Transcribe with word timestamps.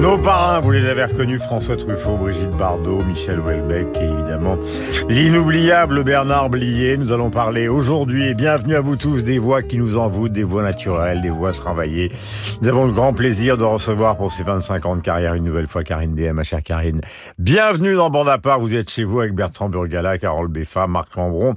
Nos 0.00 0.16
parrains, 0.16 0.60
vous 0.60 0.70
les 0.70 0.86
avez 0.86 1.04
reconnus, 1.04 1.42
François 1.42 1.76
Truffaut, 1.76 2.16
Brigitte 2.16 2.56
Bardot, 2.56 3.02
Michel 3.02 3.40
Houellebecq 3.40 3.96
et 3.96 4.04
évidemment 4.04 4.56
l'inoubliable 5.08 6.04
Bernard 6.04 6.50
Blier. 6.50 6.96
Nous 6.96 7.10
allons 7.10 7.30
parler 7.30 7.66
aujourd'hui 7.66 8.28
et 8.28 8.34
bienvenue 8.34 8.76
à 8.76 8.80
vous 8.80 8.94
tous 8.94 9.24
des 9.24 9.40
voix 9.40 9.60
qui 9.60 9.76
nous 9.76 9.96
envoûtent, 9.96 10.30
des 10.30 10.44
voix 10.44 10.62
naturelles, 10.62 11.20
des 11.20 11.30
voix 11.30 11.50
travaillées. 11.50 12.12
Nous 12.62 12.68
avons 12.68 12.86
le 12.86 12.92
grand 12.92 13.12
plaisir 13.12 13.56
de 13.56 13.64
recevoir 13.64 14.16
pour 14.16 14.30
ces 14.30 14.44
25 14.44 14.86
ans 14.86 14.94
de 14.94 15.00
carrière 15.00 15.34
une 15.34 15.42
nouvelle 15.42 15.66
fois 15.66 15.82
Karine 15.82 16.14
DM, 16.14 16.30
ma 16.30 16.44
chère 16.44 16.62
Karine. 16.62 17.00
Bienvenue 17.40 17.94
dans 17.94 18.08
Bande 18.08 18.28
à 18.28 18.38
part, 18.38 18.60
vous 18.60 18.76
êtes 18.76 18.90
chez 18.90 19.02
vous 19.02 19.18
avec 19.18 19.34
Bertrand 19.34 19.68
Burgala, 19.68 20.16
Carole 20.18 20.48
Beffa, 20.48 20.86
Marc 20.86 21.16
Lambron 21.16 21.56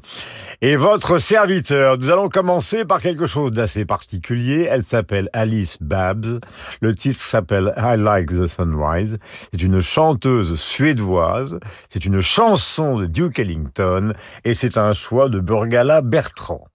et 0.63 0.77
votre 0.77 1.19
serviteur. 1.19 1.99
Nous 1.99 2.09
allons 2.09 2.27
commencer 2.27 2.85
par 2.85 3.01
quelque 3.01 3.27
chose 3.27 3.51
d'assez 3.51 3.85
particulier. 3.85 4.67
Elle 4.67 4.83
s'appelle 4.83 5.29
Alice 5.31 5.77
Babs. 5.79 6.39
Le 6.81 6.95
titre 6.95 7.21
s'appelle 7.21 7.75
I 7.77 7.97
Like 7.97 8.30
the 8.39 8.47
Sunrise. 8.47 9.17
C'est 9.51 9.61
une 9.61 9.81
chanteuse 9.81 10.59
suédoise. 10.59 11.59
C'est 11.89 12.05
une 12.05 12.21
chanson 12.21 12.97
de 12.97 13.05
Duke 13.05 13.39
Ellington 13.39 14.13
et 14.43 14.53
c'est 14.53 14.77
un 14.77 14.93
choix 14.93 15.29
de 15.29 15.39
Burgala 15.39 16.01
Bertrand. 16.01 16.65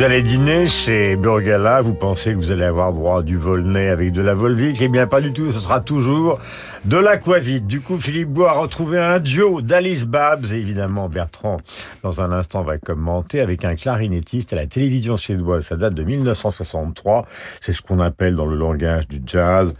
Vous 0.00 0.06
allez 0.06 0.22
dîner 0.22 0.66
chez 0.66 1.16
Burgala, 1.16 1.82
vous 1.82 1.92
pensez 1.92 2.32
que 2.32 2.36
vous 2.36 2.50
allez 2.50 2.64
avoir 2.64 2.94
droit 2.94 3.18
à 3.18 3.22
du 3.22 3.36
Volnay 3.36 3.90
avec 3.90 4.12
de 4.12 4.22
la 4.22 4.34
Volvic, 4.34 4.80
eh 4.80 4.88
bien 4.88 5.06
pas 5.06 5.20
du 5.20 5.30
tout, 5.34 5.52
ce 5.52 5.60
sera 5.60 5.80
toujours 5.80 6.38
de 6.86 6.96
l'aquavite. 6.96 7.66
Du 7.66 7.82
coup, 7.82 7.98
Philippe 7.98 8.30
Bois 8.30 8.52
a 8.52 8.54
retrouvé 8.54 8.98
un 8.98 9.18
duo 9.18 9.60
d'Alice 9.60 10.06
Babs 10.06 10.46
et 10.52 10.56
évidemment 10.56 11.10
Bertrand, 11.10 11.58
dans 12.02 12.22
un 12.22 12.32
instant, 12.32 12.62
va 12.62 12.78
commenter 12.78 13.42
avec 13.42 13.66
un 13.66 13.74
clarinettiste 13.74 14.54
à 14.54 14.56
la 14.56 14.66
télévision 14.66 15.18
suédoise. 15.18 15.66
Ça 15.66 15.76
date 15.76 15.92
de 15.92 16.02
1963, 16.02 17.26
c'est 17.60 17.74
ce 17.74 17.82
qu'on 17.82 18.00
appelle 18.00 18.36
dans 18.36 18.46
le 18.46 18.56
langage 18.56 19.06
du 19.06 19.20
jazz 19.26 19.74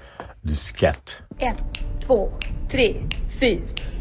du 0.44 0.54
scat. 0.54 1.24
1, 1.40 1.46
2, 1.46 1.54
3, 2.00 2.30
4. 2.68 3.89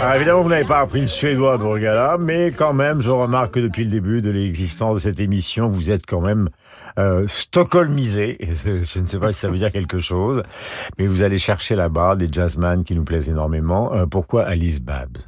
Alors 0.00 0.14
évidemment, 0.16 0.42
vous 0.42 0.48
n'avez 0.48 0.64
pas 0.64 0.80
appris 0.80 1.02
le 1.02 1.06
suédois, 1.06 1.56
Burgala, 1.58 2.16
mais 2.18 2.50
quand 2.50 2.72
même, 2.72 3.00
je 3.00 3.10
remarque 3.10 3.54
que 3.54 3.60
depuis 3.60 3.84
le 3.84 3.90
début 3.90 4.22
de 4.22 4.30
l'existence 4.30 4.96
de 4.96 5.00
cette 5.00 5.20
émission, 5.20 5.68
vous 5.68 5.90
êtes 5.90 6.06
quand 6.06 6.20
même 6.20 6.48
euh, 6.98 7.26
stockholmisé. 7.28 8.38
Je 8.64 9.00
ne 9.00 9.06
sais 9.06 9.18
pas 9.18 9.32
si 9.32 9.40
ça 9.40 9.48
veut 9.48 9.58
dire 9.58 9.72
quelque 9.72 9.98
chose, 9.98 10.42
mais 10.98 11.06
vous 11.06 11.22
allez 11.22 11.38
chercher 11.38 11.76
là-bas 11.76 12.16
des 12.16 12.28
jazzman 12.30 12.84
qui 12.84 12.94
nous 12.94 13.04
plaisent 13.04 13.28
énormément. 13.28 13.94
Euh, 13.94 14.06
pourquoi 14.06 14.44
Alice 14.44 14.80
Babs? 14.80 15.18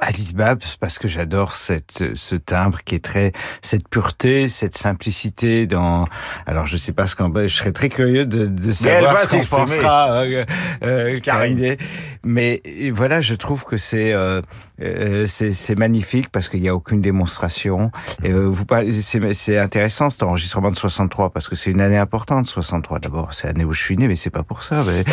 Alice 0.00 0.32
Babs, 0.34 0.62
parce 0.80 0.98
que 0.98 1.08
j'adore 1.08 1.56
cette, 1.56 2.14
ce 2.14 2.36
timbre 2.36 2.78
qui 2.84 2.94
est 2.94 3.04
très, 3.04 3.32
cette 3.62 3.88
pureté, 3.88 4.48
cette 4.48 4.76
simplicité 4.76 5.66
dans, 5.66 6.06
alors 6.46 6.66
je 6.66 6.76
sais 6.76 6.92
pas 6.92 7.06
ce 7.06 7.16
qu'en, 7.16 7.32
je 7.34 7.48
serais 7.48 7.72
très 7.72 7.88
curieux 7.88 8.26
de, 8.26 8.46
de 8.46 8.72
savoir 8.72 9.20
ce 9.20 9.36
qu'on 9.36 9.44
pensera, 9.44 10.12
euh, 10.22 10.44
euh, 10.82 11.20
Karine. 11.20 11.76
Mais 12.24 12.62
voilà, 12.90 13.20
je 13.20 13.34
trouve 13.34 13.64
que 13.64 13.76
c'est, 13.76 14.12
euh, 14.12 14.40
euh, 14.82 15.26
c'est, 15.26 15.78
magnifique 15.78 16.28
parce 16.30 16.48
qu'il 16.48 16.62
n'y 16.62 16.68
a 16.68 16.74
aucune 16.74 17.00
démonstration. 17.00 17.90
Et, 18.22 18.30
euh, 18.30 18.46
vous 18.48 18.64
parlez, 18.64 18.92
c'est, 18.92 19.58
intéressant 19.58 20.10
cet 20.10 20.22
enregistrement 20.22 20.70
de 20.70 20.76
63 20.76 21.30
parce 21.30 21.48
que 21.48 21.54
c'est 21.56 21.70
une 21.70 21.80
année 21.80 21.98
importante, 21.98 22.46
63. 22.46 22.98
D'abord, 22.98 23.32
c'est 23.32 23.46
l'année 23.46 23.64
où 23.64 23.72
je 23.72 23.82
suis 23.82 23.96
né, 23.96 24.08
mais 24.08 24.16
c'est 24.16 24.30
pas 24.30 24.42
pour 24.42 24.62
ça. 24.62 24.84
Mais, 24.84 25.04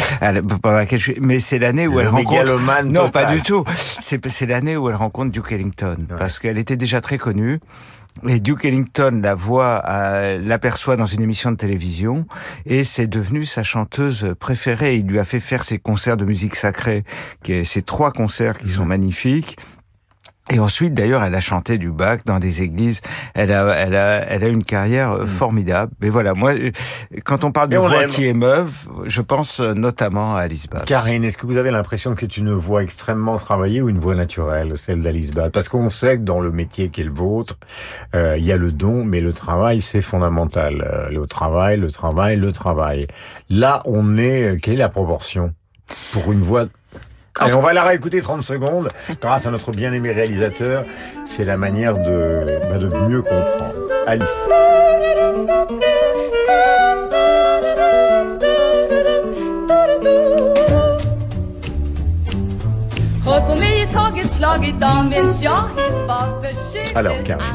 pendant 0.61 0.75
laquelle 0.77 0.99
je 0.99 1.11
suis- 1.11 1.21
mais 1.21 1.39
c'est 1.39 1.59
l'année 1.59 1.87
où 1.87 1.95
Le 1.95 2.01
elle 2.01 2.07
rencontre. 2.09 2.83
Non, 2.85 3.05
total. 3.05 3.11
pas 3.11 3.25
du 3.33 3.41
tout. 3.41 3.63
C'est 3.99 4.25
c'est 4.29 4.45
l'année 4.45 4.77
où 4.77 4.89
elle 4.89 4.95
rencontre 4.95 5.31
Duke 5.31 5.51
Ellington 5.51 5.97
parce 6.17 6.39
qu'elle 6.39 6.57
était 6.57 6.75
déjà 6.77 7.01
très 7.01 7.17
connue. 7.17 7.59
Et 8.27 8.39
Duke 8.39 8.65
Ellington 8.65 9.21
la 9.23 9.33
voit, 9.33 9.83
euh, 9.87 10.39
l'aperçoit 10.41 10.95
dans 10.95 11.05
une 11.05 11.21
émission 11.21 11.51
de 11.51 11.55
télévision 11.55 12.25
et 12.65 12.83
c'est 12.83 13.07
devenu 13.07 13.45
sa 13.45 13.63
chanteuse 13.63 14.33
préférée. 14.39 14.95
Il 14.95 15.07
lui 15.07 15.19
a 15.19 15.23
fait 15.23 15.39
faire 15.39 15.63
ses 15.63 15.77
concerts 15.77 16.17
de 16.17 16.25
musique 16.25 16.55
sacrée, 16.55 17.03
qui 17.43 17.53
est 17.53 17.63
ces 17.63 17.81
trois 17.81 18.11
concerts 18.11 18.57
qui 18.57 18.69
sont 18.69 18.85
magnifiques. 18.85 19.57
Et 20.49 20.59
ensuite, 20.59 20.93
d'ailleurs, 20.93 21.23
elle 21.23 21.35
a 21.35 21.41
chanté 21.41 21.77
du 21.77 21.91
Bach 21.91 22.19
dans 22.25 22.39
des 22.39 22.61
églises. 22.61 23.01
Elle 23.33 23.51
a, 23.51 23.67
elle 23.75 23.95
a, 23.95 24.25
elle 24.29 24.45
a 24.45 24.47
une 24.47 24.63
carrière 24.63 25.11
euh, 25.11 25.25
formidable. 25.25 25.91
Mais 25.99 26.07
voilà, 26.07 26.33
moi, 26.33 26.53
euh, 26.53 26.71
quand 27.25 27.43
on 27.43 27.51
parle 27.51 27.67
de 27.67 27.77
voix 27.77 28.05
qui 28.05 28.23
émeuvent, 28.23 28.87
je 29.05 29.21
pense 29.21 29.59
euh, 29.59 29.73
notamment 29.73 30.37
à 30.37 30.41
Alice 30.41 30.67
Babs. 30.67 30.85
Karine, 30.85 31.25
est-ce 31.25 31.37
que 31.37 31.45
vous 31.45 31.57
avez 31.57 31.69
l'impression 31.69 32.15
que 32.15 32.21
c'est 32.21 32.37
une 32.37 32.53
voix 32.53 32.81
extrêmement 32.81 33.35
travaillée 33.35 33.81
ou 33.81 33.89
une 33.89 33.99
voix 33.99 34.15
naturelle, 34.15 34.77
celle 34.77 35.01
d'Alice 35.01 35.31
Babs? 35.31 35.51
Parce 35.51 35.67
qu'on 35.67 35.89
sait 35.89 36.17
que 36.17 36.23
dans 36.23 36.39
le 36.39 36.51
métier 36.51 36.89
qui 36.89 37.01
est 37.01 37.03
le 37.03 37.11
vôtre, 37.11 37.57
euh, 38.15 38.37
il 38.37 38.45
y 38.45 38.53
a 38.53 38.57
le 38.57 38.71
don, 38.71 39.03
mais 39.03 39.19
le 39.19 39.33
travail, 39.33 39.81
c'est 39.81 40.01
fondamental. 40.01 41.09
Le 41.11 41.25
travail, 41.25 41.77
le 41.77 41.91
travail, 41.91 42.37
le 42.37 42.53
travail. 42.53 43.07
Là, 43.49 43.81
on 43.83 44.17
est... 44.17 44.55
Quelle 44.61 44.75
est 44.75 44.77
la 44.77 44.87
proportion 44.87 45.53
pour 46.13 46.31
une 46.31 46.39
voix... 46.39 46.67
Allez, 47.39 47.53
on 47.53 47.61
va 47.61 47.73
la 47.73 47.83
réécouter 47.83 48.21
30 48.21 48.43
secondes 48.43 48.89
grâce 49.21 49.45
à 49.45 49.51
notre 49.51 49.71
bien-aimé 49.71 50.11
réalisateur. 50.11 50.85
C'est 51.25 51.45
la 51.45 51.57
manière 51.57 51.97
de, 51.97 52.45
bah, 52.69 52.77
de 52.77 52.87
mieux 53.07 53.21
comprendre. 53.21 53.73
Alice. 54.05 54.27
Alors, 66.95 67.21
Karine, 67.23 67.45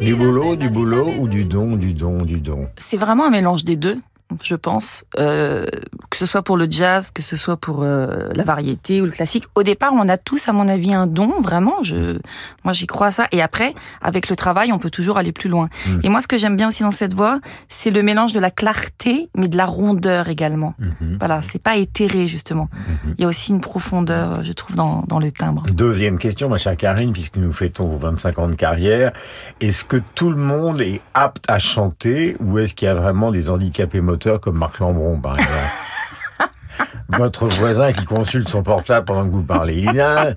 Du 0.00 0.14
boulot, 0.14 0.56
du 0.56 0.68
boulot 0.68 1.12
ou 1.18 1.28
du 1.28 1.44
don, 1.44 1.76
du 1.76 1.94
don, 1.94 2.18
du 2.18 2.40
don? 2.40 2.68
C'est 2.76 2.96
vraiment 2.96 3.26
un 3.26 3.30
mélange 3.30 3.64
des 3.64 3.76
deux. 3.76 3.98
Je 4.42 4.54
pense, 4.54 5.04
euh, 5.18 5.66
que 6.10 6.16
ce 6.16 6.26
soit 6.26 6.42
pour 6.42 6.56
le 6.56 6.66
jazz, 6.70 7.10
que 7.10 7.22
ce 7.22 7.36
soit 7.36 7.56
pour 7.56 7.82
euh, 7.82 8.28
la 8.34 8.44
variété 8.44 9.00
ou 9.00 9.04
le 9.04 9.10
classique. 9.10 9.44
Au 9.54 9.62
départ, 9.62 9.92
on 9.94 10.08
a 10.08 10.18
tous, 10.18 10.48
à 10.48 10.52
mon 10.52 10.68
avis, 10.68 10.92
un 10.94 11.06
don, 11.06 11.40
vraiment. 11.40 11.82
Je, 11.82 12.18
moi, 12.64 12.72
j'y 12.72 12.86
crois 12.86 13.08
à 13.08 13.10
ça. 13.10 13.26
Et 13.32 13.42
après, 13.42 13.74
avec 14.00 14.28
le 14.28 14.36
travail, 14.36 14.72
on 14.72 14.78
peut 14.78 14.90
toujours 14.90 15.18
aller 15.18 15.32
plus 15.32 15.48
loin. 15.48 15.68
Mm. 15.86 16.00
Et 16.04 16.08
moi, 16.08 16.20
ce 16.20 16.28
que 16.28 16.38
j'aime 16.38 16.56
bien 16.56 16.68
aussi 16.68 16.82
dans 16.82 16.92
cette 16.92 17.14
voix, 17.14 17.40
c'est 17.68 17.90
le 17.90 18.02
mélange 18.02 18.32
de 18.32 18.40
la 18.40 18.50
clarté, 18.50 19.28
mais 19.36 19.48
de 19.48 19.56
la 19.56 19.66
rondeur 19.66 20.28
également. 20.28 20.74
Mhm. 20.78 21.16
Voilà, 21.18 21.42
c'est 21.42 21.60
pas 21.60 21.76
éthéré 21.76 22.28
justement. 22.28 22.68
Mhm. 22.72 23.14
Il 23.18 23.22
y 23.22 23.24
a 23.24 23.28
aussi 23.28 23.52
une 23.52 23.60
profondeur, 23.60 24.42
je 24.42 24.52
trouve, 24.52 24.76
dans, 24.76 25.04
dans 25.08 25.18
le 25.18 25.30
timbre. 25.30 25.64
Deuxième 25.72 26.18
question, 26.18 26.48
ma 26.48 26.58
chère 26.58 26.76
Karine, 26.76 27.12
puisque 27.12 27.36
nous 27.36 27.52
fêtons 27.52 27.86
vos 27.88 27.98
25 27.98 28.38
ans 28.38 28.48
de 28.48 28.54
carrière. 28.54 29.12
Est-ce 29.60 29.84
que 29.84 29.96
tout 30.14 30.30
le 30.30 30.36
monde 30.36 30.80
est 30.80 31.00
apte 31.14 31.44
à 31.48 31.58
chanter 31.58 32.36
ou 32.40 32.58
est-ce 32.58 32.74
qu'il 32.74 32.86
y 32.86 32.88
a 32.90 32.94
vraiment 32.94 33.32
des 33.32 33.50
handicapés 33.50 34.00
moteurs 34.00 34.21
comme 34.40 34.58
Marc 34.58 34.78
Lambron, 34.78 35.20
par 35.20 35.36
exemple 35.36 35.50
Votre 37.08 37.46
voisin 37.46 37.92
qui 37.92 38.04
consulte 38.04 38.48
son 38.48 38.62
portable 38.62 39.04
pendant 39.04 39.26
que 39.26 39.32
vous 39.32 39.44
parlez. 39.44 39.74
Il 39.74 40.00
a 40.00 40.34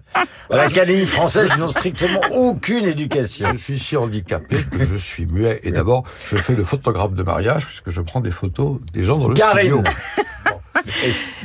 l'Académie 0.49 1.05
française, 1.05 1.49
ils 1.55 1.59
n'ont 1.61 1.69
strictement 1.69 2.19
aucune 2.33 2.85
éducation. 2.85 3.47
Je 3.53 3.57
suis 3.57 3.79
si 3.79 3.95
handicapé 3.95 4.57
que 4.57 4.83
je 4.83 4.95
suis 4.95 5.25
muet. 5.25 5.61
Et 5.63 5.71
d'abord, 5.71 6.03
je 6.27 6.35
fais 6.35 6.53
le 6.53 6.65
photographe 6.65 7.13
de 7.13 7.23
mariage 7.23 7.65
puisque 7.65 7.89
je 7.89 8.01
prends 8.01 8.19
des 8.19 8.31
photos 8.31 8.79
des 8.91 9.03
gens 9.03 9.17
dans 9.17 9.29
le 9.29 9.35
Karine 9.35 9.61
studio. 9.61 9.83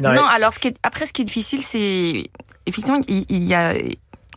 Non, 0.03 0.13
non, 0.13 0.27
alors 0.27 0.53
ce 0.53 0.59
qui 0.59 0.69
est, 0.69 0.77
après, 0.83 1.07
ce 1.07 1.13
qui 1.15 1.23
est 1.23 1.25
difficile, 1.25 1.63
c'est 1.63 2.29
effectivement, 2.67 3.01
il, 3.09 3.25
il 3.31 3.45
y 3.45 3.55
a 3.55 3.75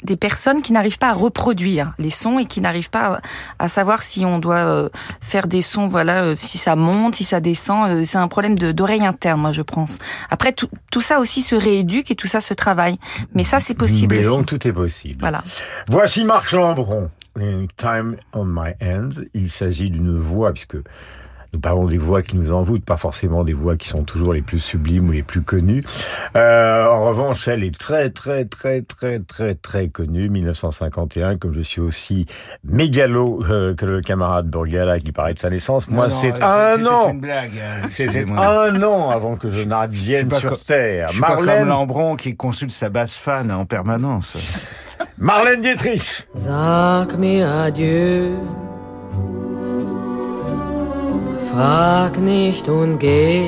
des 0.04 0.16
personnes 0.16 0.62
qui 0.62 0.74
n'arrivent 0.74 0.98
pas 0.98 1.10
à 1.10 1.14
reproduire 1.14 1.94
les 1.98 2.10
sons 2.10 2.40
et 2.40 2.46
qui 2.46 2.62
n'arrivent 2.62 2.90
pas 2.90 3.20
à, 3.60 3.66
à 3.66 3.68
savoir 3.68 4.04
si 4.04 4.26
on 4.26 4.40
doit 4.40 4.56
euh, 4.66 4.90
faire 5.22 5.48
des 5.48 5.62
sons, 5.62 5.88
voilà, 5.88 6.24
euh, 6.24 6.36
si 6.36 6.58
ça 6.58 6.76
monte, 6.76 7.16
si 7.16 7.24
ça 7.24 7.40
descend. 7.40 7.90
euh, 7.90 8.06
C'est 8.06 8.18
un 8.18 8.28
problème 8.28 8.56
d'oreille 8.58 9.06
interne, 9.06 9.42
moi, 9.42 9.52
je 9.52 9.62
pense. 9.62 10.00
Après, 10.30 10.52
tout, 10.54 10.70
tout 10.92 11.02
ça 11.02 11.20
aussi 11.20 11.42
se 11.42 11.56
rééduque 11.56 12.12
et 12.12 12.16
tout 12.16 12.28
ça 12.28 12.42
se 12.42 12.54
travaille. 12.54 12.98
Mais 13.34 13.44
ça, 13.44 13.60
c'est 13.60 13.74
possible 13.74 14.16
Mais 14.16 14.24
donc 14.24 14.46
tout 14.46 14.68
est 14.68 14.74
possible. 14.74 15.18
Voilà. 15.20 15.44
Voici 15.88 16.24
Marc 16.26 16.52
Lambron. 16.52 17.10
Time 17.78 18.18
on 18.34 18.46
My 18.46 18.74
Hands. 18.82 19.24
Il 19.34 19.50
s'agit 19.50 19.90
d'une 19.90 20.16
voix, 20.18 20.52
puisque 20.54 20.78
nous 21.54 21.60
parlons 21.60 21.86
des 21.86 22.00
voix 22.00 22.24
qui 22.24 22.36
nous 22.36 22.52
envoûtent, 22.52 22.84
pas 22.84 22.98
forcément 22.98 23.44
des 23.44 23.54
voix 23.54 23.76
qui 23.78 23.88
sont 23.88 24.04
toujours 24.04 24.34
les 24.34 24.42
plus 24.42 24.60
sublimes 24.60 25.10
ou 25.10 25.12
les 25.12 25.22
plus 25.22 25.42
connues. 25.44 25.84
Euh, 26.36 26.88
en 26.88 27.06
revanche, 27.06 27.48
elle 27.48 27.64
est 27.64 27.78
très, 27.78 28.10
très, 28.10 28.46
très, 28.46 28.82
très, 28.82 29.20
très, 29.20 29.54
très 29.54 29.88
connue. 29.90 30.30
1951, 30.30 31.38
comme 31.38 31.54
je 31.54 31.62
suis 31.62 31.80
aussi 31.82 32.26
mégalo 32.64 33.44
euh, 33.50 33.76
que 33.76 33.86
le 33.86 34.02
camarade 34.02 34.48
Burgala 34.48 35.00
qui 35.00 35.12
paraît 35.12 35.36
de 35.36 35.40
sa 35.40 35.52
naissance. 35.52 35.88
Moi, 35.90 36.10
c'est 36.10 36.42
un 36.42 36.84
an. 36.88 37.12
une 37.12 37.20
blague. 37.20 37.52
hein, 37.60 37.88
C'était 37.90 38.26
un 38.32 38.82
an 38.82 39.12
avant 39.12 39.36
que 39.36 39.52
je 39.52 39.64
n'advienne 39.66 40.32
sur 40.32 40.60
Terre. 40.60 41.10
Je 41.10 41.14
suis 41.14 41.22
pas 41.22 41.36
comme 41.36 41.46
Marlène, 41.46 41.68
Lambron 41.68 42.16
qui 42.16 42.36
consulte 42.36 42.72
sa 42.72 42.90
basse 42.90 43.16
fan 43.16 43.52
en 43.52 43.66
permanence. 43.66 44.36
Marlène 45.20 45.62
Dietrich. 45.62 46.28
Sag 46.34 47.16
mir 47.20 47.48
adieu. 47.48 48.32
Frag 51.54 52.20
nicht 52.20 52.68
und 52.68 52.98
geh. 52.98 53.44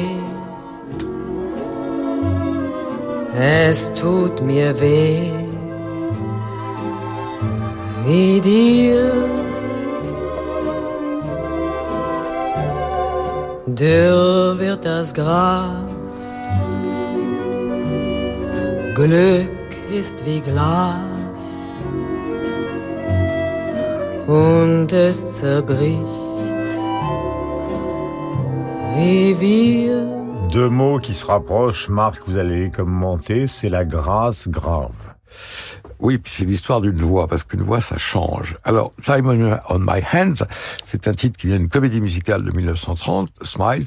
Es 3.36 3.92
tut 3.96 4.44
mir 4.44 4.80
weh. 4.80 5.32
Wie 8.06 8.40
dir. 8.42 9.12
Dürr 13.66 14.60
wird 14.60 14.86
das 14.86 15.12
Gras. 15.12 15.74
Glück 18.94 19.72
ist 19.92 20.24
wie 20.28 20.42
Glas 20.42 21.02
und 24.28 24.94
es 24.94 25.38
zerbricht. 25.38 26.15
Deux 28.98 30.70
mots 30.70 31.00
qui 31.00 31.14
se 31.14 31.26
rapprochent, 31.26 31.90
Marc, 31.90 32.22
vous 32.28 32.38
allez 32.38 32.62
les 32.62 32.72
commenter, 32.72 33.46
c'est 33.46 33.68
la 33.68 33.84
grâce 33.84 34.48
grave. 34.48 34.94
Oui, 36.00 36.18
puis 36.18 36.32
c'est 36.32 36.46
l'histoire 36.46 36.80
d'une 36.80 37.02
voix, 37.02 37.28
parce 37.28 37.44
qu'une 37.44 37.62
voix, 37.62 37.82
ça 37.82 37.98
change. 37.98 38.58
Alors, 38.64 38.92
Time 39.04 39.60
on 39.70 39.80
My 39.80 40.02
Hands, 40.14 40.46
c'est 40.84 41.10
un 41.10 41.14
titre 41.14 41.38
qui 41.38 41.48
vient 41.48 41.58
d'une 41.58 41.68
comédie 41.68 42.00
musicale 42.00 42.42
de 42.44 42.52
1930, 42.52 43.30
Smiles, 43.42 43.86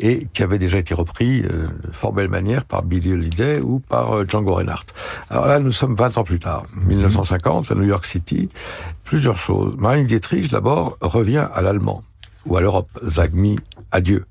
et 0.00 0.26
qui 0.32 0.42
avait 0.42 0.58
déjà 0.58 0.78
été 0.78 0.92
repris 0.92 1.42
euh, 1.42 1.68
de 1.86 1.92
fort 1.92 2.12
belle 2.12 2.28
manière 2.28 2.64
par 2.64 2.82
Billy 2.82 3.12
Holiday 3.12 3.60
ou 3.60 3.78
par 3.78 4.12
euh, 4.12 4.24
Django 4.24 4.54
Reinhardt. 4.54 4.86
Alors 5.30 5.46
là, 5.46 5.60
nous 5.60 5.72
sommes 5.72 5.94
20 5.94 6.18
ans 6.18 6.24
plus 6.24 6.40
tard, 6.40 6.64
1950, 6.84 7.70
à 7.70 7.74
New 7.76 7.86
York 7.86 8.04
City. 8.04 8.48
Plusieurs 9.04 9.36
choses. 9.36 9.76
Marlene 9.76 10.04
Dietrich, 10.04 10.50
d'abord, 10.50 10.96
revient 11.00 11.46
à 11.54 11.62
l'allemand 11.62 12.02
ou 12.46 12.56
à 12.56 12.60
l'Europe. 12.60 12.88
Zagmi, 13.04 13.58
adieu. 13.90 14.24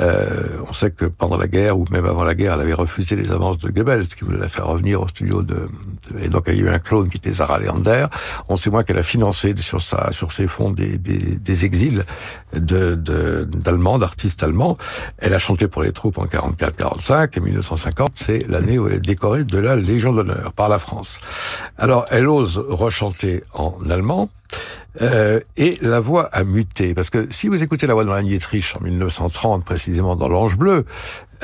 Euh, 0.00 0.58
on 0.68 0.72
sait 0.72 0.90
que 0.90 1.04
pendant 1.06 1.36
la 1.36 1.48
guerre, 1.48 1.78
ou 1.78 1.84
même 1.90 2.06
avant 2.06 2.24
la 2.24 2.34
guerre, 2.34 2.54
elle 2.54 2.60
avait 2.60 2.74
refusé 2.74 3.16
les 3.16 3.32
avances 3.32 3.58
de 3.58 3.70
Goebbels, 3.70 4.08
qui 4.08 4.24
voulait 4.24 4.38
la 4.38 4.48
faire 4.48 4.66
revenir 4.66 5.00
au 5.00 5.08
studio 5.08 5.42
de... 5.42 5.68
Et 6.20 6.28
donc, 6.28 6.44
il 6.48 6.58
y 6.58 6.60
a 6.60 6.64
eu 6.64 6.68
un 6.68 6.78
clone 6.78 7.08
qui 7.08 7.16
était 7.16 7.32
Zara 7.32 7.58
Leander. 7.58 8.06
On 8.48 8.56
sait 8.56 8.70
moins 8.70 8.82
qu'elle 8.82 8.98
a 8.98 9.02
financé 9.02 9.54
sur, 9.56 9.80
sa, 9.80 10.12
sur 10.12 10.32
ses 10.32 10.46
fonds 10.46 10.70
des, 10.70 10.98
des, 10.98 11.18
des 11.18 11.64
exils 11.64 12.04
de, 12.54 12.94
de, 12.94 13.44
d'Allemands, 13.44 13.98
d'artistes 13.98 14.42
allemands. 14.42 14.76
Elle 15.18 15.34
a 15.34 15.38
chanté 15.38 15.68
pour 15.68 15.82
les 15.82 15.92
troupes 15.92 16.18
en 16.18 16.26
44-45, 16.26 17.36
et 17.36 17.40
1950, 17.40 18.12
c'est 18.14 18.48
l'année 18.48 18.78
où 18.78 18.86
elle 18.86 18.94
est 18.94 19.00
décorée 19.00 19.44
de 19.44 19.58
la 19.58 19.76
Légion 19.76 20.12
d'honneur 20.12 20.52
par 20.52 20.68
la 20.68 20.78
France. 20.78 21.20
Alors, 21.78 22.06
elle 22.10 22.28
ose 22.28 22.58
rechanter 22.58 23.42
en 23.54 23.78
allemand, 23.88 24.28
euh, 25.00 25.40
et 25.56 25.78
la 25.80 26.00
voix 26.00 26.24
a 26.32 26.44
muté. 26.44 26.94
Parce 26.94 27.10
que 27.10 27.26
si 27.30 27.48
vous 27.48 27.62
écoutez 27.62 27.86
la 27.86 27.94
voix 27.94 28.04
de 28.04 28.08
Marlène 28.08 28.28
Dietrich 28.28 28.74
en 28.78 28.84
1930, 28.84 29.64
précisément 29.64 30.16
dans 30.16 30.28
l'Ange 30.28 30.56
Bleu, 30.56 30.84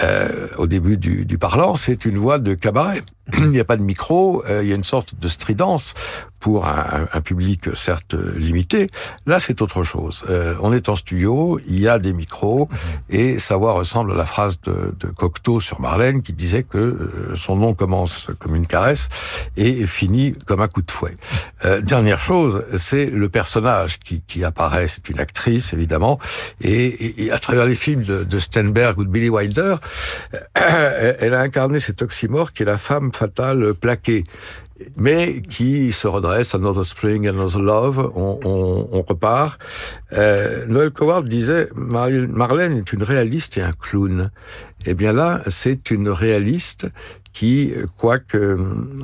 euh, 0.02 0.48
au 0.58 0.66
début 0.66 0.96
du, 0.96 1.24
du 1.24 1.38
parlant, 1.38 1.74
c'est 1.74 2.04
une 2.04 2.18
voix 2.18 2.38
de 2.38 2.54
cabaret. 2.54 3.02
Il 3.38 3.48
n'y 3.48 3.60
a 3.60 3.64
pas 3.64 3.76
de 3.76 3.82
micro, 3.82 4.44
euh, 4.48 4.62
il 4.62 4.68
y 4.68 4.72
a 4.72 4.76
une 4.76 4.84
sorte 4.84 5.18
de 5.18 5.28
stridence 5.28 5.94
pour 6.38 6.66
un, 6.66 7.20
public 7.22 7.70
certes 7.74 8.14
limité. 8.36 8.88
Là, 9.26 9.40
c'est 9.40 9.62
autre 9.62 9.82
chose. 9.82 10.24
Euh, 10.28 10.54
on 10.60 10.72
est 10.72 10.88
en 10.88 10.94
studio, 10.94 11.58
il 11.66 11.80
y 11.80 11.88
a 11.88 11.98
des 11.98 12.12
micros, 12.12 12.68
et 13.10 13.40
sa 13.40 13.56
voix 13.56 13.72
ressemble 13.72 14.12
à 14.12 14.16
la 14.16 14.26
phrase 14.26 14.60
de, 14.60 14.94
de 15.00 15.08
Cocteau 15.08 15.58
sur 15.58 15.80
Marlène 15.80 16.22
qui 16.22 16.32
disait 16.34 16.62
que 16.62 16.78
euh, 16.78 17.34
son 17.34 17.56
nom 17.56 17.72
commence 17.72 18.30
comme 18.38 18.54
une 18.54 18.66
caresse 18.66 19.08
et 19.56 19.86
finit 19.88 20.34
comme 20.46 20.60
un 20.60 20.68
coup 20.68 20.82
de 20.82 20.90
fouet. 20.90 21.16
Dernière 21.82 22.20
chose, 22.20 22.64
c'est 22.76 23.06
le 23.06 23.28
personnage 23.28 23.98
qui, 23.98 24.20
qui 24.20 24.44
apparaît. 24.44 24.86
C'est 24.86 25.08
une 25.08 25.18
actrice, 25.18 25.72
évidemment, 25.72 26.20
et, 26.60 26.86
et- 26.86 27.24
et 27.24 27.30
à 27.32 27.38
travers 27.38 27.66
les 27.66 27.74
films 27.74 28.02
de, 28.02 28.22
de 28.22 28.38
Stenberg 28.38 28.98
ou 28.98 29.04
de 29.04 29.08
Billy 29.10 29.30
Wilder, 29.30 29.76
elle 30.54 31.34
a 31.34 31.40
incarné 31.40 31.80
cet 31.80 32.02
oxymore 32.02 32.52
qui 32.52 32.62
est 32.62 32.66
la 32.66 32.76
femme 32.78 33.10
fatale 33.16 33.74
plaquée 33.74 34.24
mais 34.96 35.40
qui 35.42 35.92
se 35.92 36.06
redresse, 36.06 36.54
Another 36.54 36.84
Spring, 36.84 37.26
Another 37.28 37.60
Love, 37.60 38.12
on, 38.14 39.02
repart. 39.02 39.58
Euh, 40.12 40.66
Noël 40.66 40.90
Coward 40.90 41.24
disait, 41.24 41.68
Marlène 41.74 42.78
est 42.78 42.92
une 42.92 43.02
réaliste 43.02 43.58
et 43.58 43.62
un 43.62 43.72
clown. 43.72 44.30
Eh 44.86 44.94
bien 44.94 45.12
là, 45.12 45.42
c'est 45.48 45.90
une 45.90 46.08
réaliste 46.08 46.88
qui, 47.36 47.74
quoique 47.98 48.56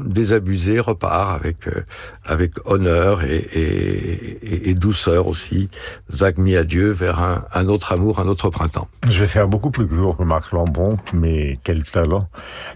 désabusée, 0.06 0.80
repart 0.80 1.34
avec 1.38 1.68
euh, 1.68 1.82
avec 2.24 2.52
honneur 2.64 3.24
et, 3.24 3.36
et, 3.36 4.70
et- 4.70 4.74
douceur 4.74 5.26
aussi. 5.26 5.68
Zach 6.10 6.38
mis 6.38 6.56
à 6.56 6.64
Dieu 6.64 6.90
vers 6.92 7.20
un, 7.20 7.44
un 7.52 7.68
autre 7.68 7.92
amour, 7.92 8.20
un 8.20 8.28
autre 8.28 8.48
printemps. 8.48 8.88
Je 9.06 9.20
vais 9.20 9.26
faire 9.26 9.48
beaucoup 9.48 9.70
plus 9.70 9.86
court 9.86 10.16
que 10.16 10.22
Marc 10.22 10.50
Lambron, 10.52 10.96
mais 11.12 11.58
quel 11.62 11.82
talent. 11.82 12.26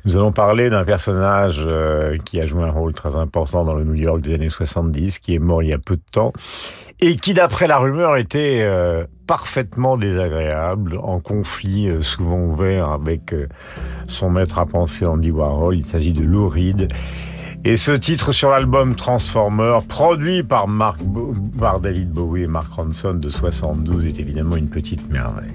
Nous 0.05 0.17
allons 0.19 0.31
parler 0.31 0.69
d'un 0.69 0.85
personnage 0.85 1.65
euh, 1.67 2.17
qui 2.27 2.39
a 2.39 2.47
joué 2.47 2.63
un 2.65 2.71
rôle 2.71 2.93
très 2.93 3.17
important 3.17 3.65
dans 3.65 3.75
le 3.75 3.85
New 3.85 3.95
York 3.95 4.21
des 4.21 4.35
années 4.35 4.51
70, 4.51 5.21
qui 5.21 5.35
est 5.37 5.39
mort 5.39 5.63
il 5.63 5.71
y 5.71 5.73
a 5.73 5.79
peu 5.79 5.97
de 5.97 6.03
temps, 6.13 6.35
et 7.01 7.17
qui, 7.17 7.35
d'après 7.35 7.67
la 7.67 7.79
rumeur, 7.79 8.17
était 8.17 8.61
euh, 8.63 9.05
parfaitement 9.27 9.97
désagréable, 9.97 10.99
en 11.03 11.21
conflit 11.21 11.89
euh, 11.89 12.03
souvent 12.03 12.39
ouvert 12.39 12.91
avec 12.91 13.33
euh, 13.33 13.49
son 14.09 14.31
maître 14.31 14.59
à 14.59 14.67
penser 14.67 15.05
Andy 15.05 15.31
Warhol. 15.31 15.77
Il 15.77 15.85
s'agit 15.85 16.13
de 16.13 16.23
Lou 16.23 16.49
Reed. 16.49 16.89
Et 17.65 17.77
ce 17.77 17.91
titre 17.91 18.33
sur 18.33 18.51
l'album 18.51 18.95
Transformer, 18.95 19.79
produit 19.89 20.43
par, 20.45 20.69
David 21.83 22.13
Bowie 22.13 22.45
et 22.45 22.47
Mark 22.47 22.73
Ronson 22.73 23.15
de 23.15 23.29
72, 23.29 24.07
est 24.07 24.21
évidemment 24.21 24.57
une 24.57 24.69
petite 24.69 25.11
merveille. 25.11 25.53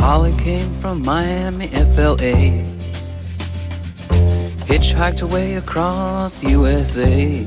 Holly 0.00 0.32
came 0.36 0.68
from 0.80 1.00
Miami, 1.04 1.68
FLA. 1.94 2.64
Hitchhiked 4.68 5.22
away 5.22 5.56
across 5.56 6.42
USA. 6.42 7.46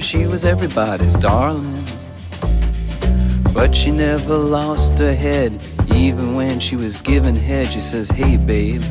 She 0.00 0.26
was 0.26 0.44
everybody's 0.44 1.14
darling. 1.16 1.84
But 3.54 3.74
she 3.74 3.90
never 3.90 4.36
lost 4.36 4.98
her 4.98 5.12
head, 5.14 5.52
even 5.94 6.34
when 6.36 6.60
she 6.60 6.76
was 6.76 7.02
given 7.02 7.34
head. 7.36 7.66
She 7.66 7.80
says, 7.80 8.08
Hey, 8.10 8.36
babe, 8.36 8.82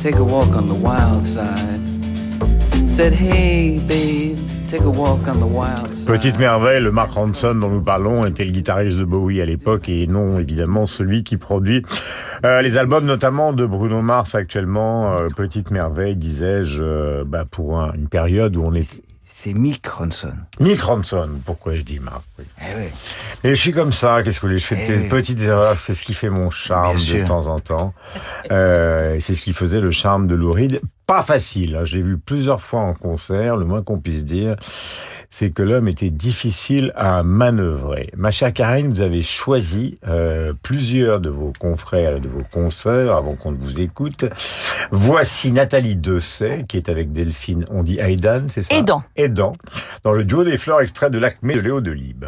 take 0.00 0.16
a 0.16 0.24
walk 0.24 0.48
on 0.56 0.68
the 0.68 0.74
wild 0.74 1.22
side. 1.22 1.80
Said, 2.90 3.12
Hey, 3.12 3.78
babe. 3.86 4.38
Petite 6.06 6.38
merveille, 6.38 6.80
le 6.82 6.90
Mark 6.90 7.12
Ronson 7.12 7.54
dont 7.54 7.70
nous 7.70 7.80
parlons 7.82 8.24
était 8.26 8.44
le 8.44 8.50
guitariste 8.50 8.98
de 8.98 9.04
Bowie 9.04 9.40
à 9.40 9.44
l'époque 9.44 9.88
et 9.88 10.08
non 10.08 10.40
évidemment 10.40 10.86
celui 10.86 11.22
qui 11.22 11.36
produit 11.36 11.84
euh, 12.44 12.60
les 12.60 12.76
albums 12.76 13.04
notamment 13.04 13.52
de 13.52 13.66
Bruno 13.66 14.02
Mars 14.02 14.34
actuellement. 14.34 15.12
Euh, 15.16 15.28
Petite 15.36 15.70
merveille, 15.70 16.16
disais-je, 16.16 16.82
euh, 16.82 17.24
bah, 17.24 17.44
pour 17.48 17.78
un- 17.78 17.92
une 17.94 18.08
période 18.08 18.56
où 18.56 18.64
on 18.66 18.74
est... 18.74 19.00
C'est 19.26 19.54
Mick 19.54 19.86
Ronson. 19.86 20.34
Mick 20.60 20.82
Ronson, 20.82 21.30
pourquoi 21.46 21.76
je 21.76 21.80
dis 21.82 21.98
oui. 21.98 22.44
Eh 22.60 22.76
oui. 22.76 22.84
Et 23.42 23.54
je 23.54 23.60
suis 23.60 23.72
comme 23.72 23.90
ça, 23.90 24.22
qu'est-ce 24.22 24.36
que 24.38 24.42
vous 24.46 24.48
voulez, 24.50 24.58
je 24.58 24.66
fais 24.66 24.84
Eh 24.84 24.86
des 24.86 25.02
oui. 25.04 25.08
petites 25.08 25.40
erreurs, 25.40 25.78
c'est 25.78 25.94
ce 25.94 26.04
qui 26.04 26.12
fait 26.12 26.28
mon 26.28 26.50
charme 26.50 26.96
de 26.98 27.26
temps 27.26 27.46
en 27.46 27.58
temps. 27.58 27.94
Euh, 28.50 29.16
c'est 29.20 29.34
ce 29.34 29.40
qui 29.40 29.54
faisait 29.54 29.80
le 29.80 29.90
charme 29.90 30.26
de 30.26 30.34
Lou 30.34 30.50
Reed. 30.52 30.80
Pas 31.06 31.22
facile, 31.22 31.76
hein, 31.76 31.84
j'ai 31.84 32.02
vu 32.02 32.18
plusieurs 32.18 32.60
fois 32.60 32.80
en 32.80 32.92
concert, 32.94 33.56
le 33.56 33.64
moins 33.64 33.82
qu'on 33.82 33.98
puisse 33.98 34.24
dire, 34.24 34.56
c'est 35.34 35.50
que 35.50 35.64
l'homme 35.64 35.88
était 35.88 36.10
difficile 36.10 36.92
à 36.94 37.24
manœuvrer. 37.24 38.08
Ma 38.16 38.30
chère 38.30 38.52
Karine, 38.52 38.90
vous 38.90 39.00
avez 39.00 39.20
choisi 39.20 39.98
euh, 40.06 40.52
plusieurs 40.62 41.18
de 41.18 41.28
vos 41.28 41.52
confrères 41.58 42.18
et 42.18 42.20
de 42.20 42.28
vos 42.28 42.44
consoeurs 42.52 43.16
avant 43.16 43.34
qu'on 43.34 43.50
ne 43.50 43.56
vous 43.56 43.80
écoute. 43.80 44.26
Voici 44.92 45.50
Nathalie 45.50 45.96
Dessay, 45.96 46.64
qui 46.68 46.76
est 46.76 46.88
avec 46.88 47.10
Delphine, 47.10 47.64
on 47.72 47.82
dit 47.82 47.98
Aidan, 47.98 48.44
c'est 48.46 48.62
ça? 48.62 48.76
Aidan. 48.76 49.02
Aidan, 49.16 49.54
dans 50.04 50.12
le 50.12 50.22
duo 50.22 50.44
des 50.44 50.56
fleurs 50.56 50.80
extrait 50.80 51.10
de 51.10 51.18
l'Acmé 51.18 51.54
de 51.54 51.60
Léo 51.60 51.80
Delibes. 51.80 52.26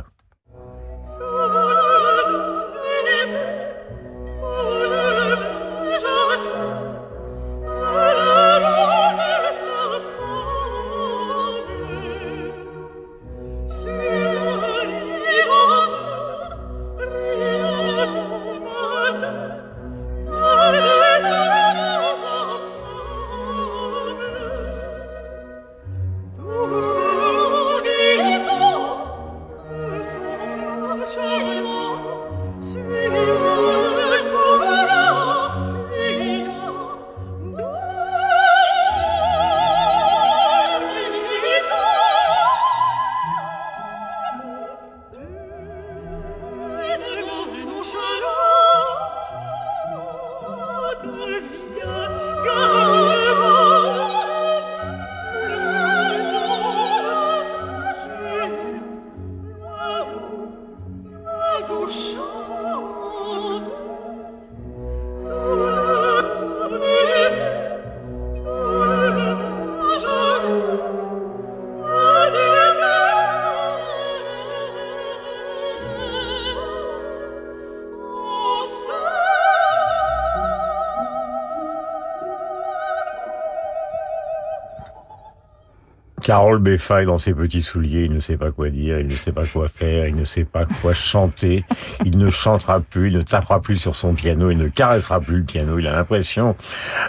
Carole 86.27 86.59
Beffa 86.59 87.05
est 87.05 87.07
dans 87.07 87.19
ses 87.19 87.33
petits 87.33 87.63
souliers, 87.63 88.03
il 88.03 88.13
ne 88.13 88.19
sait 88.19 88.37
pas 88.37 88.51
quoi 88.51 88.69
dire, 88.69 88.99
il 88.99 89.07
ne 89.07 89.13
sait 89.13 89.31
pas 89.31 89.47
quoi 89.47 89.69
faire, 89.69 90.09
il 90.09 90.17
ne 90.17 90.25
sait 90.25 90.43
pas 90.43 90.67
quoi 90.83 90.93
chanter, 90.93 91.65
il 92.05 92.19
ne 92.19 92.31
chantera 92.31 92.81
plus, 92.81 93.11
il 93.11 93.19
ne 93.19 93.23
tapera 93.23 93.63
plus 93.63 93.77
sur 93.77 93.95
son 93.95 94.13
piano, 94.15 94.51
il 94.51 94.59
ne 94.59 94.67
caressera 94.67 95.21
plus 95.21 95.37
le 95.37 95.45
piano, 95.45 95.79
il 95.79 95.87
a 95.87 95.93
l'impression 95.93 96.57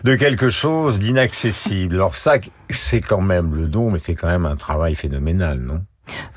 de 0.03 0.13
quelque 0.13 0.51
chose 0.51 0.99
d'inaccessible. 0.99 1.95
Alors 1.95 2.13
ça, 2.13 2.35
c'est 2.69 3.01
quand 3.01 3.21
même 3.21 3.55
le 3.55 3.65
don, 3.65 3.89
mais 3.89 3.97
c'est 3.97 4.13
quand 4.13 4.27
même 4.27 4.45
un 4.45 4.55
travail 4.55 4.93
phénoménal, 4.93 5.61
non? 5.61 5.76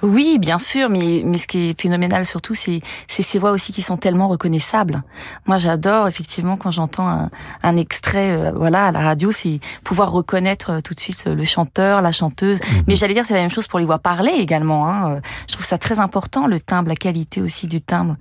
Oui, 0.02 0.38
bien 0.38 0.59
sûr, 0.59 0.88
mais, 0.88 1.23
mais 1.25 1.38
ce 1.38 1.47
qui 1.47 1.71
est 1.71 1.80
phénoménal 1.80 2.25
surtout, 2.25 2.54
c'est 2.54 2.80
c'est 3.09 3.23
ces 3.23 3.38
voix 3.38 3.50
aussi 3.50 3.73
qui 3.73 3.83
sont 3.83 3.97
tellement 3.97 4.28
reconnaissables. 4.28 5.02
Moi, 5.47 5.59
j'adore 5.59 6.09
effectivement 6.09 6.57
quand 6.57 6.71
j'entends 6.71 7.09
un, 7.09 7.30
un 7.62 7.76
extrait, 7.76 8.30
euh, 8.30 8.52
voilà, 8.54 8.87
à 8.87 8.92
la 8.92 9.00
radio, 9.00 9.30
c'est 9.30 9.61
pouvoir 9.85 10.11
reconnaître 10.11 10.71
euh, 10.71 10.80
tout 10.80 10.95
de 10.95 11.00
suite 11.00 11.26
le 11.26 11.45
chanteur, 11.45 12.00
la 12.00 12.12
chanteuse. 12.12 12.61
Mais 12.87 12.95
j'allais 12.95 13.14
dire, 13.14 13.25
c'est 13.26 13.35
la 13.35 13.40
même 13.40 13.50
chose 13.50 13.66
pour 13.66 13.78
les 13.78 13.85
voix 13.85 13.99
parlées 13.99 14.37
également. 14.38 14.88
Hein. 14.88 15.16
Euh, 15.16 15.21
Je 15.49 15.54
trouve 15.54 15.66
ça 15.66 15.78
très 15.78 16.00
important, 16.00 16.47
le 16.47 16.61
timbre, 16.61 16.88
la 16.88 16.97
qualité 16.97 17.40
aussi 17.40 17.66
du 17.66 17.80
timbre. 17.80 18.16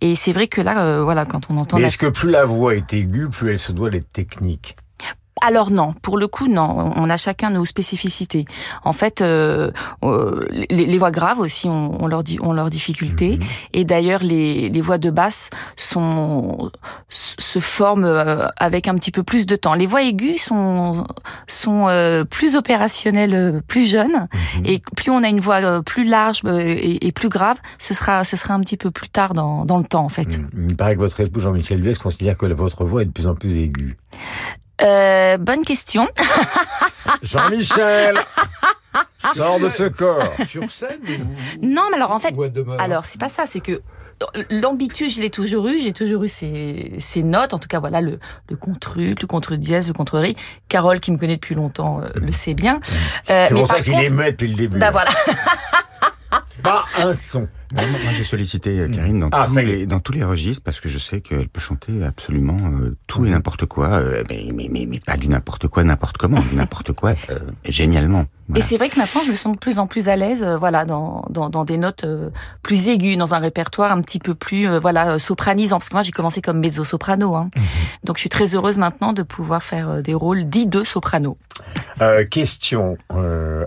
Et 0.00 0.14
c'est 0.14 0.32
vrai 0.32 0.48
que 0.48 0.60
là, 0.60 0.80
euh, 0.82 1.02
voilà, 1.02 1.24
quand 1.24 1.48
on 1.50 1.56
entend 1.56 1.78
la 1.78 1.86
est-ce 1.88 1.98
que 1.98 2.06
plus 2.06 2.30
la 2.30 2.44
voix 2.44 2.74
est 2.74 2.92
aiguë, 2.92 3.28
plus 3.28 3.50
elle 3.50 3.58
se 3.58 3.72
doit 3.72 3.90
d'être 3.90 4.12
technique? 4.12 4.76
Alors 5.44 5.70
non, 5.70 5.94
pour 6.02 6.18
le 6.18 6.28
coup 6.28 6.46
non. 6.48 6.92
On 6.96 7.10
a 7.10 7.16
chacun 7.16 7.50
nos 7.50 7.64
spécificités. 7.64 8.44
En 8.84 8.92
fait, 8.92 9.20
euh, 9.20 9.70
euh, 10.04 10.46
les, 10.50 10.86
les 10.86 10.98
voix 10.98 11.10
graves 11.10 11.40
aussi 11.40 11.68
ont, 11.68 12.02
ont 12.02 12.06
leurs 12.06 12.22
di- 12.22 12.38
ont 12.40 12.52
leurs 12.52 12.70
difficultés. 12.70 13.38
Et 13.72 13.84
d'ailleurs, 13.84 14.22
les, 14.22 14.68
les 14.68 14.80
voix 14.80 14.98
de 14.98 15.10
basse 15.10 15.50
sont 15.76 16.70
se 17.08 17.58
forment 17.58 18.04
euh, 18.04 18.46
avec 18.56 18.88
un 18.88 18.94
petit 18.94 19.10
peu 19.10 19.22
plus 19.22 19.46
de 19.46 19.56
temps. 19.56 19.74
Les 19.74 19.86
voix 19.86 20.02
aiguës 20.02 20.40
sont 20.40 21.06
sont 21.46 21.88
euh, 21.88 22.24
plus 22.24 22.56
opérationnelles, 22.56 23.62
plus 23.66 23.86
jeunes. 23.86 24.28
Et 24.64 24.80
plus 24.96 25.10
on 25.10 25.22
a 25.22 25.28
une 25.28 25.40
voix 25.40 25.82
plus 25.82 26.04
large 26.04 26.42
et, 26.46 27.06
et 27.06 27.12
plus 27.12 27.28
grave, 27.28 27.58
ce 27.78 27.94
sera 27.94 28.24
ce 28.24 28.36
sera 28.36 28.54
un 28.54 28.60
petit 28.60 28.76
peu 28.76 28.90
plus 28.90 29.08
tard 29.08 29.34
dans 29.34 29.64
dans 29.64 29.78
le 29.78 29.84
temps 29.84 30.04
en 30.04 30.08
fait. 30.08 30.38
Il 30.68 30.76
paraît 30.76 30.94
que 30.94 31.00
votre 31.00 31.18
époux 31.20 31.40
Jean-Michel 31.40 31.80
Duès 31.80 31.98
considère 31.98 32.36
que 32.38 32.46
votre 32.46 32.84
voix 32.84 33.02
est 33.02 33.06
de 33.06 33.10
plus 33.10 33.26
en 33.26 33.34
plus 33.34 33.58
aiguë. 33.58 33.96
Euh, 34.82 35.36
bonne 35.38 35.62
question. 35.64 36.08
Jean-Michel 37.22 38.16
Sors 39.34 39.60
de 39.60 39.68
ce 39.68 39.84
corps 39.84 40.22
Sur 40.48 40.70
scène 40.70 40.98
Non, 41.62 41.82
mais 41.90 41.96
alors 41.96 42.10
en 42.10 42.18
fait, 42.18 42.34
alors 42.78 43.04
c'est 43.04 43.20
pas 43.20 43.28
ça, 43.28 43.44
c'est 43.46 43.60
que 43.60 43.80
l'ambitus, 44.50 45.16
je 45.16 45.20
l'ai 45.20 45.30
toujours 45.30 45.66
eu, 45.68 45.80
j'ai 45.80 45.92
toujours 45.92 46.22
eu 46.24 46.28
ces, 46.28 46.94
ces 46.98 47.22
notes, 47.22 47.54
en 47.54 47.58
tout 47.58 47.68
cas 47.68 47.80
voilà 47.80 48.00
le, 48.00 48.18
le 48.50 48.56
contre-ut, 48.56 49.14
le 49.20 49.26
contre-dièse, 49.26 49.88
le 49.88 49.94
contre-ri. 49.94 50.36
Carole, 50.68 51.00
qui 51.00 51.10
me 51.12 51.16
connaît 51.18 51.36
depuis 51.36 51.54
longtemps, 51.54 52.00
euh, 52.00 52.08
le 52.14 52.32
sait 52.32 52.54
bien. 52.54 52.80
Euh, 53.30 53.46
C'est 53.48 53.54
mais 53.54 53.60
pour 53.60 53.68
ça 53.68 53.80
qu'il 53.80 53.92
contre- 53.94 54.04
est 54.22 54.32
depuis 54.32 54.48
le 54.48 54.54
début. 54.54 54.78
Bah 54.78 54.90
voilà. 54.90 55.10
Pas 56.62 56.84
un 56.98 57.14
son. 57.14 57.48
Non, 57.74 57.82
moi, 58.04 58.12
j'ai 58.12 58.24
sollicité 58.24 58.80
euh, 58.80 58.88
Karine 58.88 59.20
dans, 59.20 59.28
Ah, 59.32 59.46
tous 59.50 59.58
les, 59.58 59.86
dans 59.86 60.00
tous 60.00 60.12
les 60.12 60.24
registres 60.24 60.62
parce 60.64 60.80
que 60.80 60.88
je 60.88 60.98
sais 60.98 61.20
qu'elle 61.20 61.48
peut 61.48 61.60
chanter 61.60 62.04
absolument 62.04 62.56
euh, 62.80 62.96
tout 63.06 63.24
et 63.24 63.30
n'importe 63.30 63.66
quoi, 63.66 63.88
euh, 63.88 64.24
mais, 64.28 64.48
mais, 64.54 64.68
mais, 64.70 64.86
mais 64.86 64.98
pas 65.04 65.16
du 65.16 65.28
n'importe 65.28 65.68
quoi, 65.68 65.82
n'importe 65.84 66.18
comment, 66.18 66.40
du 66.40 66.54
n'importe 66.54 66.92
quoi, 66.92 67.12
euh, 67.30 67.38
génialement. 67.64 68.26
Et 68.54 68.60
c'est 68.60 68.76
vrai 68.76 68.90
que 68.90 68.98
maintenant, 68.98 69.22
je 69.24 69.30
me 69.30 69.36
sens 69.36 69.54
de 69.54 69.58
plus 69.58 69.78
en 69.78 69.86
plus 69.86 70.10
à 70.10 70.16
l'aise, 70.16 70.42
euh, 70.42 70.58
voilà, 70.58 70.84
dans, 70.84 71.24
dans, 71.30 71.48
dans 71.48 71.64
des 71.64 71.78
notes 71.78 72.04
euh, 72.04 72.28
plus 72.62 72.88
aiguës, 72.88 73.16
dans 73.16 73.32
un 73.32 73.38
répertoire 73.38 73.90
un 73.92 74.02
petit 74.02 74.18
peu 74.18 74.34
plus, 74.34 74.68
euh, 74.68 74.78
voilà, 74.78 75.18
sopranisant. 75.18 75.78
Parce 75.78 75.88
que 75.88 75.94
moi, 75.94 76.02
j'ai 76.02 76.10
commencé 76.10 76.42
comme 76.42 76.58
mezzo-soprano, 76.58 77.34
hein. 77.34 77.48
Donc, 78.04 78.16
je 78.18 78.20
suis 78.20 78.28
très 78.28 78.54
heureuse 78.54 78.76
maintenant 78.76 79.14
de 79.14 79.22
pouvoir 79.22 79.62
faire 79.62 79.88
euh, 79.88 80.02
des 80.02 80.12
rôles 80.12 80.44
dits 80.50 80.66
de 80.66 80.84
soprano. 80.84 81.38
Euh, 82.02 82.26
question. 82.26 82.98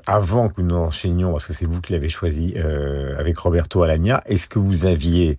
avant 0.05 0.50
que 0.50 0.62
nous 0.62 0.75
enchaînions, 0.75 1.31
parce 1.31 1.47
que 1.47 1.53
c'est 1.53 1.65
vous 1.65 1.81
qui 1.81 1.93
l'avez 1.93 2.09
choisi 2.09 2.53
euh, 2.57 3.13
avec 3.17 3.39
Roberto 3.39 3.81
Est-ce 4.25 4.47
que 4.47 4.59
vous 4.59 4.85
aviez 4.85 5.37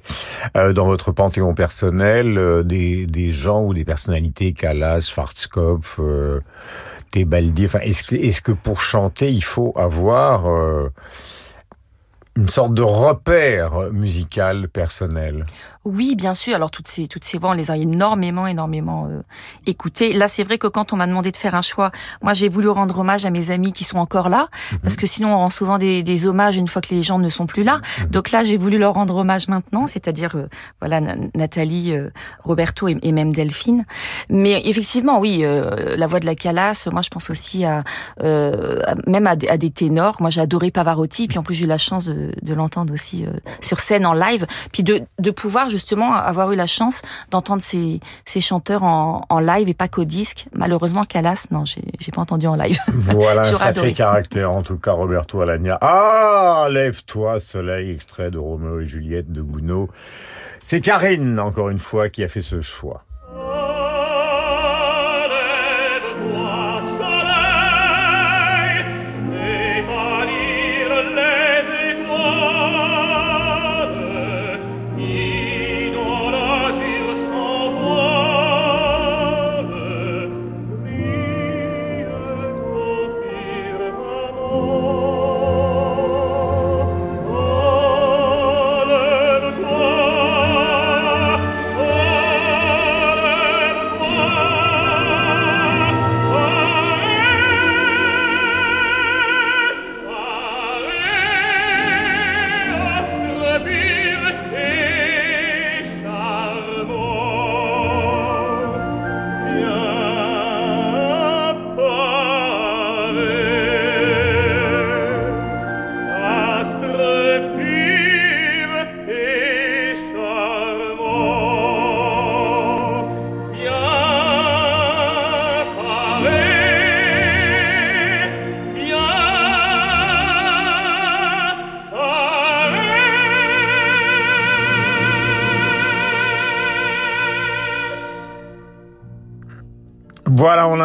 euh, 0.57 0.73
dans 0.73 0.87
votre 0.87 1.13
panthéon 1.13 1.55
personnel 1.55 2.39
euh, 2.39 2.63
des, 2.63 3.33
gens 3.33 3.65
ou 3.65 3.75
des 3.75 3.85
personnalités, 3.85 4.53
Callas, 4.53 5.01
Schwarzkopf, 5.01 6.01
euh, 6.01 6.41
Tebaldi, 7.13 7.69
est-ce 7.83 8.43
que, 8.43 8.53
pour 8.53 8.81
chanter, 8.81 9.33
il 9.33 9.45
faut 9.45 9.73
avoir 9.77 10.47
une 12.37 12.49
sorte 12.49 12.75
de 12.75 12.83
repère 12.83 13.93
musical 13.93 14.69
personnel 14.69 15.45
Oui, 15.85 16.15
bien 16.17 16.35
sûr. 16.35 16.55
Alors 16.55 16.71
toutes 16.71 16.89
ces 16.89 17.07
toutes 17.07 17.25
ces 17.25 17.39
voix, 17.39 17.51
on 17.51 17.55
les 17.55 17.71
a 17.71 17.77
énormément, 17.77 18.47
énormément 18.47 19.07
euh, 19.11 19.23
écoutées. 19.67 20.13
Là, 20.13 20.29
c'est 20.29 20.45
vrai 20.45 20.59
que 20.59 20.67
quand 20.67 20.93
on 20.93 20.97
m'a 20.97 21.07
demandé 21.07 21.31
de 21.31 21.37
faire 21.37 21.55
un 21.55 21.63
choix, 21.63 21.91
moi 22.23 22.35
j'ai 22.35 22.49
voulu 22.49 22.69
rendre 22.69 22.99
hommage 22.99 23.25
à 23.25 23.31
mes 23.31 23.51
amis 23.51 23.73
qui 23.73 23.85
sont 23.85 23.99
encore 23.99 24.29
là, 24.29 24.49
parce 24.83 24.97
que 24.97 25.07
sinon 25.07 25.35
on 25.35 25.39
rend 25.39 25.51
souvent 25.51 25.79
des, 25.79 26.03
des 26.03 26.27
hommages 26.27 26.57
une 26.57 26.69
fois 26.69 26.83
que 26.83 26.93
les 26.95 27.03
gens 27.03 27.19
ne 27.19 27.29
sont 27.31 27.47
plus 27.47 27.63
là. 27.63 27.81
Donc 28.11 28.31
là, 28.33 28.45
j'ai 28.45 28.57
voulu 28.57 28.79
leur 28.79 28.95
rendre 28.95 29.17
hommage 29.17 29.49
maintenant, 29.49 29.87
c'est-à-dire 29.87 30.35
euh, 30.37 30.49
voilà 30.81 31.01
Na- 31.01 31.17
Nathalie, 31.35 31.93
euh, 31.93 32.11
Roberto 32.45 32.89
et, 32.89 32.97
et 33.03 33.13
même 33.13 33.33
Delphine. 33.33 33.85
Mais 34.29 34.61
effectivement, 34.67 35.21
oui, 35.21 35.41
euh, 35.45 35.97
la 35.97 36.07
voix 36.07 36.21
de 36.21 36.27
la 36.27 36.35
Calas. 36.35 36.87
Moi, 36.93 37.03
je 37.03 37.09
pense 37.11 37.31
aussi 37.31 37.65
à, 37.65 37.83
euh, 38.23 38.81
à- 38.87 38.95
même 39.09 39.27
à, 39.27 39.37
des- 39.37 39.49
à 39.49 39.57
des 39.57 39.71
ténors. 39.71 40.17
Moi, 40.21 40.31
j'ai 40.31 40.41
adoré 40.41 40.71
Pavarotti, 40.71 41.29
puis 41.29 41.39
en 41.39 41.43
plus 41.43 41.55
j'ai 41.55 41.65
eu 41.65 41.69
la 41.69 41.79
chance 41.79 42.07
de, 42.07 42.26
de 42.43 42.55
l'entendre 42.55 42.93
aussi 42.93 43.25
euh, 43.25 43.31
sur 43.61 43.81
scène 43.81 44.07
en 44.07 44.13
live, 44.13 44.47
puis 44.73 44.83
de, 44.83 45.03
de 45.19 45.31
pouvoir 45.31 45.69
justement 45.69 46.13
avoir 46.13 46.53
eu 46.53 46.57
la 46.57 46.67
chance 46.67 47.03
d'entendre 47.31 47.63
ces, 47.63 48.01
ces 48.25 48.41
chanteurs 48.41 48.83
en, 48.83 49.25
en 49.29 49.39
live 49.39 49.69
et 49.69 49.75
pas 49.75 49.89
qu'au 49.89 50.05
disque. 50.05 50.47
Malheureusement, 50.55 51.05
Calas, 51.05 51.47
non, 51.51 51.65
j'ai 51.65 52.13
pas 52.13 52.21
entendu 52.23 52.47
en 52.47 52.55
live. 52.57 52.79
Voilà 52.89 53.43
un 53.43 53.45
sacré 53.45 53.69
adoré. 53.69 53.93
caractère, 53.93 54.51
en 54.51 54.63
tout 54.63 54.77
cas, 54.79 54.93
Roberto 54.93 55.41
Alagna. 55.41 55.79
Ah, 55.81 56.69
lève-toi, 56.71 57.41
soleil, 57.41 57.91
extrait 57.91 58.31
de 58.31 58.39
Roméo 58.39 58.81
et 58.81 58.87
Juliette 58.87 59.31
de 59.31 59.43
Gounod. 59.43 59.89
C'est 60.65 60.81
Karine, 60.81 61.39
encore 61.39 61.71
une 61.71 61.79
fois, 61.79 62.09
qui 62.09 62.25
a 62.25 62.29
fait 62.29 62.41
ce 62.41 62.61
choix. 62.61 63.05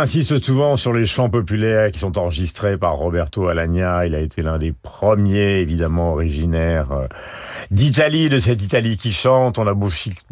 Insiste 0.01 0.43
souvent 0.43 0.77
sur 0.77 0.93
les 0.93 1.05
chants 1.05 1.29
populaires 1.29 1.91
qui 1.91 1.99
sont 1.99 2.17
enregistrés 2.17 2.75
par 2.75 2.93
Roberto 2.93 3.47
Alagna. 3.47 4.05
Il 4.07 4.15
a 4.15 4.19
été 4.19 4.41
l'un 4.41 4.57
des 4.57 4.71
premiers, 4.71 5.59
évidemment, 5.59 6.13
originaires 6.13 6.91
euh, 6.91 7.07
d'Italie, 7.69 8.27
de 8.27 8.39
cette 8.39 8.63
Italie 8.63 8.97
qui 8.97 9.13
chante. 9.13 9.59
On 9.59 9.67
a 9.67 9.75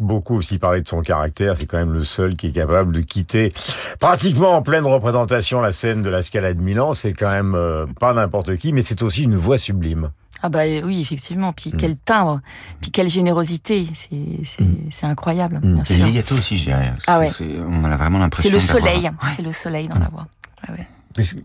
beaucoup 0.00 0.34
aussi 0.34 0.58
parlé 0.58 0.82
de 0.82 0.88
son 0.88 1.02
caractère. 1.02 1.56
C'est 1.56 1.66
quand 1.66 1.78
même 1.78 1.92
le 1.92 2.04
seul 2.04 2.36
qui 2.36 2.48
est 2.48 2.52
capable 2.52 2.92
de 2.92 3.00
quitter 3.00 3.52
pratiquement 4.00 4.56
en 4.56 4.62
pleine 4.62 4.84
représentation 4.84 5.60
la 5.60 5.72
scène 5.72 6.02
de 6.02 6.10
la 6.10 6.22
Scala 6.22 6.52
de 6.52 6.60
Milan. 6.60 6.92
C'est 6.94 7.12
quand 7.12 7.30
même 7.30 7.54
euh, 7.54 7.86
pas 8.00 8.12
n'importe 8.12 8.56
qui, 8.56 8.72
mais 8.72 8.82
c'est 8.82 9.02
aussi 9.02 9.22
une 9.22 9.36
voix 9.36 9.56
sublime. 9.56 10.10
Ah 10.42 10.48
bah 10.48 10.60
oui, 10.84 11.00
effectivement. 11.00 11.50
Mm. 11.50 11.54
Puis 11.54 11.72
quel 11.78 11.96
timbre, 11.96 12.40
puis 12.80 12.90
quelle 12.90 13.08
générosité. 13.08 13.86
C'est 13.94 14.08
c'est 14.44 14.64
c'est 14.90 15.06
incroyable, 15.06 15.60
bien 15.62 15.84
C'est 15.84 15.94
sûr. 15.94 16.04
le 16.06 16.10
legato 16.10 16.34
aussi, 16.34 16.56
je 16.56 16.64
dirais. 16.64 16.92
Ah 17.06 17.18
ouais. 17.18 17.28
C'est- 17.28 17.44
c'est- 17.44 17.60
On 17.60 17.84
a 17.84 17.96
vraiment 17.96 18.18
C'est 18.18 18.22
l'impression 18.22 18.50
le 18.50 18.58
d'avoir- 18.58 18.76
soleil, 18.94 19.10
c'est 19.36 19.42
le 19.42 19.52
soleil 19.52 19.88
dans 19.88 19.98
la 19.98 20.08
voix. 20.08 20.26
Ah 20.66 20.72
ouais. 20.72 20.86
Mais 21.18 21.24
c'est- 21.24 21.44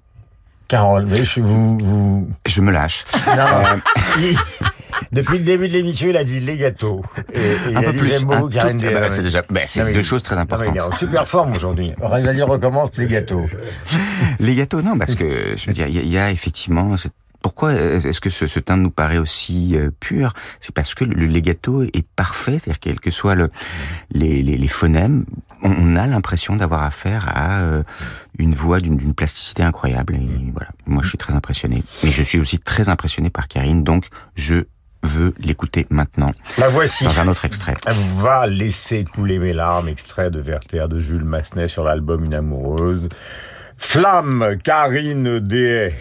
Carole, 0.68 1.06
mais 1.06 1.24
je, 1.24 1.42
vous, 1.42 1.78
vous... 1.78 2.30
Je 2.48 2.60
me 2.62 2.72
lâche. 2.72 3.06
Non, 3.28 3.34
Euh, 3.44 3.78
il- 4.20 4.38
depuis 5.12 5.38
le 5.38 5.44
début 5.44 5.68
de 5.68 5.74
l'émission, 5.74 6.08
il 6.10 6.18
a 6.18 6.24
dit 6.24 6.40
les 6.40 6.58
gâteaux. 6.58 7.04
Et, 7.34 7.40
et 7.40 7.56
il 7.70 7.78
Un 7.78 7.82
a 7.82 7.84
peu 7.84 7.92
dit 7.92 8.00
plus, 8.00 8.08
j'aime 8.10 8.24
beaucoup 8.24 8.48
Karen 8.50 8.76
ben, 8.78 8.92
Dehaene. 8.92 9.12
c'est 9.12 9.22
déjà- 9.22 9.44
ben, 9.48 9.66
c'est 9.68 9.84
mais- 9.84 9.94
deux 9.94 10.02
choses 10.02 10.24
très 10.24 10.36
non, 10.36 10.42
importantes. 10.42 10.70
Il 10.74 10.78
est 10.78 10.82
en 10.82 10.92
super 10.92 11.28
forme 11.28 11.52
aujourd'hui. 11.56 11.94
Vas-y, 12.00 12.42
recommence 12.42 12.98
les 12.98 13.06
gâteaux. 13.08 13.46
Les 14.40 14.56
gâteaux, 14.56 14.82
non, 14.82 14.98
parce 14.98 15.14
que 15.14 15.54
je 15.56 15.68
veux 15.68 15.74
dire, 15.74 15.86
il 15.88 15.96
y, 15.96 16.00
a- 16.00 16.04
y 16.04 16.18
a 16.18 16.32
effectivement. 16.32 16.98
cette- 16.98 17.14
Pourquoi 17.46 17.74
est-ce 17.74 18.20
que 18.20 18.32
ce, 18.32 18.48
ce 18.48 18.60
teint 18.60 18.76
nous 18.76 18.90
paraît 18.90 19.20
aussi 19.20 19.78
euh, 19.78 19.92
pur? 20.00 20.34
C'est 20.60 20.74
parce 20.74 20.96
que 20.96 21.06
le 21.06 21.28
legato 21.28 21.84
est 21.84 22.04
parfait, 22.16 22.54
c'est-à-dire 22.54 22.80
quel 22.80 23.00
que 23.00 23.12
soit 23.12 23.36
le, 23.36 23.52
les, 24.10 24.42
les, 24.42 24.58
les 24.58 24.68
phonèmes, 24.68 25.26
on, 25.62 25.96
a 25.96 26.08
l'impression 26.08 26.56
d'avoir 26.56 26.82
affaire 26.82 27.26
à 27.28 27.60
euh, 27.60 27.84
une 28.40 28.56
voix 28.56 28.80
d'une 28.80 29.14
plasticité 29.14 29.62
incroyable. 29.62 30.16
Et 30.16 30.28
voilà, 30.54 30.70
moi 30.88 31.04
je 31.04 31.10
suis 31.10 31.20
très 31.20 31.36
impressionné. 31.36 31.84
Mais 32.04 32.12
je 32.12 32.24
suis 32.24 32.40
aussi 32.40 32.58
très 32.58 32.90
impressionné 32.90 33.30
par 33.30 33.48
Karine, 33.48 33.84
donc 33.84 34.08
je 34.34 34.64
veux 35.04 35.36
l'écouter 35.38 35.86
maintenant. 35.92 36.32
La 36.58 36.70
voici. 36.70 37.04
Dans 37.04 37.20
un 37.20 37.28
autre 37.28 37.46
extrait. 37.46 37.76
Elle 37.86 37.96
va 38.24 38.48
laisser 38.48 39.04
couler 39.04 39.38
mes 39.38 39.54
larmes, 39.54 39.88
extrait 39.88 40.32
de 40.32 40.42
Werther 40.42 40.88
de 40.90 41.00
Jules 41.00 41.24
Massenet 41.24 41.68
sur 41.68 41.84
l'album 41.84 42.26
Une 42.26 42.34
amoureuse. 42.34 43.08
Flamme, 43.78 44.58
Karine 44.64 45.38
Dehaye. 45.38 45.94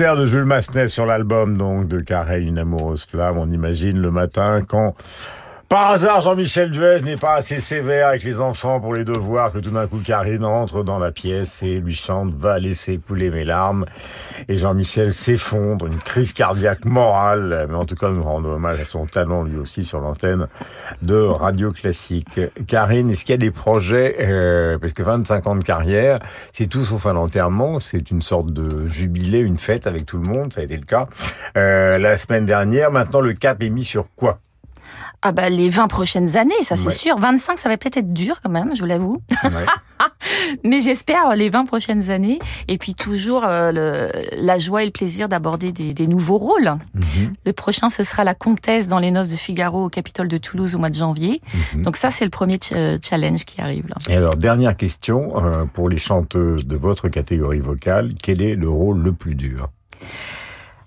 De 0.00 0.24
Jules 0.24 0.46
Massenet 0.46 0.88
sur 0.88 1.04
l'album 1.04 1.58
donc 1.58 1.86
de 1.86 2.00
Carré, 2.00 2.40
une 2.40 2.56
amoureuse 2.56 3.04
flamme. 3.04 3.36
On 3.36 3.50
imagine 3.52 4.00
le 4.00 4.10
matin 4.10 4.62
quand 4.66 4.94
par 5.68 5.90
hasard, 5.90 6.22
Jean-Michel 6.22 6.72
Duez 6.72 7.02
n'est 7.02 7.18
pas 7.18 7.34
assez 7.34 7.60
sévère 7.60 8.08
avec 8.08 8.24
les 8.24 8.40
enfants 8.40 8.80
pour 8.80 8.94
les 8.94 9.04
devoirs 9.04 9.52
que 9.52 9.58
tout 9.58 9.70
d'un 9.70 9.86
coup 9.86 10.00
Karine 10.04 10.44
entre 10.44 10.82
dans 10.82 10.98
la 10.98 11.12
pièce 11.12 11.62
et 11.62 11.78
lui 11.78 11.94
chante 11.94 12.34
Va 12.34 12.58
laisser 12.58 12.98
couler 12.98 13.30
mes 13.30 13.44
larmes. 13.44 13.84
Et 14.48 14.56
Jean-Michel 14.56 15.12
s'effondre, 15.12 15.86
une 15.86 15.98
crise 15.98 16.32
cardiaque 16.32 16.86
morale, 16.86 17.66
mais 17.68 17.76
en 17.76 17.84
tout 17.84 17.94
cas 17.94 18.08
nous 18.08 18.24
rendons 18.24 18.54
hommage 18.54 18.80
à 18.80 18.84
son 18.84 19.04
talent 19.04 19.44
lui 19.44 19.58
aussi 19.58 19.84
sur 19.84 20.00
l'antenne 20.00 20.48
de 21.10 21.24
Radio 21.24 21.72
Classique. 21.72 22.38
Karine, 22.68 23.10
est-ce 23.10 23.24
qu'il 23.24 23.32
y 23.32 23.34
a 23.34 23.38
des 23.38 23.50
projets, 23.50 24.14
euh, 24.20 24.78
parce 24.78 24.92
que 24.92 25.02
25 25.02 25.46
ans 25.48 25.56
de 25.56 25.64
carrière, 25.64 26.20
c'est 26.52 26.68
tout 26.68 26.84
sauf 26.84 27.04
un 27.06 27.16
enterrement, 27.16 27.80
c'est 27.80 28.12
une 28.12 28.22
sorte 28.22 28.52
de 28.52 28.86
jubilé, 28.86 29.40
une 29.40 29.56
fête 29.56 29.88
avec 29.88 30.06
tout 30.06 30.18
le 30.18 30.30
monde, 30.30 30.52
ça 30.52 30.60
a 30.60 30.64
été 30.64 30.76
le 30.76 30.84
cas 30.84 31.08
euh, 31.56 31.98
la 31.98 32.16
semaine 32.16 32.46
dernière. 32.46 32.92
Maintenant, 32.92 33.20
le 33.20 33.32
cap 33.32 33.60
est 33.60 33.70
mis 33.70 33.82
sur 33.82 34.06
quoi? 34.14 34.38
Ah 35.22 35.32
bah 35.32 35.50
les 35.50 35.68
20 35.68 35.86
prochaines 35.88 36.36
années, 36.38 36.54
ça 36.62 36.76
c'est 36.76 36.86
Ouais. 36.86 36.92
sûr. 36.92 37.18
25, 37.18 37.58
ça 37.58 37.68
va 37.68 37.76
peut-être 37.76 37.98
être 37.98 38.12
dur 38.12 38.40
quand 38.42 38.48
même, 38.50 38.74
je 38.74 38.80
vous 38.80 38.86
l'avoue. 38.86 39.20
Ouais. 39.44 39.50
Mais 40.64 40.80
j'espère 40.80 41.34
les 41.36 41.50
20 41.50 41.66
prochaines 41.66 42.10
années. 42.10 42.38
Et 42.68 42.78
puis 42.78 42.94
toujours 42.94 43.44
euh, 43.44 43.70
le- 43.72 44.10
la 44.32 44.58
joie 44.58 44.82
et 44.82 44.86
le 44.86 44.92
plaisir 44.92 45.28
d'aborder 45.28 45.72
des, 45.72 45.92
des 45.92 46.06
nouveaux 46.06 46.38
rôles. 46.38 46.72
Mhm. 46.94 47.34
Le 47.44 47.52
prochain, 47.52 47.90
ce 47.90 48.02
sera 48.02 48.24
la 48.24 48.34
comtesse 48.34 48.88
dans 48.88 48.98
les 48.98 49.10
noces 49.10 49.28
de 49.28 49.36
Figaro 49.36 49.84
au 49.84 49.88
Capitole 49.88 50.28
de 50.28 50.38
Toulouse 50.38 50.74
au 50.74 50.78
mois 50.78 50.88
de 50.90 50.94
janvier. 50.94 51.42
Mhm. 51.74 51.82
Donc 51.82 51.96
ça, 51.96 52.10
c'est 52.10 52.24
le 52.24 52.30
premier 52.30 52.58
ch- 52.62 52.72
euh, 52.74 52.98
challenge 53.02 53.44
qui 53.44 53.60
arrive 53.60 53.86
là. 53.88 53.96
Et 54.08 54.16
alors, 54.16 54.36
dernière 54.36 54.76
question, 54.76 55.32
euh, 55.44 55.64
pour 55.66 55.88
les 55.90 55.98
chanteuses 55.98 56.64
de 56.66 56.76
votre 56.76 57.08
catégorie 57.08 57.60
vocale, 57.60 58.08
quel 58.22 58.40
est 58.40 58.54
le 58.54 58.68
rôle 58.70 59.00
le 59.02 59.12
plus 59.12 59.34
dur? 59.34 59.68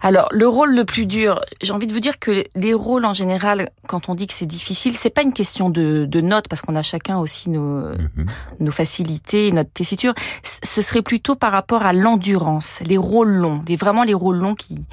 Alors, 0.03 0.27
le 0.31 0.47
rôle 0.49 0.75
le 0.75 0.83
plus 0.83 1.05
dur, 1.05 1.39
j'ai 1.61 1.71
envie 1.71 1.87
de 1.87 1.93
vous 1.93 2.01
dire 2.01 2.19
que 2.19 2.43
les 2.55 2.73
rôles 2.73 3.05
en 3.05 3.13
général, 3.13 3.69
quand 3.87 4.09
on 4.09 4.15
dit 4.15 4.27
que 4.27 4.33
c'est 4.33 4.45
difficile, 4.45 4.93
c'est 4.93 5.09
pas 5.09 5.21
une 5.21 5.31
question 5.31 5.69
de, 5.69 6.05
de 6.05 6.21
notes 6.21 6.49
parce 6.49 6.61
qu'on 6.61 6.75
a 6.75 6.81
chacun 6.81 7.17
aussi 7.17 7.49
nos, 7.49 7.83
nos 8.59 8.71
facilités, 8.71 9.53
notre 9.53 9.71
tessiture. 9.71 10.13
Ce 10.43 10.81
serait 10.81 11.03
plutôt 11.03 11.35
par 11.35 11.53
rapport 11.53 11.83
à 11.83 11.93
l'endurance, 11.93 12.81
les 12.85 12.97
rôles 12.97 13.31
longs, 13.31 13.63
les, 13.65 13.77
vraiment 13.77 14.03
les 14.03 14.13
rôles 14.13 14.37
longs 14.37 14.55
qui 14.55 14.83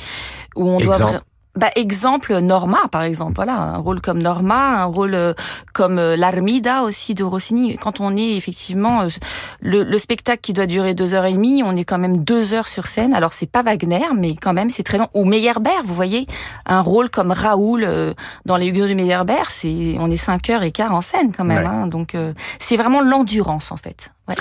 où 0.55 0.69
on 0.69 0.79
doit. 0.79 0.95
Exemple. 0.95 1.21
Bah, 1.57 1.71
exemple 1.75 2.39
Norma 2.39 2.79
par 2.93 3.03
exemple. 3.03 3.33
Voilà 3.35 3.55
un 3.55 3.79
rôle 3.79 4.01
comme 4.01 4.23
Norma 4.23 4.83
un 4.83 4.85
rôle 4.85 5.15
euh, 5.15 5.35
comme 5.75 5.99
euh, 5.99 6.17
l'Armida 6.17 6.85
aussi 6.85 7.15
de 7.15 7.25
Rossini. 7.25 7.77
Quand 7.77 7.99
on 8.01 8.17
est 8.17 8.37
effectivement 8.37 9.03
euh, 9.03 9.09
le, 9.61 9.83
le 9.83 9.99
spectacle 9.99 10.41
qui 10.41 10.53
doit 10.53 10.67
durer 10.67 10.95
deux 10.95 11.13
heures 11.13 11.25
et 11.25 11.33
demie 11.33 11.63
on 11.65 11.75
est 11.75 11.85
quand 11.85 11.99
même 11.99 12.19
deux 12.19 12.55
heures 12.55 12.69
sur 12.69 12.87
scène. 12.87 13.15
Alors 13.15 13.33
c'est 13.33 13.51
pas 13.51 13.63
Wagner 13.63 14.07
mais 14.17 14.37
quand 14.37 14.53
même 14.53 14.71
c'est 14.71 14.85
très 14.85 14.97
long. 14.99 15.09
Ou 15.13 15.25
Meyerbeer 15.25 15.83
vous 15.85 15.93
voyez 15.95 16.29
un 16.67 16.83
rôle 16.83 17.11
comme 17.11 17.33
Raoul 17.33 17.83
euh, 17.83 18.15
dans 18.47 18.57
les 18.57 18.69
Huguenots 18.69 18.87
de 18.89 18.95
Meyerbeer 18.95 19.51
c'est 19.51 19.97
on 19.99 20.09
est 20.09 20.17
cinq 20.17 20.51
heures 20.51 20.63
et 20.63 20.71
quart 20.71 20.95
en 20.95 21.01
scène 21.01 21.33
quand 21.37 21.45
même 21.45 21.65
Ouais. 21.65 21.67
hein, 21.67 21.87
donc 21.89 22.15
euh, 22.15 22.33
c'est 22.61 22.77
vraiment 22.77 23.01
l'endurance 23.01 23.73
en 23.73 23.77
fait. 23.77 24.13
Ouais. 24.29 24.37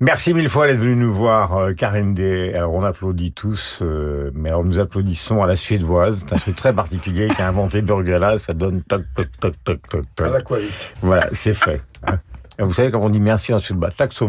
Merci 0.00 0.32
mille 0.32 0.48
fois 0.48 0.68
d'être 0.68 0.78
venu 0.78 0.94
nous 0.94 1.12
voir, 1.12 1.56
euh, 1.56 1.72
Karine 1.74 2.14
Day. 2.14 2.54
Alors, 2.54 2.72
on 2.72 2.84
applaudit 2.84 3.32
tous, 3.32 3.80
euh, 3.82 4.30
mais 4.32 4.48
alors 4.48 4.64
nous 4.64 4.78
applaudissons 4.78 5.42
à 5.42 5.48
la 5.48 5.56
suédoise. 5.56 6.20
C'est 6.20 6.34
un 6.34 6.38
truc 6.38 6.54
très 6.54 6.72
particulier 6.72 7.28
qu'a 7.28 7.48
inventé 7.48 7.82
Burgala. 7.82 8.38
Ça 8.38 8.52
donne 8.52 8.82
toc, 8.82 9.02
toc, 9.16 9.26
toc, 9.40 9.54
toc, 9.64 9.88
toc, 9.88 10.02
toc. 10.14 10.26
À 10.26 10.30
l'aquavite. 10.30 10.94
Voilà, 11.02 11.28
c'est 11.32 11.54
fait. 11.54 11.82
hein. 12.06 12.20
Vous 12.60 12.72
savez 12.72 12.92
comment 12.92 13.06
on 13.06 13.10
dit 13.10 13.20
merci 13.20 13.52
en 13.52 13.58
suédois 13.58 13.90
Tack 13.90 14.12
så 14.12 14.28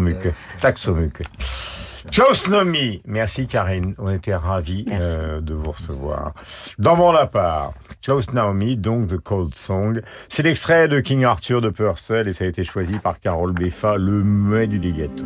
mycket. 2.10 2.26
Josnomi. 2.26 3.02
Merci 3.06 3.48
Karine, 3.48 3.94
on 3.98 4.10
était 4.10 4.36
ravis 4.36 4.86
euh, 4.92 5.42
de 5.42 5.54
vous 5.54 5.72
recevoir. 5.72 6.34
Dans 6.78 6.96
mon 6.96 7.12
appart, 7.12 7.74
Joss 8.02 8.34
Naomi, 8.34 8.78
donc 8.78 9.08
The 9.08 9.18
Cold 9.18 9.56
Song. 9.56 10.02
C'est 10.28 10.44
l'extrait 10.44 10.88
de 10.88 11.00
King 11.00 11.24
Arthur 11.24 11.62
de 11.62 11.70
Purcell 11.70 12.28
et 12.28 12.34
ça 12.34 12.46
a 12.46 12.48
été 12.48 12.64
choisi 12.64 13.00
par 13.00 13.20
Carole 13.20 13.54
Beffa, 13.54 13.98
le 13.98 14.24
muet 14.24 14.68
du 14.68 14.80
legato. 14.80 15.26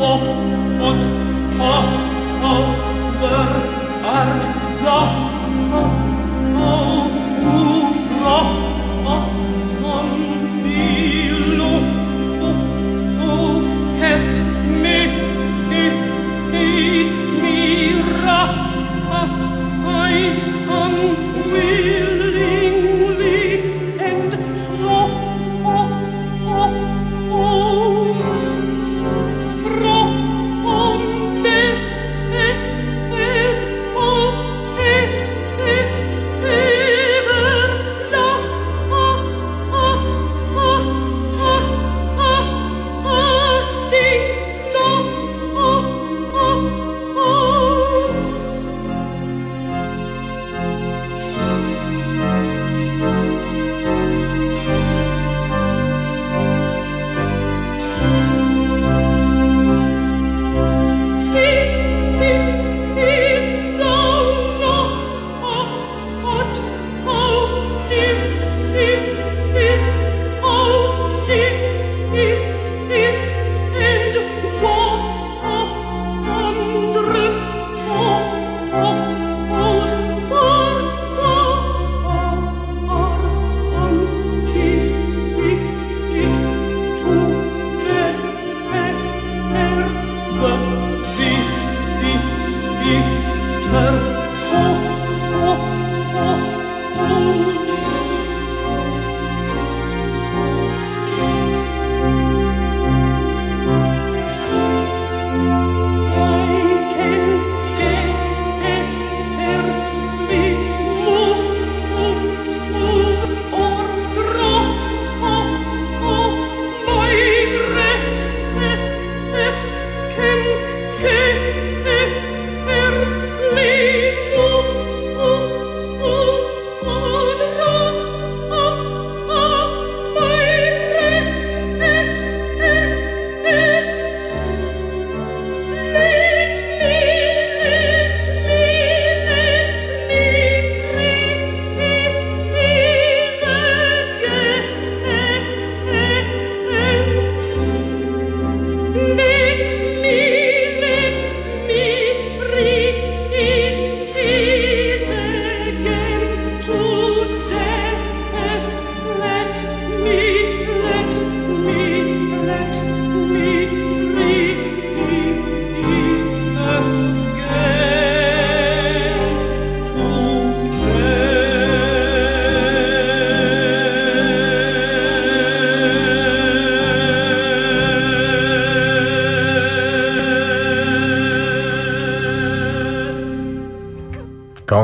O 0.00 0.18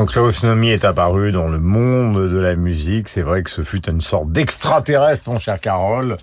Klaus 0.09 0.41
Nomi 0.43 0.71
est 0.71 0.85
apparu 0.85 1.31
dans 1.31 1.47
le 1.47 1.59
monde 1.59 2.29
de 2.29 2.39
la 2.39 2.55
musique, 2.55 3.07
c'est 3.07 3.21
vrai 3.21 3.43
que 3.43 3.49
ce 3.51 3.63
fut 3.63 3.87
une 3.87 4.01
sorte 4.01 4.31
d'extraterrestre, 4.31 5.29
mon 5.29 5.37
cher 5.37 5.59
Carole. 5.61 6.17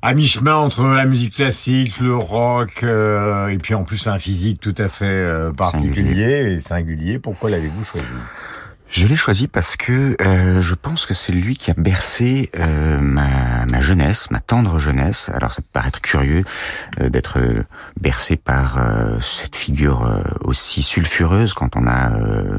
À 0.00 0.14
mi-chemin 0.14 0.54
entre 0.54 0.84
la 0.84 1.04
musique 1.06 1.34
classique, 1.34 1.98
le 1.98 2.14
rock, 2.14 2.84
euh, 2.84 3.48
et 3.48 3.58
puis 3.58 3.74
en 3.74 3.82
plus 3.82 4.06
un 4.06 4.20
physique 4.20 4.60
tout 4.60 4.76
à 4.78 4.86
fait 4.86 5.06
euh, 5.06 5.52
particulier 5.52 6.52
et 6.52 6.58
singulier. 6.60 7.18
Pourquoi 7.18 7.50
l'avez-vous 7.50 7.84
choisi? 7.84 8.06
Je 8.92 9.06
l'ai 9.06 9.14
choisi 9.14 9.46
parce 9.46 9.76
que 9.76 10.16
euh, 10.20 10.60
je 10.60 10.74
pense 10.74 11.06
que 11.06 11.14
c'est 11.14 11.30
lui 11.30 11.56
qui 11.56 11.70
a 11.70 11.74
bercé 11.74 12.50
euh, 12.58 12.98
ma, 12.98 13.64
ma 13.70 13.80
jeunesse, 13.80 14.32
ma 14.32 14.40
tendre 14.40 14.80
jeunesse. 14.80 15.30
Alors 15.32 15.52
ça 15.52 15.62
peut 15.62 15.68
paraître 15.72 16.00
curieux 16.00 16.42
euh, 17.00 17.08
d'être 17.08 17.38
euh, 17.38 17.62
bercé 18.00 18.36
par 18.36 18.78
euh, 18.78 19.20
cette 19.20 19.54
figure 19.54 20.06
euh, 20.06 20.22
aussi 20.50 20.82
sulfureuse 20.82 21.54
quand 21.54 21.76
on 21.76 21.86
a 21.86 22.10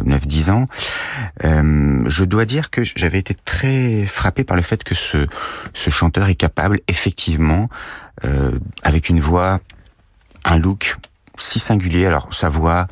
9-10 0.03 0.51
ans. 0.51 0.65
Euh, 1.43 2.03
je 2.07 2.23
dois 2.23 2.45
dire 2.45 2.69
que 2.71 2.83
j'avais 2.83 3.19
été 3.19 3.33
très 3.33 4.05
frappé 4.05 4.43
par 4.43 4.55
le 4.55 4.63
fait 4.63 4.83
que 4.83 4.95
ce, 4.95 5.27
ce 5.73 5.89
chanteur 5.89 6.27
est 6.29 6.35
capable 6.35 6.79
effectivement, 6.87 7.69
euh, 8.25 8.57
avec 8.83 9.09
une 9.09 9.19
voix, 9.19 9.59
un 10.45 10.57
look 10.57 10.97
si 11.41 11.59
singulier. 11.59 12.05
Alors 12.05 12.33
sa 12.33 12.49
voix 12.49 12.87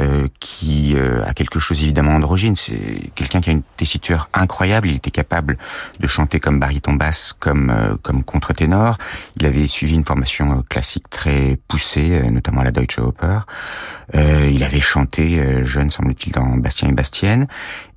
euh, 0.00 0.28
qui 0.40 0.94
euh, 0.96 1.24
a 1.24 1.32
quelque 1.32 1.60
chose 1.60 1.82
évidemment 1.82 2.12
androgyne, 2.12 2.56
c'est 2.56 3.10
quelqu'un 3.14 3.40
qui 3.40 3.50
a 3.50 3.52
une 3.52 3.62
tessiture 3.76 4.28
incroyable. 4.34 4.88
Il 4.88 4.96
était 4.96 5.10
capable 5.10 5.56
de 6.00 6.06
chanter 6.06 6.40
comme 6.40 6.58
baryton 6.58 6.94
basse, 6.94 7.32
comme 7.38 7.70
euh, 7.70 7.96
comme 8.02 8.24
contre-ténor. 8.24 8.98
Il 9.36 9.46
avait 9.46 9.66
suivi 9.66 9.94
une 9.94 10.04
formation 10.04 10.58
euh, 10.58 10.62
classique 10.68 11.08
très 11.08 11.58
poussée, 11.68 12.20
euh, 12.22 12.30
notamment 12.30 12.62
à 12.62 12.64
la 12.64 12.72
Deutsche 12.72 12.98
Oper. 12.98 13.46
Euh, 14.14 14.50
il 14.52 14.62
avait 14.62 14.80
chanté 14.80 15.38
euh, 15.40 15.64
jeune, 15.64 15.90
semble-t-il, 15.90 16.32
dans 16.32 16.56
Bastien 16.56 16.88
et 16.88 16.92
Bastienne. 16.92 17.46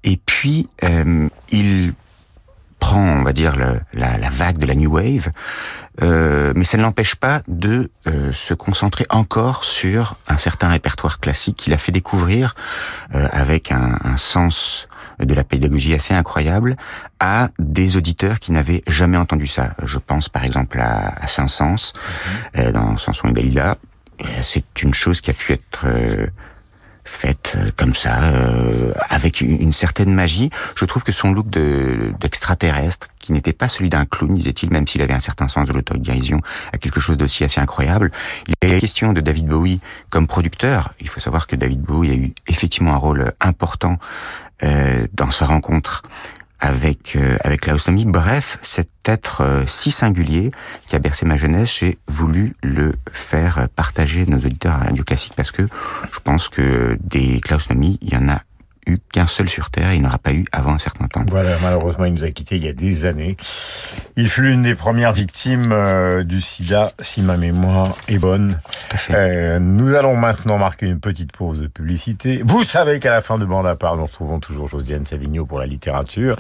Et 0.04 0.18
puis 0.26 0.70
euh, 0.84 1.28
il 1.52 1.94
prend, 2.80 3.02
on 3.02 3.24
va 3.24 3.34
dire, 3.34 3.56
le- 3.56 3.82
la, 3.94 4.18
la 4.18 4.30
vague 4.30 4.60
de 4.60 4.68
la 4.68 4.76
new 4.76 4.94
wave, 4.94 5.32
euh, 6.04 6.54
mais 6.56 6.64
ça 6.64 6.78
ne 6.78 6.84
l'empêche 6.84 7.16
pas 7.16 7.42
de 7.48 7.90
euh, 8.06 8.32
se 8.32 8.54
concentrer 8.54 9.08
encore 9.10 9.66
sur 9.66 10.16
un 10.28 10.38
certain 10.38 10.70
répertoire 10.70 11.20
classique 11.20 11.58
qu'il 11.58 11.74
a 11.74 11.80
fait 11.80 11.92
découvrir 11.92 12.54
euh, 13.16 13.28
avec 13.32 13.72
un, 13.72 13.98
un 14.04 14.18
sens 14.18 14.88
de 15.20 15.34
la 15.34 15.44
pédagogie 15.44 15.96
assez 15.96 16.14
incroyable 16.14 16.78
à 17.20 17.50
des 17.58 17.98
auditeurs 17.98 18.40
qui 18.40 18.52
n'avaient 18.52 18.84
jamais 18.86 19.18
entendu 19.18 19.48
ça. 19.48 19.74
Je 19.84 19.98
pense 19.98 20.30
par 20.30 20.44
exemple 20.46 20.80
à, 20.80 21.16
à 21.20 21.26
Saint-Saëns, 21.26 21.94
euh, 22.58 22.72
dans 22.72 22.96
Samson 22.98 23.30
et 23.30 23.34
Dalila. 23.34 23.78
Euh, 24.22 24.26
C'est 24.42 24.82
une 24.84 24.94
chose 24.94 25.22
qui 25.22 25.30
a 25.30 25.34
pu 25.34 25.54
être 25.54 25.86
euh, 25.86 26.28
faite 27.06 27.54
euh, 27.56 27.70
comme 27.76 27.94
ça, 27.94 28.22
euh, 28.24 28.92
avec 29.10 29.42
une, 29.42 29.72
certaine 29.72 30.14
magie. 30.14 30.50
Je 30.76 30.86
trouve 30.86 31.04
que 31.04 31.12
son 31.12 31.32
look 31.32 31.50
de- 31.50 32.14
d'extraterrestre, 32.20 33.08
qui 33.20 33.32
n'était 33.32 33.54
pas 33.54 33.68
celui 33.68 33.90
d'un 33.90 34.06
clown, 34.06 34.36
disait-il, 34.36 34.70
même 34.72 34.88
s'il 34.88 35.02
avait 35.02 35.14
un 35.14 35.20
certain 35.20 35.48
sens 35.48 35.68
de 35.68 35.74
l'autodérision, 35.74 36.42
a 36.74 36.78
quelque 36.78 37.00
chose 37.00 37.18
d'aussi 37.18 37.44
assez 37.44 37.62
incroyable. 37.62 38.12
Il 38.62 38.74
est 38.74 38.80
question 38.80 39.14
de 39.14 39.22
David 39.22 39.48
Bowie 39.48 39.80
comme 40.10 40.28
producteur. 40.28 40.94
Il 41.00 41.08
faut 41.10 41.20
savoir 41.20 41.48
que 41.48 41.56
David 41.56 41.82
Bowie 41.82 42.12
a 42.12 42.16
eu 42.16 42.34
effectivement 42.48 42.94
un 42.94 42.98
rôle 42.98 43.32
important 43.40 43.98
euh, 44.64 45.08
dans 45.14 45.32
sa 45.32 45.46
rencontre 45.46 46.04
avec 46.60 47.16
euh, 47.16 47.38
avec 47.44 47.62
Klaus 47.62 47.88
Nomi. 47.88 48.06
Bref, 48.06 48.58
cet 48.62 48.90
être 49.06 49.42
euh, 49.42 49.64
si 49.68 49.92
singulier 49.92 50.52
qui 50.88 50.96
a 50.96 51.00
bercé 51.00 51.26
ma 51.26 51.38
jeunesse, 51.38 51.78
j'ai 51.80 51.98
voulu 52.08 52.56
le 52.64 52.96
faire 53.12 53.68
partager 53.76 54.26
nos 54.26 54.38
auditeurs 54.38 54.74
à 54.74 54.86
Radio 54.86 55.04
Classique 55.04 55.34
parce 55.36 55.52
que 55.52 55.64
je 56.12 56.20
pense 56.20 56.50
que 56.50 56.98
des 57.02 57.40
Klaus 57.40 57.70
Nomi, 57.70 57.98
il 58.02 58.14
y 58.14 58.18
en 58.18 58.28
a 58.30 58.42
eu 58.88 58.98
qu'un 59.12 59.26
seul 59.28 59.50
sur 59.50 59.70
Terre, 59.70 59.92
et 59.92 59.98
il 59.98 60.02
n'aura 60.02 60.18
pas 60.18 60.34
eu 60.34 60.46
avant 60.52 60.74
un 60.74 60.78
certain 60.78 61.08
temps. 61.08 61.24
Voilà, 61.30 61.58
malheureusement, 61.62 62.06
il 62.06 62.14
nous 62.14 62.24
a 62.24 62.32
quittés 62.32 62.58
il 62.58 62.66
y 62.66 62.70
a 62.70 62.74
des 62.74 63.06
années. 63.06 63.38
Il 64.16 64.30
fut 64.30 64.42
l'une 64.42 64.64
des 64.64 64.76
premières 64.76 65.14
victimes 65.14 65.72
euh, 65.72 66.24
du 66.24 66.42
sida, 66.42 66.92
si 67.00 67.22
ma 67.22 67.38
mémoire 67.38 67.96
est 68.08 68.18
bonne. 68.18 68.60
Euh, 69.12 69.60
nous 69.60 69.96
allons 69.96 70.16
maintenant 70.16 70.58
marquer 70.58 70.86
une 70.86 71.00
petite 71.00 71.32
pause 71.32 71.60
de 71.60 71.68
publicité. 71.68 72.42
Vous 72.46 72.64
savez 72.64 73.00
qu'à 73.00 73.12
la 73.12 73.22
fin 73.22 73.38
de 73.38 73.46
Bande 73.46 73.68
à 73.68 73.76
part, 73.76 73.98
nous 73.98 74.06
retrouvons 74.06 74.40
toujours 74.40 74.68
Josiane 74.68 75.06
Savigno 75.06 75.46
pour 75.46 75.60
la 75.60 75.66
littérature. 75.66 76.38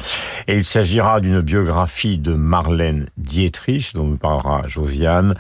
Et 0.47 0.57
il 0.57 0.65
s'agira 0.65 1.19
d'une 1.19 1.41
biographie 1.41 2.17
de 2.17 2.33
Marlène 2.33 3.07
Dietrich, 3.17 3.93
dont 3.93 4.05
nous 4.05 4.17
parlera 4.17 4.59
Josiane. 4.67 5.35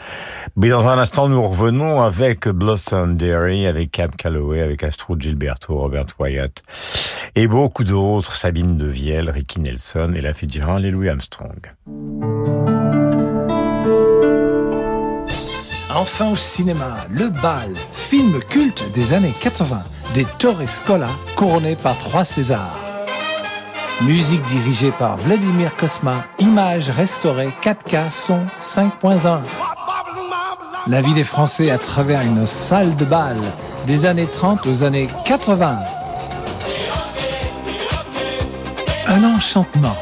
Mais 0.55 0.69
dans 0.69 0.87
un 0.87 0.97
instant, 0.97 1.29
nous 1.29 1.41
revenons 1.41 2.01
avec 2.01 2.47
Blossom 2.47 3.15
Dairy, 3.15 3.67
avec 3.67 3.91
Cab 3.91 4.15
Calloway, 4.15 4.61
avec 4.61 4.83
Astro 4.83 5.15
Gilberto, 5.19 5.77
Robert 5.77 6.07
Wyatt 6.19 6.63
et 7.35 7.47
beaucoup 7.47 7.83
d'autres, 7.83 8.33
Sabine 8.33 8.77
de 8.77 8.87
Vielle, 8.87 9.29
Ricky 9.29 9.59
Nelson 9.59 10.13
et 10.15 10.21
la 10.21 10.33
Fitzgerald 10.33 10.83
et 10.85 10.91
Louis 10.91 11.09
Armstrong. 11.09 11.73
Enfin 15.95 16.29
au 16.29 16.35
cinéma, 16.35 16.95
Le 17.11 17.29
Bal, 17.29 17.73
film 17.93 18.39
culte 18.49 18.91
des 18.93 19.13
années 19.13 19.33
80, 19.41 19.83
des 20.13 20.25
Torres 20.39 20.67
Scola, 20.67 21.07
couronné 21.35 21.75
par 21.75 21.97
trois 21.97 22.25
Césars. 22.25 22.79
Musique 24.03 24.43
dirigée 24.43 24.91
par 24.91 25.17
Vladimir 25.17 25.75
Kosma, 25.75 26.25
images 26.37 26.91
restaurées 26.91 27.53
4K, 27.63 28.11
son 28.11 28.41
5.1. 28.61 29.41
La 30.87 31.01
vie 31.01 31.13
des 31.13 31.23
Français 31.23 31.71
à 31.71 31.77
travers 31.77 32.21
une 32.21 32.45
salle 32.45 32.95
de 32.95 33.05
bal, 33.05 33.37
des 33.87 34.05
années 34.05 34.27
30 34.27 34.67
aux 34.67 34.83
années 34.83 35.07
80. 35.25 35.79
Enchantement. 39.23 39.95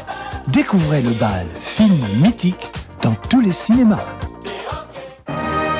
Découvrez 0.48 1.02
Le 1.02 1.10
Bal, 1.10 1.46
film 1.58 2.06
mythique 2.20 2.70
dans 3.02 3.14
tous 3.30 3.40
les 3.40 3.52
cinémas. 3.52 4.04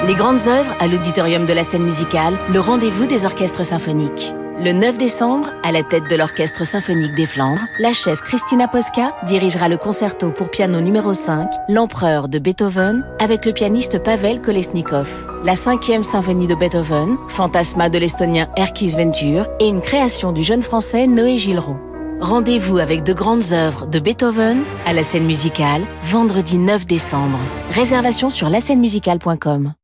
Les 0.06 0.14
grandes 0.14 0.46
œuvres 0.46 0.74
à 0.80 0.86
l'auditorium 0.86 1.46
de 1.46 1.52
la 1.52 1.64
scène 1.64 1.82
musicale, 1.82 2.34
le 2.52 2.60
rendez-vous 2.60 3.06
des 3.06 3.24
orchestres 3.24 3.64
symphoniques. 3.64 4.32
Le 4.58 4.72
9 4.72 4.96
décembre, 4.96 5.50
à 5.62 5.70
la 5.70 5.82
tête 5.82 6.08
de 6.08 6.16
l'Orchestre 6.16 6.64
symphonique 6.64 7.14
des 7.14 7.26
Flandres, 7.26 7.60
la 7.78 7.92
chef 7.92 8.22
Christina 8.22 8.68
Posca 8.68 9.14
dirigera 9.26 9.68
le 9.68 9.76
concerto 9.76 10.30
pour 10.30 10.50
piano 10.50 10.80
numéro 10.80 11.12
5, 11.12 11.48
L'Empereur 11.68 12.28
de 12.28 12.38
Beethoven, 12.38 13.04
avec 13.18 13.44
le 13.44 13.52
pianiste 13.52 14.02
Pavel 14.02 14.40
Kolesnikov. 14.40 15.10
La 15.44 15.56
cinquième 15.56 16.02
symphonie 16.02 16.46
de 16.46 16.54
Beethoven, 16.54 17.18
Fantasma 17.28 17.90
de 17.90 17.98
l'estonien 17.98 18.48
Erkis 18.56 18.94
Ventur, 18.96 19.46
et 19.60 19.68
une 19.68 19.82
création 19.82 20.32
du 20.32 20.42
jeune 20.42 20.62
français 20.62 21.06
Noé 21.06 21.36
Gilroy. 21.36 21.76
Rendez-vous 22.20 22.78
avec 22.78 23.02
de 23.02 23.12
grandes 23.12 23.52
œuvres 23.52 23.86
de 23.86 23.98
Beethoven 23.98 24.62
à 24.86 24.94
la 24.94 25.02
scène 25.02 25.26
musicale, 25.26 25.82
vendredi 26.02 26.56
9 26.56 26.86
décembre. 26.86 27.38
Réservation 27.70 28.30
sur 28.30 28.48
lascènemusicale.com. 28.48 29.74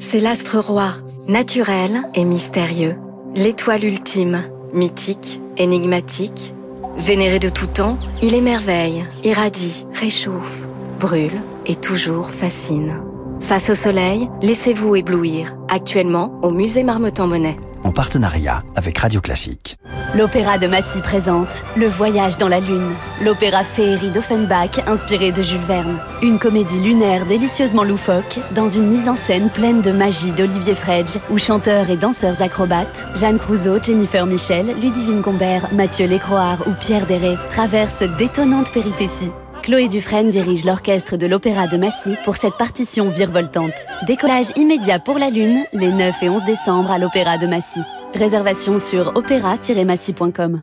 C'est 0.00 0.20
l'astre 0.20 0.58
roi, 0.58 0.88
naturel 1.28 2.00
et 2.14 2.24
mystérieux. 2.24 2.96
L'étoile 3.34 3.84
ultime, 3.84 4.42
mythique, 4.72 5.40
énigmatique. 5.58 6.54
Vénéré 6.96 7.38
de 7.38 7.50
tout 7.50 7.66
temps, 7.66 7.98
il 8.22 8.34
émerveille, 8.34 9.04
irradie, 9.22 9.86
réchauffe, 9.92 10.66
brûle 10.98 11.42
et 11.66 11.76
toujours 11.76 12.30
fascine. 12.30 13.02
Face 13.40 13.68
au 13.68 13.74
soleil, 13.74 14.30
laissez-vous 14.40 14.96
éblouir. 14.96 15.56
Actuellement 15.68 16.38
au 16.42 16.50
musée 16.50 16.84
Marmottan-Monet. 16.84 17.56
En 17.84 17.92
partenariat 17.92 18.62
avec 18.76 18.98
Radio 18.98 19.20
Classique. 19.20 19.78
L'Opéra 20.14 20.58
de 20.58 20.66
Massy 20.66 21.00
présente 21.00 21.64
Le 21.76 21.86
Voyage 21.86 22.36
dans 22.38 22.48
la 22.48 22.60
Lune, 22.60 22.92
l'opéra 23.22 23.64
féerie 23.64 24.10
d'Offenbach 24.10 24.80
inspiré 24.86 25.32
de 25.32 25.42
Jules 25.42 25.58
Verne. 25.66 25.98
Une 26.22 26.38
comédie 26.38 26.80
lunaire 26.80 27.24
délicieusement 27.24 27.84
loufoque, 27.84 28.38
dans 28.54 28.68
une 28.68 28.88
mise 28.88 29.08
en 29.08 29.16
scène 29.16 29.48
pleine 29.48 29.80
de 29.80 29.90
magie 29.90 30.32
d'Olivier 30.32 30.74
Fredge, 30.74 31.18
où 31.30 31.38
chanteurs 31.38 31.88
et 31.88 31.96
danseurs 31.96 32.42
acrobates, 32.42 33.06
Jeanne 33.14 33.38
Crouzeau, 33.38 33.82
Jennifer 33.82 34.26
Michel, 34.26 34.74
Ludivine 34.80 35.20
Gombert, 35.22 35.72
Mathieu 35.72 36.06
Lécroard 36.06 36.66
ou 36.66 36.72
Pierre 36.78 37.06
Deret 37.06 37.38
traversent 37.48 38.04
d'étonnantes 38.18 38.72
péripéties. 38.72 39.30
Chloé 39.62 39.86
Dufresne 39.86 40.30
dirige 40.30 40.64
l'orchestre 40.64 41.16
de 41.16 41.26
l'Opéra 41.26 41.68
de 41.68 41.76
Massy 41.76 42.16
pour 42.24 42.34
cette 42.34 42.56
partition 42.56 43.08
virevoltante. 43.08 43.86
Décollage 44.08 44.50
immédiat 44.56 44.98
pour 44.98 45.18
la 45.18 45.30
Lune, 45.30 45.64
les 45.72 45.92
9 45.92 46.20
et 46.24 46.28
11 46.28 46.44
décembre 46.44 46.90
à 46.90 46.98
l'Opéra 46.98 47.38
de 47.38 47.46
Massy. 47.46 47.78
Réservation 48.12 48.80
sur 48.80 49.12
opéra-massy.com. 49.14 50.62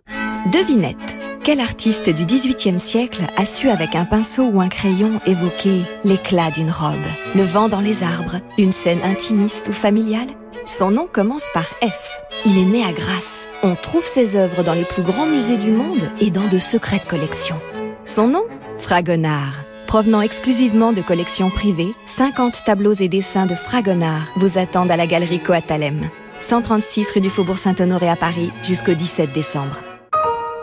Devinette. 0.52 1.18
Quel 1.46 1.62
artiste 1.62 2.10
du 2.10 2.26
XVIIIe 2.26 2.78
siècle 2.78 3.22
a 3.38 3.46
su 3.46 3.70
avec 3.70 3.96
un 3.96 4.04
pinceau 4.04 4.44
ou 4.44 4.60
un 4.60 4.68
crayon 4.68 5.22
évoquer 5.26 5.84
l'éclat 6.04 6.52
d'une 6.52 6.70
robe, 6.70 6.96
le 7.36 7.44
vent 7.44 7.70
dans 7.70 7.80
les 7.80 8.04
arbres, 8.04 8.42
une 8.58 8.74
scène 8.74 9.00
intimiste 9.06 9.70
ou 9.70 9.74
familiale? 9.74 10.28
Son 10.66 10.92
nom 10.92 11.08
commence 11.12 11.48
par 11.54 11.66
F. 11.82 12.20
Il 12.46 12.58
est 12.58 12.66
né 12.66 12.84
à 12.84 12.92
Grasse. 12.92 13.48
On 13.64 13.76
trouve 13.76 14.06
ses 14.06 14.36
œuvres 14.36 14.62
dans 14.62 14.74
les 14.74 14.84
plus 14.84 15.04
grands 15.04 15.26
musées 15.26 15.58
du 15.58 15.72
monde 15.72 16.12
et 16.20 16.32
dans 16.32 16.48
de 16.50 16.60
secrètes 16.60 17.08
collections. 17.08 17.60
Son 18.04 18.28
nom? 18.28 18.44
Fragonard. 18.80 19.54
Provenant 19.88 20.22
exclusivement 20.22 20.94
de 20.94 21.02
collections 21.02 21.50
privées, 21.50 21.94
50 22.06 22.64
tableaux 22.64 22.94
et 22.94 23.08
dessins 23.08 23.46
de 23.46 23.56
Fragonard 23.56 24.28
vous 24.38 24.58
attendent 24.58 24.92
à 24.92 24.98
la 24.98 25.08
galerie 25.08 25.40
Coatalem. 25.40 26.10
136 26.40 27.12
rue 27.12 27.22
du 27.22 27.30
Faubourg 27.30 27.58
Saint-Honoré 27.58 28.10
à 28.10 28.16
Paris 28.16 28.52
jusqu'au 28.64 28.94
17 28.94 29.34
décembre. 29.34 29.80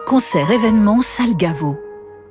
Concert 0.07 0.51
événement 0.51 1.01
Salle 1.01 1.37
Gavo. 1.37 1.77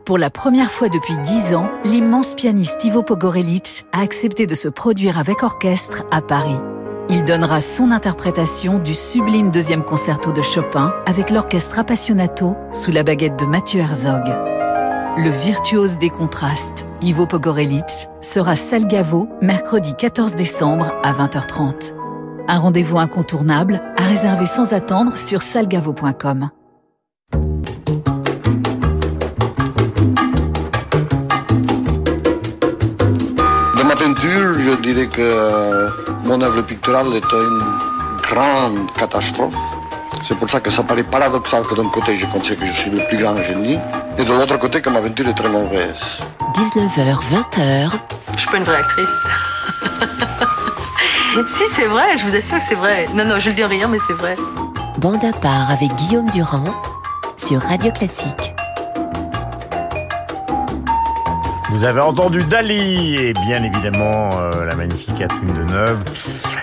Pour 0.06 0.18
la 0.18 0.30
première 0.30 0.72
fois 0.72 0.90
depuis 0.90 1.18
dix 1.24 1.54
ans, 1.54 1.70
l'immense 1.84 2.36
pianiste 2.36 2.84
Ivo 2.84 3.04
Pogorelic 3.04 3.86
a 3.92 4.02
accepté 4.02 4.48
de 4.48 4.56
se 4.56 4.70
produire 4.70 5.20
avec 5.20 5.44
orchestre 5.44 6.04
à 6.12 6.22
Paris. 6.22 6.60
Il 7.10 7.24
donnera 7.24 7.62
son 7.62 7.92
interprétation 7.92 8.80
du 8.80 8.96
sublime 8.96 9.52
deuxième 9.52 9.84
concerto 9.84 10.32
de 10.32 10.42
Chopin 10.42 10.94
avec 11.06 11.30
l'orchestre 11.30 11.78
Appassionato 11.78 12.56
sous 12.72 12.92
la 12.92 13.04
baguette 13.04 13.38
de 13.38 13.46
Mathieu 13.46 13.82
Herzog. 13.82 14.55
Le 15.18 15.30
virtuose 15.30 15.98
des 15.98 16.10
contrastes, 16.10 16.86
Ivo 17.02 17.26
Pogorelic, 17.26 18.10
sera 18.20 18.58
Salgavo 18.58 19.30
mercredi 19.42 19.94
14 19.98 20.36
décembre 20.36 20.94
à 21.04 21.14
20h30. 21.14 21.94
Un 22.50 22.60
rendez-vous 22.60 22.98
incontournable 22.98 23.82
à 23.98 24.04
réserver 24.04 24.46
sans 24.46 24.74
attendre 24.74 25.16
sur 25.16 25.42
salgavo.com. 25.42 26.50
De 33.78 33.84
ma 33.84 33.96
peinture, 33.96 34.60
je 34.60 34.82
dirais 34.82 35.08
que 35.08 36.28
mon 36.28 36.42
œuvre 36.42 36.62
picturale 36.62 37.14
est 37.14 37.32
une 37.32 37.64
grande 38.22 38.92
catastrophe. 38.98 39.56
C'est 40.28 40.36
pour 40.40 40.50
ça 40.50 40.60
que 40.60 40.72
ça 40.72 40.82
paraît 40.82 41.04
paradoxal 41.04 41.64
que 41.64 41.76
d'un 41.76 41.88
côté 41.90 42.18
je 42.18 42.26
pensais 42.26 42.56
que 42.56 42.66
je 42.66 42.74
suis 42.74 42.90
le 42.90 43.06
plus 43.08 43.18
grand 43.20 43.36
génie 43.44 43.78
et 44.18 44.26
de 44.26 44.34
l'autre 44.34 44.58
côté 44.58 44.82
que 44.82 44.90
ma 44.90 45.00
peinture 45.00 45.28
est 45.28 45.34
très 45.34 45.50
mauvaise. 45.50 46.02
19h, 46.56 47.20
20h. 47.32 47.92
Je 48.34 48.40
suis 48.40 48.50
pas 48.50 48.58
une 48.58 48.64
vraie 48.64 48.78
actrice. 48.78 49.16
si, 51.48 51.64
c'est 51.74 51.86
vrai, 51.86 52.18
je 52.18 52.24
vous 52.24 52.36
assure 52.36 52.58
que 52.58 52.64
c'est 52.68 52.76
vrai. 52.76 53.08
Non, 53.14 53.24
non, 53.24 53.40
je 53.40 53.50
le 53.50 53.56
dis 53.56 53.64
en 53.64 53.68
rien, 53.68 53.88
mais 53.88 54.00
c'est 54.08 54.14
vrai. 54.14 54.36
Bande 54.98 55.24
à 55.24 55.32
part 55.32 55.70
avec 55.70 55.94
Guillaume 55.94 56.30
Durand 56.32 56.64
sur 57.38 57.62
Radio 57.62 57.92
Classique. 57.92 58.55
Vous 61.76 61.84
avez 61.84 62.00
entendu 62.00 62.42
Dali 62.42 63.18
et 63.18 63.34
bien 63.34 63.62
évidemment 63.62 64.30
euh, 64.40 64.64
la 64.64 64.76
magnifique 64.76 65.14
Catherine 65.18 65.54
Deneuve 65.54 66.02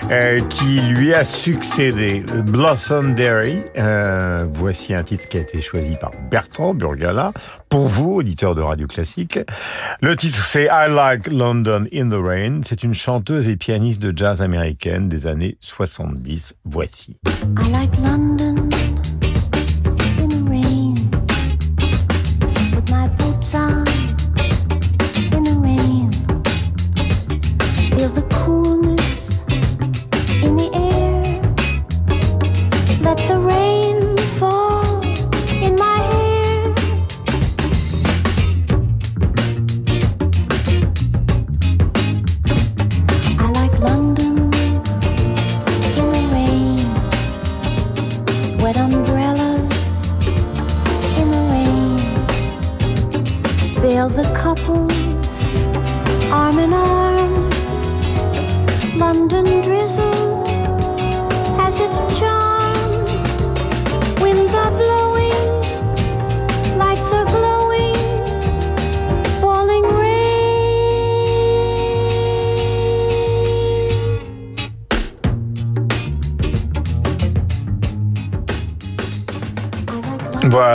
euh, 0.09 0.39
qui 0.49 0.81
lui 0.81 1.13
a 1.13 1.23
succédé 1.23 2.25
Blossom 2.47 3.13
Dairy. 3.13 3.59
Euh, 3.77 4.47
voici 4.51 4.95
un 4.95 5.03
titre 5.03 5.29
qui 5.29 5.37
a 5.37 5.41
été 5.41 5.61
choisi 5.61 5.97
par 6.01 6.09
Bertrand 6.31 6.73
Burgala 6.73 7.31
pour 7.69 7.87
vous, 7.87 8.15
auditeurs 8.15 8.55
de 8.55 8.61
Radio 8.61 8.87
Classique. 8.87 9.37
Le 10.01 10.15
titre 10.15 10.43
c'est 10.43 10.63
I 10.63 10.89
Like 10.89 11.31
London 11.31 11.85
in 11.93 12.09
the 12.09 12.19
Rain. 12.19 12.61
C'est 12.65 12.81
une 12.81 12.95
chanteuse 12.95 13.47
et 13.47 13.55
pianiste 13.55 14.01
de 14.01 14.17
jazz 14.17 14.41
américaine 14.41 15.09
des 15.09 15.27
années 15.27 15.57
70. 15.59 16.55
Voici. 16.65 17.17
I 17.59 17.71
like 17.71 17.95
London 18.03 18.72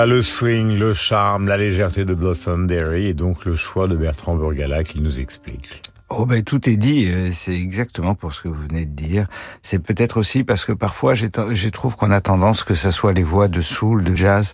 le 0.09 0.23
swing, 0.23 0.79
le 0.79 0.95
charme, 0.95 1.49
la 1.49 1.59
légèreté 1.59 2.07
de 2.07 2.15
Blossom 2.15 2.67
Dairy 2.67 3.09
et 3.09 3.15
donc 3.15 3.45
le 3.45 3.55
choix 3.55 3.87
de 3.87 3.95
Bertrand 3.95 4.37
Burgala 4.37 4.83
qui 4.83 5.03
nous 5.03 5.21
explique. 5.21 5.78
Oh 6.21 6.27
ben 6.27 6.43
tout 6.43 6.69
est 6.69 6.77
dit, 6.77 7.07
euh, 7.07 7.29
c'est 7.31 7.55
exactement 7.55 8.17
pour 8.17 8.35
ce 8.35 8.43
que 8.43 8.49
vous 8.49 8.67
venez 8.69 8.85
de 8.85 8.91
dire. 8.91 9.29
C'est 9.63 9.79
peut-être 9.79 10.17
aussi 10.17 10.43
parce 10.43 10.65
que 10.65 10.73
parfois 10.73 11.15
j'ai 11.15 11.29
je 11.51 11.69
trouve 11.69 11.95
qu'on 11.95 12.11
a 12.11 12.21
tendance 12.21 12.65
que 12.65 12.75
ça 12.75 12.91
soit 12.91 13.13
les 13.13 13.23
voix 13.23 13.47
de 13.47 13.61
soul, 13.61 14.03
de 14.03 14.17
jazz, 14.17 14.53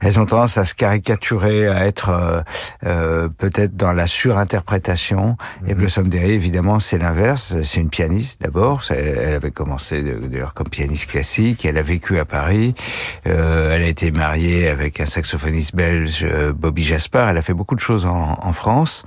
elles 0.00 0.20
ont 0.20 0.26
tendance 0.26 0.58
à 0.58 0.64
se 0.64 0.74
caricaturer, 0.74 1.66
à 1.66 1.86
être 1.88 2.10
euh, 2.10 2.42
euh, 2.86 3.28
peut-être 3.28 3.76
dans 3.76 3.92
la 3.92 4.06
surinterprétation. 4.06 5.36
Et 5.66 5.74
Blossom 5.74 6.06
Derry 6.06 6.34
évidemment 6.34 6.78
c'est 6.78 6.98
l'inverse. 6.98 7.56
C'est 7.64 7.80
une 7.80 7.90
pianiste 7.90 8.40
d'abord. 8.40 8.82
Elle 8.90 9.34
avait 9.34 9.50
commencé 9.50 10.04
d'ailleurs 10.04 10.54
comme 10.54 10.68
pianiste 10.68 11.10
classique. 11.10 11.64
Elle 11.64 11.78
a 11.78 11.82
vécu 11.82 12.20
à 12.20 12.24
Paris. 12.24 12.74
Euh, 13.26 13.74
elle 13.74 13.82
a 13.82 13.88
été 13.88 14.12
mariée 14.12 14.68
avec 14.68 15.00
un 15.00 15.06
saxophoniste 15.06 15.74
belge, 15.74 16.24
euh, 16.24 16.52
Bobby 16.52 16.84
Jasper. 16.84 17.26
Elle 17.28 17.38
a 17.38 17.42
fait 17.42 17.54
beaucoup 17.54 17.74
de 17.74 17.80
choses 17.80 18.06
en, 18.06 18.38
en 18.40 18.52
France. 18.52 19.04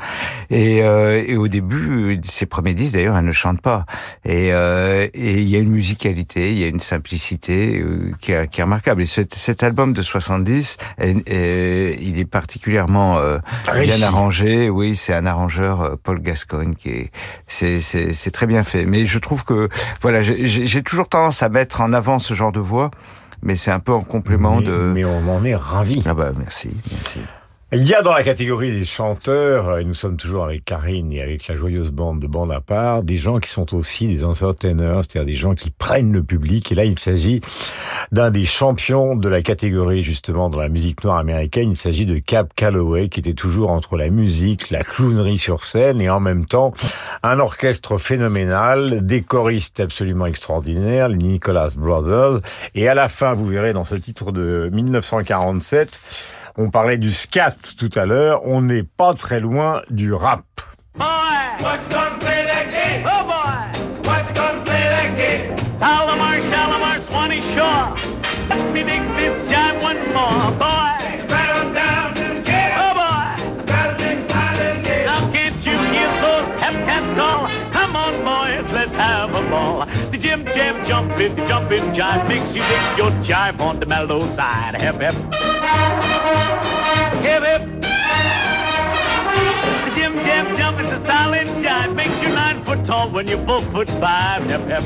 Et, 0.49 0.83
euh, 0.83 1.23
et 1.25 1.37
au 1.37 1.47
début, 1.47 1.84
ses 2.23 2.45
premiers 2.45 2.73
disques, 2.73 2.93
d'ailleurs, 2.93 3.17
elle 3.17 3.25
ne 3.25 3.31
chante 3.31 3.61
pas. 3.61 3.85
Et 4.23 4.51
euh, 4.53 5.07
et 5.13 5.41
il 5.41 5.47
y 5.49 5.55
a 5.55 5.59
une 5.59 5.71
musicalité, 5.71 6.51
il 6.51 6.57
y 6.57 6.63
a 6.63 6.67
une 6.67 6.79
simplicité 6.79 7.79
euh, 7.79 8.11
qui, 8.21 8.31
est, 8.31 8.47
qui 8.49 8.61
est 8.61 8.63
remarquable. 8.63 9.01
Et 9.01 9.05
cet, 9.05 9.33
cet 9.33 9.63
album 9.63 9.93
de 9.93 10.01
70, 10.01 10.77
elle- 10.97 11.21
euh, 11.29 11.95
il 11.99 12.19
est 12.19 12.25
particulièrement 12.25 13.17
euh, 13.17 13.37
bien 13.81 14.01
arrangé. 14.01 14.69
Oui, 14.69 14.95
c'est 14.95 15.13
un 15.13 15.25
arrangeur, 15.25 15.81
euh, 15.81 15.95
Paul 16.01 16.21
Gascogne, 16.21 16.73
qui 16.73 16.89
est, 16.89 17.11
c'est, 17.47 17.79
c'est, 17.81 18.13
c'est 18.13 18.31
très 18.31 18.45
bien 18.47 18.63
fait. 18.63 18.85
Mais 18.85 19.05
je 19.05 19.19
trouve 19.19 19.43
que, 19.43 19.69
voilà, 20.01 20.21
j'ai, 20.21 20.45
j'ai 20.45 20.65
j'ai 20.65 20.81
toujours 20.83 21.07
tendance 21.07 21.43
à 21.43 21.49
mettre 21.49 21.81
en 21.81 21.93
avant 21.93 22.19
ce 22.19 22.33
genre 22.33 22.51
de 22.51 22.59
voix. 22.59 22.91
Mais 23.43 23.55
c'est 23.55 23.69
un 23.71 23.79
peu 23.79 23.91
en 23.93 24.01
complément 24.01 24.57
Mais- 24.57 24.65
de. 24.65 24.91
mais 24.93 25.05
on 25.05 25.29
en 25.29 25.43
est 25.45 25.55
ravis. 25.55 26.01
Ah 26.07 26.13
bah 26.15 26.31
merci, 26.37 26.75
merci. 26.91 27.19
Il 27.71 27.87
y 27.87 27.95
a 27.95 28.03
dans 28.03 28.13
la 28.13 28.21
catégorie 28.21 28.71
des 28.71 28.85
chanteurs, 28.85 29.69
euh, 29.69 29.79
et 29.79 29.83
nous 29.83 29.95
sommes 29.95 30.17
toujours 30.17 30.45
avec 30.45 30.63
Karine 30.65 31.11
et 31.11 31.23
avec 31.23 31.47
la 31.47 31.55
joyeuse 31.55 31.91
bande 31.91 32.19
de 32.19 32.27
bande 32.27 32.51
à 32.51 32.61
part, 32.61 33.01
des 33.01 33.17
gens 33.17 33.39
qui 33.39 33.49
sont 33.49 33.73
aussi 33.73 34.05
des 34.07 34.23
entertainers, 34.23 35.01
c'est-à-dire 35.01 35.25
des 35.25 35.33
gens 35.33 35.55
qui 35.55 35.71
prennent 35.71 36.11
le 36.11 36.21
public. 36.23 36.71
Et 36.71 36.75
là, 36.75 36.85
il 36.85 36.99
s'agit 36.99 37.41
d'un 38.11 38.29
des 38.29 38.45
champions 38.45 39.15
de 39.15 39.27
la 39.27 39.41
catégorie, 39.41 40.03
justement, 40.03 40.51
dans 40.51 40.59
la 40.59 40.69
musique 40.69 41.03
noire 41.03 41.17
américaine. 41.17 41.71
Il 41.71 41.75
s'agit 41.75 42.05
de 42.05 42.19
Cap 42.19 42.53
Calloway, 42.55 43.09
qui 43.09 43.19
était 43.19 43.33
toujours 43.33 43.71
entre 43.71 43.97
la 43.97 44.11
musique, 44.11 44.69
la 44.69 44.83
clownerie 44.83 45.39
sur 45.39 45.63
scène 45.63 45.99
et 46.01 46.09
en 46.09 46.19
même 46.19 46.45
temps 46.45 46.71
un 47.23 47.39
orchestre 47.39 47.97
phénoménal, 47.97 49.03
des 49.03 49.23
choristes 49.23 49.79
absolument 49.79 50.27
extraordinaires, 50.27 51.09
les 51.09 51.17
Nicholas 51.17 51.73
Brothers. 51.75 52.41
Et 52.75 52.87
à 52.87 52.93
la 52.93 53.09
fin, 53.09 53.33
vous 53.33 53.47
verrez 53.47 53.73
dans 53.73 53.85
ce 53.85 53.95
titre 53.95 54.31
de 54.31 54.69
1947, 54.71 55.99
on 56.57 56.69
parlait 56.69 56.97
du 56.97 57.11
scat 57.11 57.55
tout 57.77 57.89
à 57.95 58.05
l'heure, 58.05 58.41
on 58.45 58.61
n'est 58.61 58.83
pas 58.83 59.13
très 59.13 59.39
loin 59.39 59.81
du 59.89 60.13
rap. 60.13 60.43
Jam 81.09 81.17
jump 81.17 81.21
it, 81.21 81.35
the 81.35 81.47
jumping 81.47 81.93
jive 81.93 82.27
makes 82.27 82.55
you 82.55 82.61
dig 82.63 82.97
your 82.97 83.11
jive 83.23 83.59
on 83.59 83.79
the 83.79 83.85
mellow 83.85 84.27
side. 84.33 84.75
Hep 84.75 85.01
hep. 85.01 85.13
Hip 87.23 87.43
hip. 87.43 87.81
The 89.85 89.95
Jim 89.95 90.13
Jam 90.23 90.57
jump 90.57 90.79
is 90.79 91.01
a 91.01 91.05
silent 91.05 91.49
jive. 91.63 91.95
Makes 91.95 92.21
you 92.21 92.29
nine 92.29 92.63
foot 92.63 92.83
tall 92.85 93.11
when 93.11 93.27
you're 93.27 93.45
four 93.45 93.61
foot 93.71 93.87
five. 94.01 94.43
Hip 94.45 94.61
hip. 94.61 94.83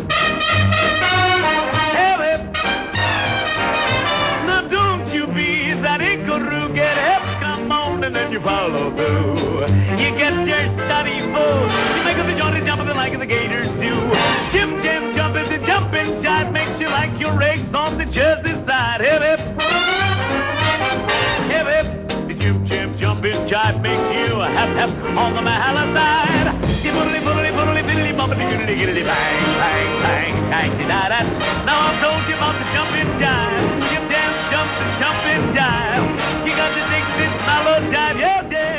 Hip 1.97 2.19
hip. 2.27 2.53
Now 4.45 4.67
don't 4.69 5.13
you 5.13 5.27
be 5.27 5.73
that 5.81 6.01
ikaroo. 6.01 6.75
Get 6.75 6.97
hip, 6.97 7.41
come 7.41 7.71
on, 7.71 8.03
and 8.03 8.15
then 8.15 8.31
you 8.31 8.41
follow 8.41 8.91
through. 8.95 9.61
You 9.97 10.15
get 10.17 10.33
your 10.47 10.69
study 10.77 11.19
full. 11.31 11.61
You 11.97 12.03
make 12.03 12.17
up 12.17 12.27
the 12.27 12.35
jaunty 12.35 12.65
jump 12.65 12.85
the 12.85 12.93
like 12.93 13.17
the 13.17 13.25
gators 13.25 13.73
do. 13.75 13.95
Jim 14.51 14.81
Jam 14.81 15.13
a 15.13 15.18
jumping 15.91 16.21
jive. 16.21 16.51
Makes 16.51 16.79
you 16.79 16.87
like 16.87 17.19
your 17.19 17.41
eggs 17.41 17.73
on 17.73 17.97
the 17.97 18.05
Jersey 18.05 18.53
side. 18.65 19.01
Hip 19.01 19.21
hip. 19.21 19.39
jive 23.49 23.81
makes 23.81 24.09
you 24.13 24.37
hep 24.39 24.69
hep 24.77 24.89
on 25.17 25.33
the 25.33 25.41
Mahala 25.41 25.91
side. 25.93 26.47
Diddly 26.83 27.19
boodly 27.25 27.51
boodly 27.57 27.81
biddly 27.81 28.13
bobbly 28.15 28.45
giddly 28.49 28.75
giddly 28.75 29.03
bang 29.03 29.43
bang 29.57 29.91
bang 30.03 30.49
bang 30.51 30.87
da 30.87 31.09
da. 31.09 31.19
Now 31.65 31.89
I've 31.89 31.99
told 31.99 32.29
you 32.29 32.35
about 32.35 32.55
the 32.59 32.65
jumping 32.73 33.09
jive. 33.17 33.89
Jim 33.89 34.07
dance, 34.07 34.39
jump 34.51 34.69
and 34.83 34.93
jumping 35.01 35.43
jive. 35.55 36.45
You 36.45 36.55
got 36.55 36.71
to 36.77 36.83
dig 36.93 37.05
this 37.17 37.35
mellow 37.47 37.77
jive, 37.91 38.19
yes 38.19 38.47
yes. 38.51 38.78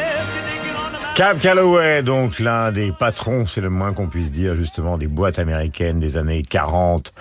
Cab 1.21 1.39
Calloway, 1.39 2.03
donc 2.03 2.39
l'un 2.41 2.73
des 2.73 2.93
patrons, 2.93 3.45
c'est 3.45 3.61
le 3.61 3.69
moins 3.69 3.93
qu'on 3.93 4.07
puisse 4.07 4.33
dire, 4.33 4.57
justement, 4.57 4.97
des 4.97 5.07
boîtes 5.07 5.39
américaines 5.39 6.01
des 6.01 6.17
années 6.17 6.41
40, 6.41 7.13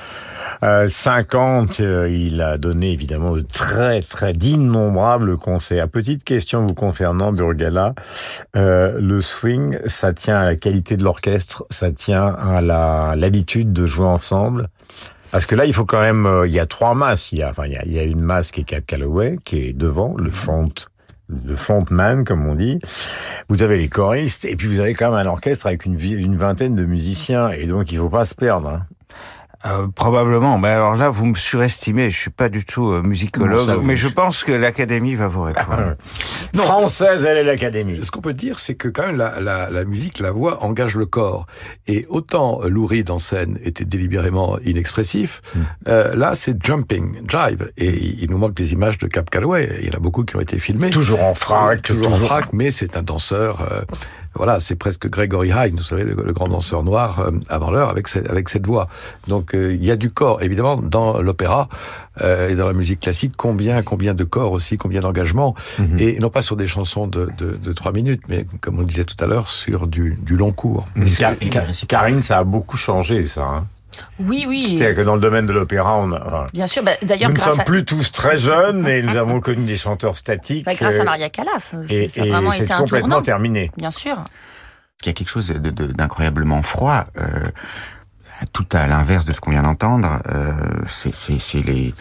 euh, 0.64 0.88
50. 0.88 1.82
Euh, 1.82 2.10
il 2.10 2.42
a 2.42 2.58
donné 2.58 2.94
évidemment 2.94 3.34
de 3.34 3.42
très, 3.42 4.02
très 4.02 4.32
d'innombrables 4.32 5.36
concerts. 5.36 5.90
Petite 5.90 6.24
question 6.24 6.66
vous 6.66 6.74
concernant, 6.74 7.34
Burgala. 7.34 7.94
Euh, 8.56 9.02
le 9.02 9.20
swing, 9.22 9.78
ça 9.86 10.14
tient 10.14 10.38
à 10.40 10.46
la 10.46 10.56
qualité 10.56 10.96
de 10.96 11.04
l'orchestre, 11.04 11.66
ça 11.70 11.92
tient 11.92 12.26
à 12.26 12.62
l'habitude 13.18 13.74
de 13.74 13.86
jouer 13.86 14.08
ensemble? 14.08 14.70
Parce 15.32 15.46
que 15.46 15.56
là, 15.56 15.66
il 15.66 15.74
faut 15.74 15.84
quand 15.84 16.00
même, 16.00 16.26
euh, 16.26 16.48
il 16.48 16.54
y 16.54 16.60
a 16.62 16.66
trois 16.68 16.96
masses. 16.96 17.34
Il 17.34 17.40
y 17.40 17.44
a, 17.44 17.50
enfin, 17.50 17.66
il 17.66 17.74
y 17.74 17.78
a, 17.78 17.84
il 17.86 17.92
y 17.92 18.00
a 18.00 18.04
une 18.04 18.22
masse 18.22 18.52
qui 18.52 18.62
est 18.62 18.64
Cab 18.64 18.86
Calloway, 18.86 19.36
qui 19.44 19.58
est 19.58 19.74
devant, 19.74 20.16
le 20.18 20.32
front 20.32 20.72
le 21.30 21.56
frontman, 21.56 22.24
comme 22.24 22.46
on 22.48 22.56
dit. 22.56 22.80
Vous 23.50 23.62
avez 23.62 23.78
les 23.78 23.88
choristes, 23.90 24.46
et 24.46 24.56
puis 24.56 24.68
vous 24.68 24.80
avez 24.80 24.94
quand 24.94 25.12
même 25.12 25.28
un 25.28 25.30
orchestre 25.30 25.68
avec 25.68 25.86
une, 25.86 26.00
une 26.00 26.36
vingtaine 26.36 26.76
de 26.76 26.86
musiciens, 26.86 27.50
et 27.50 27.66
donc 27.66 27.92
il 27.92 27.98
faut 27.98 28.10
pas 28.10 28.26
se 28.26 28.36
perdre. 28.36 28.70
hein. 28.70 28.86
Euh, 29.66 29.88
probablement. 29.94 30.58
Mais 30.58 30.70
alors 30.70 30.96
là, 30.96 31.10
vous 31.10 31.26
me 31.26 31.34
surestimez. 31.34 32.10
Je 32.10 32.18
suis 32.18 32.30
pas 32.30 32.48
du 32.48 32.64
tout 32.64 32.92
euh, 32.92 33.02
musicologue, 33.02 33.60
Non, 33.60 33.66
ça, 33.66 33.78
oui. 33.78 33.84
mais 33.86 33.96
je 33.98 34.08
pense 34.08 34.44
que 34.46 34.54
l'Académie 34.54 35.16
va 35.16 35.28
vous 35.28 35.42
répondre. 35.44 35.96
Française, 36.56 37.26
elle 37.26 37.38
est 37.38 37.44
l'Académie. 37.44 38.00
Ce 38.04 38.10
qu'on 38.12 38.22
peut 38.22 38.34
dire, 38.34 38.60
c'est 38.60 38.76
que 38.76 38.88
quand 38.88 39.06
même 39.08 39.18
la, 39.18 39.40
la, 39.42 39.70
la 39.70 39.84
musique, 39.86 40.20
la 40.20 40.32
voix 40.32 40.64
engage 40.64 40.96
le 40.96 41.06
corps. 41.06 41.46
Et 41.88 42.06
autant 42.10 42.62
euh, 42.64 42.70
Lou 42.70 42.86
Reed 42.88 43.10
en 43.12 43.18
scène 43.18 43.60
était 43.64 43.86
délibérément 43.86 44.58
inexpressif, 44.64 45.42
euh, 45.88 46.16
là 46.16 46.36
c'est 46.36 46.64
jumping, 46.64 47.22
jive. 47.30 47.72
Et 47.78 47.90
il 47.90 48.20
il 48.24 48.30
nous 48.32 48.38
manque 48.38 48.54
des 48.54 48.74
images 48.74 48.98
de 48.98 49.08
Cap 49.08 49.30
Calloway. 49.30 49.78
Il 49.82 49.88
y 49.88 49.90
en 49.90 49.98
a 49.98 50.00
beaucoup 50.00 50.24
qui 50.24 50.36
ont 50.36 50.42
été 50.42 50.60
filmées. 50.60 50.90
Toujours 50.90 51.24
en 51.24 51.34
frac, 51.34 51.82
toujours, 51.82 52.08
en 52.08 52.12
toujours- 52.12 52.28
frac, 52.28 52.54
mais 52.54 52.70
c'est 52.72 52.96
un 52.96 53.02
danseur. 53.02 53.86
Voilà, 54.36 54.60
c'est 54.60 54.76
presque 54.76 55.10
Gregory 55.10 55.50
Hines, 55.50 55.76
vous 55.76 55.84
savez, 55.84 56.04
le, 56.04 56.14
le 56.14 56.34
grand 56.34 56.48
danseur 56.48 56.84
noir 56.84 57.20
euh, 57.20 57.32
avant 57.50 57.72
l'heure, 57.72 57.90
avec, 57.90 58.08
cette- 58.08 58.30
avec 58.30 58.48
cette 58.50 58.66
voix. 58.66 58.88
Donc 59.28 59.54
euh, 59.54 59.74
il 59.74 59.84
y 59.84 59.92
a 59.92 59.96
du 59.96 60.12
corps, 60.12 60.42
évidemment, 60.42 60.78
dans 60.78 61.22
l'opéra 61.22 61.68
euh, 62.22 62.50
et 62.50 62.56
dans 62.56 62.68
la 62.68 62.74
musique 62.74 63.00
classique. 63.02 63.34
Combien, 63.38 63.82
combien 63.82 64.14
de 64.14 64.24
corps 64.24 64.52
aussi, 64.52 64.78
combien 64.78 65.00
d'engagement, 65.02 65.56
et 65.98 66.20
non 66.20 66.30
pas 66.30 66.42
sur 66.42 66.56
des 66.56 66.68
chansons 66.68 67.08
de, 67.08 67.30
de, 67.38 67.58
de 67.62 67.74
trois 67.74 67.92
minutes, 67.92 68.22
mais 68.30 68.46
comme 68.62 68.78
on 68.78 68.82
le 68.82 68.86
disait 68.88 69.04
tout 69.06 69.18
à 69.24 69.28
l'heure, 69.28 69.48
sur 69.48 69.88
du, 69.88 70.16
du 70.22 70.38
long 70.38 70.52
cours. 70.52 70.86
Car- 71.18 71.38
Car- 71.50 71.66
Karine, 71.88 72.22
ça 72.22 72.38
a 72.40 72.44
beaucoup 72.44 72.78
changé, 72.78 73.26
ça. 73.26 73.42
hein. 73.44 73.68
Oui, 74.20 74.46
oui. 74.48 74.68
C'est-à-dire 74.68 74.96
que 74.96 75.02
dans 75.02 75.16
le 75.16 75.22
domaine 75.22 75.46
de 75.46 75.54
l'opéra, 75.54 75.98
on 75.98 76.12
a... 76.12 76.20
enfin, 76.26 76.46
Bien 76.54 76.68
sûr. 76.68 76.84
bah, 76.84 76.92
D'ailleurs, 77.02 77.30
nous 77.30 77.36
ne 77.36 77.42
sommes 77.42 77.60
à... 77.60 77.64
plus 77.64 77.86
tous 77.86 78.12
très 78.12 78.38
jeunes 78.38 78.88
et 78.88 79.02
nous 79.02 79.16
avons 79.18 79.40
connu 79.40 79.66
des 79.66 79.78
chanteurs 79.78 80.18
statiques. 80.18 80.66
bah, 80.66 80.74
grâce 80.76 80.98
à 80.98 81.02
euh, 81.02 81.06
Maria 81.06 81.30
Callas, 81.30 81.74
et- 81.88 81.88
c'est- 81.88 82.10
ça 82.10 82.22
a 82.22 82.26
et 82.26 82.30
vraiment 82.30 82.54
été 82.54 82.72
un 82.72 82.78
complètement 82.80 83.10
tournant. 83.10 83.22
terminé. 83.22 83.72
Bien 83.78 83.92
sûr. 83.92 84.18
Il 85.02 85.08
y 85.08 85.10
a 85.10 85.14
quelque 85.14 85.30
chose 85.30 85.48
de- 85.48 85.70
de- 85.70 85.88
d'incroyablement 85.88 86.62
froid, 86.62 87.06
euh, 87.18 87.26
tout 88.54 88.66
à 88.74 88.88
l'inverse 88.88 89.26
de 89.26 89.34
ce 89.34 89.40
qu'on 89.42 89.52
vient 89.52 89.62
d'entendre. 89.64 90.20
Euh, 90.34 90.54
c'est- 90.88 91.14
c'est 91.16 91.40
c'est 91.40 91.62
les 91.62 91.94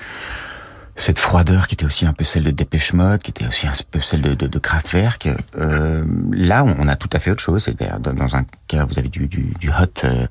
cette 0.94 1.20
froideur 1.20 1.68
qui 1.68 1.74
était 1.76 1.84
aussi 1.84 2.07
un 2.07 2.12
peu 2.12 2.24
celle 2.24 2.42
de 2.42 2.51
Dépêche 2.51 2.92
Mode, 2.92 3.22
qui 3.22 3.30
était 3.30 3.46
aussi 3.46 3.68
un 3.68 3.72
peu 3.92 4.01
celle 4.01 4.20
de, 4.20 4.34
de, 4.34 4.49
de 4.49 4.59
Kraftwerk. 4.59 5.28
Euh, 5.57 6.05
là, 6.32 6.64
on 6.64 6.88
a 6.88 6.96
tout 6.96 7.09
à 7.12 7.20
fait 7.20 7.30
autre 7.30 7.40
chose. 7.42 7.62
C'est-à-dire, 7.62 8.01
dans, 8.01 8.12
dans 8.12 8.34
un 8.34 8.44
cas, 8.66 8.84
vous 8.84 8.99
avez 8.99 9.09
du, 9.09 9.28
du, 9.28 9.55
du 9.61 9.68
hot, 9.70 9.84
euh, 10.03 10.26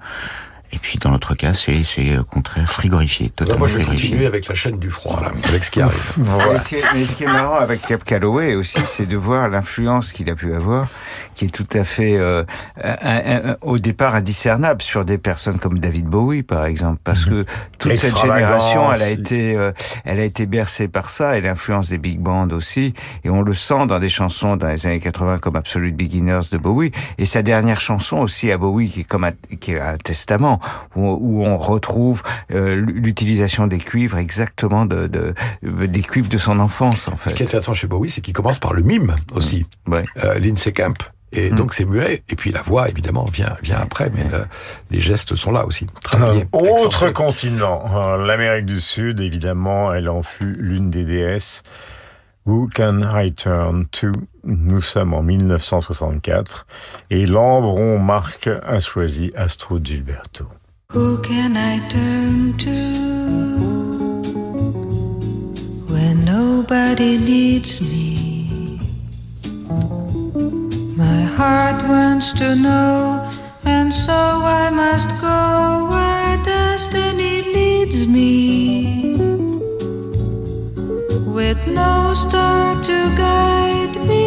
et 0.73 0.77
puis 0.79 0.97
dans 0.99 1.11
l'autre 1.11 1.33
cas, 1.35 1.53
c'est 1.53 1.83
c'est 1.83 2.17
au 2.17 2.23
contraire 2.23 2.71
frigorifié, 2.71 3.29
totalement 3.29 3.59
Moi, 3.59 3.67
je 3.67 3.73
vais 3.73 3.79
frigorifié. 3.79 4.09
continuer 4.09 4.27
avec 4.27 4.47
la 4.47 4.55
chaîne 4.55 4.77
du 4.79 4.89
froid, 4.89 5.19
là, 5.21 5.31
avec 5.47 5.63
ce 5.63 5.71
qui 5.71 5.81
arrive. 5.81 6.13
Mais, 6.17 6.57
ce 6.59 6.67
qui 6.69 6.75
est, 6.75 6.83
mais 6.93 7.05
ce 7.05 7.15
qui 7.15 7.23
est 7.23 7.27
marrant 7.31 7.55
avec 7.57 7.81
Cap 7.81 8.03
Calloway 8.03 8.55
aussi, 8.55 8.79
c'est 8.83 9.05
de 9.05 9.17
voir 9.17 9.47
l'influence 9.49 10.11
qu'il 10.11 10.29
a 10.29 10.35
pu 10.35 10.53
avoir, 10.53 10.87
qui 11.33 11.45
est 11.45 11.49
tout 11.49 11.67
à 11.73 11.83
fait, 11.83 12.17
euh, 12.17 12.43
un- 12.83 12.95
un- 13.01 13.49
un- 13.51 13.55
au 13.61 13.77
départ, 13.77 14.15
indiscernable 14.15 14.81
sur 14.81 15.05
des 15.05 15.17
personnes 15.17 15.57
comme 15.57 15.79
David 15.79 16.05
Bowie, 16.07 16.43
par 16.43 16.65
exemple, 16.65 16.99
parce 17.03 17.25
que 17.25 17.45
toute 17.79 17.95
cette 17.95 18.17
génération, 18.17 18.91
elle 18.91 19.01
a 19.01 19.09
été, 19.09 19.55
euh, 19.55 19.71
elle 20.05 20.19
a 20.19 20.23
été 20.23 20.45
bercée 20.45 20.87
par 20.87 21.09
ça 21.09 21.37
et 21.37 21.41
l'influence 21.41 21.89
des 21.89 21.97
big 21.97 22.19
bands 22.19 22.49
aussi, 22.49 22.93
et 23.23 23.29
on 23.29 23.41
le 23.41 23.53
sent 23.53 23.85
dans 23.87 23.99
des 23.99 24.09
chansons 24.09 24.57
dans 24.57 24.67
les 24.67 24.85
années 24.85 24.99
80 24.99 25.37
comme 25.37 25.55
Absolute 25.55 25.95
Beginners 25.95 26.41
de 26.51 26.57
Bowie, 26.57 26.91
et 27.17 27.25
sa 27.25 27.41
dernière 27.41 27.79
chanson 27.79 28.17
aussi 28.17 28.51
à 28.51 28.57
Bowie 28.57 28.89
qui 28.89 29.01
est 29.01 29.03
comme 29.03 29.23
un, 29.23 29.31
qui 29.59 29.71
est 29.73 29.79
un 29.79 29.97
testament 29.97 30.56
où, 30.95 31.01
où 31.19 31.43
on 31.45 31.57
retrouve 31.57 32.23
euh, 32.51 32.75
l'utilisation 32.75 33.67
des 33.67 33.77
cuivres 33.79 34.17
exactement 34.17 34.85
de, 34.85 35.07
de 35.07 35.33
des 35.63 36.01
cuivres 36.01 36.29
de 36.29 36.37
son 36.37 36.59
enfance 36.59 37.07
en 37.07 37.15
fait. 37.15 37.31
Ce 37.31 37.35
qui 37.35 37.43
est 37.43 37.45
intéressant 37.45 37.73
chez 37.73 37.87
Bowie, 37.87 38.09
c'est 38.09 38.21
qu'il 38.21 38.33
commence 38.33 38.59
par 38.59 38.73
le 38.73 38.81
mime 38.81 39.15
aussi. 39.33 39.65
Ouais. 39.87 40.03
Euh, 40.23 40.39
Lindsay 40.39 40.71
Camp. 40.73 40.97
Et 41.33 41.49
donc 41.49 41.73
c'est 41.73 41.83
muet. 41.83 42.23
Et 42.29 42.35
puis 42.37 42.51
la 42.53 42.61
voix, 42.61 42.87
évidemment, 42.87 43.25
vient, 43.25 43.53
vient 43.61 43.79
après. 43.81 44.09
Mais 44.13 44.23
le- 44.23 44.45
les 44.91 45.01
gestes 45.01 45.35
sont 45.35 45.51
là 45.51 45.65
aussi. 45.65 45.85
Travaillés. 46.01 46.47
Autre 46.53 47.09
continent, 47.11 47.83
euh, 47.93 48.25
l'Amérique 48.25 48.65
du 48.65 48.79
Sud, 48.79 49.19
évidemment, 49.19 49.93
elle 49.93 50.07
en 50.07 50.23
fut 50.23 50.53
l'une 50.57 50.89
des 50.89 51.03
déesses. 51.03 51.63
Who 52.45 52.69
can 52.73 53.01
I 53.03 53.33
turn 53.33 53.87
to? 53.91 54.13
Nous 54.49 54.79
sommes 54.79 55.13
en 55.13 55.23
1964 55.23 56.67
et 57.09 57.25
l'Ambron 57.25 57.99
Marc 57.99 58.47
a 58.47 58.79
choisi 58.79 59.29
Astro 59.35 59.77
Gilberto. 59.83 60.45
Who 60.93 61.17
can 61.21 61.57
I 61.57 61.81
turn 61.89 62.53
to 62.59 62.69
when 65.91 66.23
nobody 66.23 67.17
needs 67.17 67.81
me? 67.81 68.79
My 70.95 71.23
heart 71.37 71.83
wants 71.83 72.31
to 72.39 72.55
know, 72.55 73.27
and 73.65 73.93
so 73.93 74.13
I 74.13 74.69
must 74.71 75.09
go 75.19 75.89
where 75.91 76.37
destiny 76.45 77.43
leads 77.53 78.07
me? 78.07 79.17
With 81.35 81.67
no 81.67 82.13
star 82.13 82.81
to 82.81 83.09
guide 83.17 83.95
me, 84.07 84.26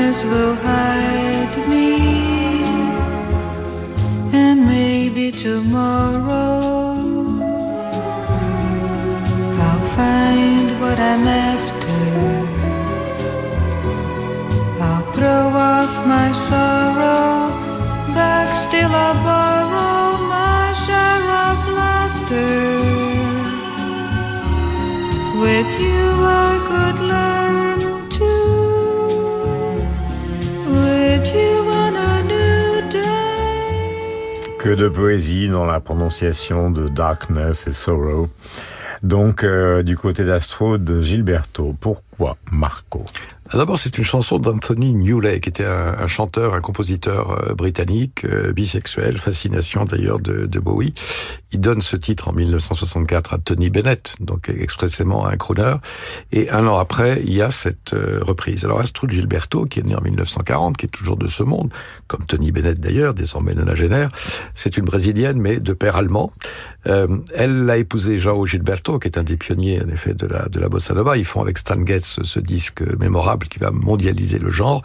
darkness 0.00 0.24
will 0.24 0.54
hide 0.54 1.68
me. 1.68 2.62
And 4.32 4.66
maybe 4.66 5.30
tomorrow, 5.30 6.94
I'll 9.66 9.84
find 9.96 10.68
what 10.80 10.98
I'm 10.98 11.26
after. 11.26 12.02
I'll 14.88 15.12
throw 15.12 15.48
off 15.72 15.92
my 16.06 16.32
sorrow, 16.32 17.50
back 18.14 18.48
still 18.56 18.92
I'll 19.06 19.18
borrow 19.28 20.04
my 20.36 20.72
share 20.84 21.26
of 21.46 21.58
laughter. 21.80 22.50
With 25.42 25.72
you 25.80 26.02
I 26.42 26.50
could 26.68 27.00
learn 27.08 27.29
Que 34.60 34.74
de 34.74 34.90
poésie 34.90 35.48
dans 35.48 35.64
la 35.64 35.80
prononciation 35.80 36.70
de 36.70 36.86
Darkness 36.86 37.66
et 37.66 37.72
Sorrow. 37.72 38.28
Donc, 39.02 39.42
euh, 39.42 39.82
du 39.82 39.96
côté 39.96 40.22
d'Astro 40.22 40.76
de 40.76 41.00
Gilberto. 41.00 41.74
Pourquoi 41.80 42.36
Marco? 42.52 43.02
D'abord, 43.52 43.80
c'est 43.80 43.98
une 43.98 44.04
chanson 44.04 44.38
d'Anthony 44.38 44.94
Newley, 44.94 45.40
qui 45.40 45.48
était 45.48 45.64
un, 45.64 46.06
chanteur, 46.06 46.54
un 46.54 46.60
compositeur 46.60 47.30
euh, 47.30 47.54
britannique, 47.54 48.24
euh, 48.24 48.52
bisexuel, 48.52 49.18
fascination 49.18 49.84
d'ailleurs 49.84 50.20
de, 50.20 50.46
Bowie. 50.60 50.94
Il 51.52 51.60
donne 51.60 51.82
ce 51.82 51.96
titre 51.96 52.28
en 52.28 52.32
1964 52.32 53.34
à 53.34 53.38
Tony 53.38 53.70
Bennett, 53.70 54.14
donc 54.20 54.48
expressément 54.50 55.26
un 55.26 55.36
crooner. 55.36 55.74
Et 56.30 56.48
un 56.50 56.64
an 56.68 56.78
après, 56.78 57.20
il 57.24 57.34
y 57.34 57.42
a 57.42 57.50
cette 57.50 57.92
euh, 57.92 58.20
reprise. 58.22 58.64
Alors 58.64 58.78
Astrud 58.78 59.10
Gilberto, 59.10 59.64
qui 59.64 59.80
est 59.80 59.82
né 59.82 59.96
en 59.96 60.00
1940, 60.00 60.76
qui 60.76 60.86
est 60.86 60.90
toujours 60.90 61.16
de 61.16 61.26
ce 61.26 61.42
monde, 61.42 61.72
comme 62.06 62.24
Tony 62.26 62.52
Bennett 62.52 62.78
d'ailleurs, 62.78 63.14
désormais 63.14 63.54
nonagénaire, 63.54 64.10
c'est 64.54 64.76
une 64.76 64.84
brésilienne, 64.84 65.40
mais 65.40 65.58
de 65.58 65.72
père 65.72 65.96
allemand. 65.96 66.32
Elle 66.84 67.68
a 67.68 67.76
épousé 67.76 68.16
João 68.16 68.46
Gilberto, 68.46 68.98
qui 68.98 69.08
est 69.08 69.18
un 69.18 69.22
des 69.22 69.36
pionniers 69.36 69.82
en 69.82 69.88
effet 69.88 70.14
de 70.14 70.26
la, 70.26 70.48
de 70.48 70.60
la 70.60 70.68
bossa 70.68 70.94
nova. 70.94 71.16
Ils 71.16 71.24
font 71.24 71.42
avec 71.42 71.58
Stan 71.58 71.84
Getz 71.84 72.20
ce 72.22 72.40
disque 72.40 72.82
mémorable 72.98 73.39
qui 73.48 73.58
va 73.58 73.70
mondialiser 73.70 74.38
le 74.38 74.50
genre. 74.50 74.82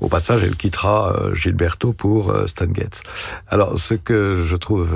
Au 0.00 0.08
passage, 0.08 0.42
elle 0.44 0.56
quittera 0.56 1.12
euh, 1.12 1.34
Gilberto 1.34 1.92
pour 1.92 2.30
euh, 2.30 2.46
Stan 2.46 2.72
Getz. 2.72 3.02
Alors, 3.48 3.78
ce 3.78 3.94
que 3.94 4.42
je 4.46 4.56
trouve 4.56 4.94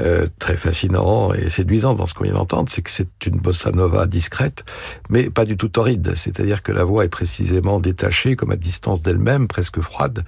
euh, 0.00 0.26
très 0.38 0.56
fascinant 0.56 1.32
et 1.32 1.48
séduisant 1.48 1.94
dans 1.94 2.06
ce 2.06 2.14
qu'on 2.14 2.24
vient 2.24 2.34
d'entendre, 2.34 2.68
c'est 2.70 2.82
que 2.82 2.90
c'est 2.90 3.26
une 3.26 3.38
bossa 3.38 3.70
nova 3.72 4.06
discrète, 4.06 4.64
mais 5.10 5.30
pas 5.30 5.44
du 5.44 5.56
tout 5.56 5.68
torride. 5.68 6.12
C'est-à-dire 6.14 6.62
que 6.62 6.72
la 6.72 6.84
voix 6.84 7.04
est 7.04 7.08
précisément 7.08 7.80
détachée, 7.80 8.36
comme 8.36 8.50
à 8.52 8.56
distance 8.56 9.02
d'elle-même, 9.02 9.48
presque 9.48 9.80
froide, 9.80 10.22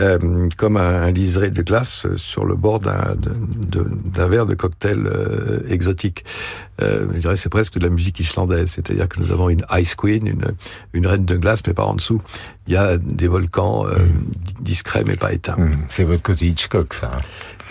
euh, 0.00 0.48
comme 0.56 0.76
un, 0.76 1.02
un 1.02 1.10
liseré 1.10 1.50
de 1.50 1.62
glace 1.62 2.06
sur 2.16 2.44
le 2.44 2.54
bord 2.54 2.80
d'un 2.80 4.28
verre 4.28 4.46
de 4.46 4.54
cocktail 4.54 5.06
euh, 5.06 5.60
exotique. 5.68 6.24
Euh, 6.80 7.06
je 7.14 7.18
dirais 7.18 7.36
c'est 7.36 7.48
presque 7.48 7.78
de 7.78 7.84
la 7.84 7.90
musique 7.90 8.20
islandaise. 8.20 8.70
C'est-à-dire 8.70 9.08
que 9.08 9.18
nous 9.20 9.32
avons 9.32 9.48
une 9.48 9.64
Ice 9.78 9.94
Queen, 9.94 10.26
une, 10.26 10.44
une 10.92 11.06
reine 11.06 11.24
de 11.24 11.36
glace, 11.36 11.60
mais 11.66 11.74
par 11.74 11.88
en 11.88 11.94
dessous, 11.94 12.20
il 12.66 12.74
y 12.74 12.76
a 12.76 12.96
des 12.98 13.26
volcans 13.28 13.86
euh, 13.86 13.96
di- 14.44 14.54
discrets 14.60 15.02
mais 15.06 15.16
pas 15.16 15.32
éteints. 15.32 15.56
C'est 15.88 16.04
votre 16.04 16.22
côté 16.22 16.46
Hitchcock, 16.46 16.94
ça. 16.94 17.08
hein. 17.12 17.18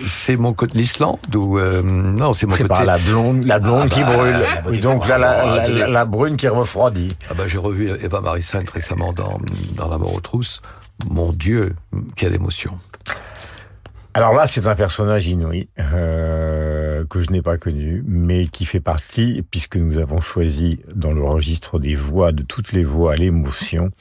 C'est 0.06 0.36
mon 0.36 0.54
côté 0.54 0.78
l'Islande 0.78 1.18
ou 1.36 1.58
euh, 1.58 1.82
non, 1.82 2.34
c'est 2.34 2.46
mon 2.46 2.54
côté 2.56 2.68
pas 2.68 2.86
la 2.86 2.98
blonde, 2.98 3.44
la 3.46 3.60
blonde 3.60 3.84
Ah 3.86 3.90
qui 3.90 4.02
bah, 4.04 4.16
brûle. 4.16 4.36
la 4.74 4.80
donc 4.82 5.00
brûle. 5.00 5.10
là, 5.10 5.18
la, 5.18 5.30
Ah, 5.42 5.56
la- 5.58 5.66
tu- 5.66 5.92
la- 5.92 6.06
brune 6.06 6.38
qui 6.38 6.48
refroidit. 6.48 7.10
Ah 7.30 7.34
bah, 7.36 7.44
j'ai 7.48 7.58
revu 7.58 7.90
Eva 8.04 8.22
Marie 8.22 8.42
Sainte 8.42 8.70
récemment 8.70 9.14
dans, 9.14 9.40
dans 9.76 9.88
La 9.90 9.98
mort 9.98 10.14
aux 10.14 10.20
trousses. 10.20 10.62
Mon 11.10 11.32
Dieu, 11.32 11.76
quelle 12.16 12.34
émotion. 12.36 12.78
Alors 14.14 14.34
là, 14.34 14.48
c'est 14.48 14.66
un 14.66 14.74
personnage 14.76 15.28
inouï 15.28 15.68
euh, 15.80 17.04
que 17.08 17.22
je 17.22 17.30
n'ai 17.30 17.44
pas 17.44 17.58
connu, 17.58 18.04
mais 18.08 18.48
qui 18.48 18.66
fait 18.66 18.80
partie, 18.80 19.44
puisque 19.52 19.76
nous 19.78 20.00
avons 20.00 20.20
choisi 20.22 20.82
dans 20.96 21.12
le 21.12 21.24
registre 21.24 21.78
des 21.78 21.94
voix, 21.94 22.32
de 22.32 22.42
toutes 22.42 22.72
les 22.72 22.84
voix 22.84 23.16
l'émotion. 23.16 23.92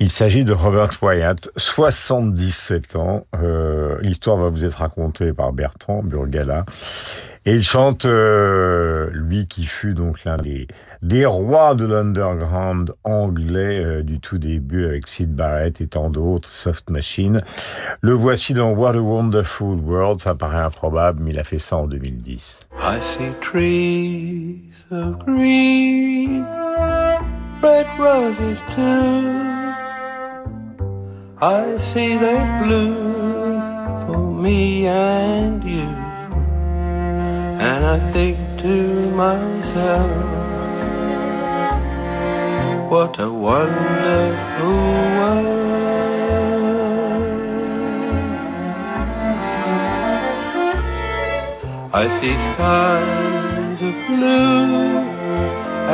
Il 0.00 0.10
s'agit 0.10 0.44
de 0.44 0.52
Robert 0.52 0.90
Wyatt, 1.02 1.50
77 1.56 2.96
ans. 2.96 3.26
Euh, 3.40 3.96
L'histoire 4.02 4.36
va 4.36 4.48
vous 4.48 4.64
être 4.64 4.78
racontée 4.78 5.32
par 5.32 5.52
Bertrand 5.52 6.02
Burgala. 6.02 6.64
Et 7.46 7.54
il 7.54 7.62
chante, 7.62 8.04
euh, 8.06 9.10
lui 9.12 9.46
qui 9.46 9.64
fut 9.64 9.94
donc 9.94 10.24
l'un 10.24 10.38
des, 10.38 11.26
rois 11.26 11.74
de 11.74 11.84
l'underground 11.84 12.92
anglais 13.04 13.84
euh, 13.84 14.02
du 14.02 14.18
tout 14.18 14.38
début 14.38 14.86
avec 14.86 15.06
Sid 15.06 15.34
Barrett 15.34 15.80
et 15.80 15.86
tant 15.86 16.10
d'autres, 16.10 16.48
Soft 16.48 16.90
Machine. 16.90 17.42
Le 18.00 18.12
voici 18.14 18.54
dans 18.54 18.70
What 18.70 18.96
a 18.96 19.00
Wonderful 19.00 19.78
World, 19.78 20.20
ça 20.20 20.34
paraît 20.34 20.62
improbable, 20.62 21.20
mais 21.22 21.32
il 21.32 21.38
a 21.38 21.44
fait 21.44 21.58
ça 21.58 21.76
en 21.76 21.86
2010. 21.86 22.60
I 22.80 23.00
see. 23.00 23.30
I 31.44 31.76
see 31.76 32.16
them 32.16 32.64
bloom 32.64 34.06
for 34.06 34.32
me 34.32 34.86
and 34.86 35.62
you. 35.62 35.90
And 37.68 37.84
I 37.84 37.98
think 38.14 38.38
to 38.60 39.10
myself, 39.10 40.24
what 42.90 43.18
a 43.18 43.30
wonderful 43.30 44.84
world. 45.18 45.64
I 51.92 52.04
see 52.20 52.36
skies 52.48 53.82
of 53.90 53.96
blue 54.08 54.96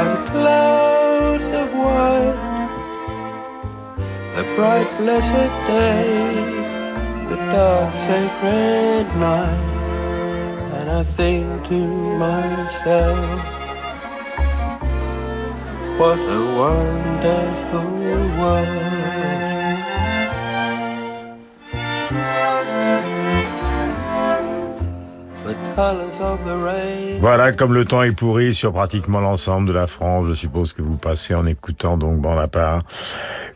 and 0.00 0.12
clouds 0.28 1.48
of 1.62 1.68
white. 1.74 2.49
The 4.36 4.44
bright 4.56 4.90
blessed 4.98 5.52
day, 5.66 6.34
the 7.28 7.36
dark 7.50 7.94
sacred 7.94 9.06
night. 9.18 9.76
And 10.76 10.90
I 10.90 11.02
think 11.02 11.64
to 11.68 11.80
myself, 12.16 13.18
what 15.98 16.18
a 16.18 16.42
wonderful 16.62 17.90
world. 18.38 18.89
Voilà, 27.20 27.52
comme 27.52 27.74
le 27.74 27.84
temps 27.84 28.02
est 28.02 28.12
pourri 28.12 28.54
sur 28.54 28.72
pratiquement 28.72 29.20
l'ensemble 29.20 29.68
de 29.68 29.72
la 29.72 29.86
France, 29.86 30.26
je 30.28 30.34
suppose 30.34 30.72
que 30.72 30.82
vous 30.82 30.96
passez 30.96 31.34
en 31.34 31.46
écoutant 31.46 31.96
donc 31.96 32.20
bon 32.20 32.34
la 32.34 32.48
part 32.48 32.80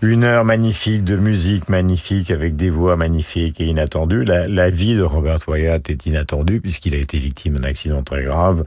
une 0.03 0.25
heure 0.25 0.45
magnifique 0.45 1.05
de 1.05 1.17
musique 1.17 1.69
magnifique 1.69 2.31
avec 2.31 2.57
des 2.57 2.71
voix 2.71 2.97
magnifiques 2.97 3.61
et 3.61 3.65
inattendues. 3.65 4.25
La, 4.25 4.71
vie 4.71 4.95
de 4.95 5.03
Robert 5.03 5.39
Wyatt 5.47 5.89
est 5.89 6.07
inattendue 6.07 6.61
puisqu'il 6.61 6.95
a 6.95 6.99
été 6.99 7.19
victime 7.19 7.59
d'un 7.59 7.65
accident 7.65 8.03
très 8.03 8.25
grave. 8.25 8.65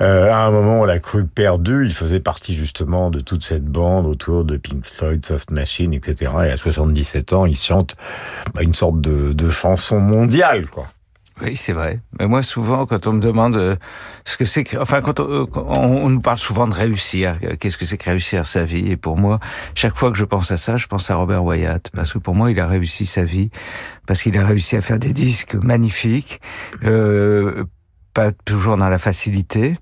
Euh, 0.00 0.30
à 0.32 0.38
un 0.38 0.50
moment, 0.50 0.80
on 0.80 0.84
l'a 0.84 0.98
cru 0.98 1.24
perdu. 1.24 1.84
Il 1.86 1.92
faisait 1.92 2.20
partie 2.20 2.54
justement 2.54 3.10
de 3.10 3.20
toute 3.20 3.44
cette 3.44 3.64
bande 3.64 4.06
autour 4.06 4.44
de 4.44 4.56
Pink 4.56 4.86
Floyd, 4.86 5.24
Soft 5.24 5.50
Machine, 5.50 5.92
etc. 5.92 6.32
Et 6.46 6.50
à 6.50 6.56
77 6.56 7.32
ans, 7.32 7.46
il 7.46 7.56
chante 7.56 7.96
bah, 8.54 8.62
une 8.62 8.74
sorte 8.74 9.00
de, 9.00 9.32
de 9.32 9.50
chanson 9.50 10.00
mondiale, 10.00 10.66
quoi. 10.68 10.86
Oui, 11.42 11.56
c'est 11.56 11.72
vrai. 11.72 12.00
Mais 12.20 12.28
moi, 12.28 12.42
souvent, 12.44 12.86
quand 12.86 13.08
on 13.08 13.14
me 13.14 13.20
demande 13.20 13.56
euh, 13.56 13.74
ce 14.24 14.36
que 14.36 14.44
c'est 14.44 14.78
enfin, 14.78 15.00
quand 15.00 15.18
on, 15.18 15.28
euh, 15.28 15.46
quand 15.46 15.64
on- 15.66 16.04
on 16.04 16.08
nous 16.08 16.20
parle 16.20 16.38
souvent 16.38 16.68
de 16.68 16.74
réussir, 16.74 17.36
euh, 17.42 17.56
qu'est-ce 17.58 17.76
que 17.76 17.84
c'est 17.84 17.96
que 17.96 18.08
réussir 18.08 18.46
sa 18.46 18.64
vie? 18.64 18.88
Et 18.88 18.96
pour 18.96 19.18
moi, 19.18 19.40
chaque 19.74 19.96
fois 19.96 20.12
que 20.12 20.16
je 20.16 20.24
pense 20.24 20.52
à 20.52 20.56
ça, 20.56 20.76
je 20.76 20.86
pense 20.86 21.10
à 21.10 21.16
Robert 21.16 21.42
Wyatt, 21.44 21.90
parce 21.92 22.12
que 22.12 22.18
pour 22.18 22.36
moi, 22.36 22.52
il 22.52 22.60
a 22.60 22.68
réussi 22.68 23.04
sa 23.04 23.24
vie, 23.24 23.50
parce 24.06 24.22
qu'il 24.22 24.38
a 24.38 24.46
réussi 24.46 24.76
à 24.76 24.80
faire 24.80 25.00
des 25.00 25.12
disques 25.12 25.56
magnifiques, 25.56 26.40
euh, 26.84 27.64
pas 28.14 28.30
toujours 28.30 28.76
dans 28.76 28.88
la 28.88 28.98
facilité 28.98 29.76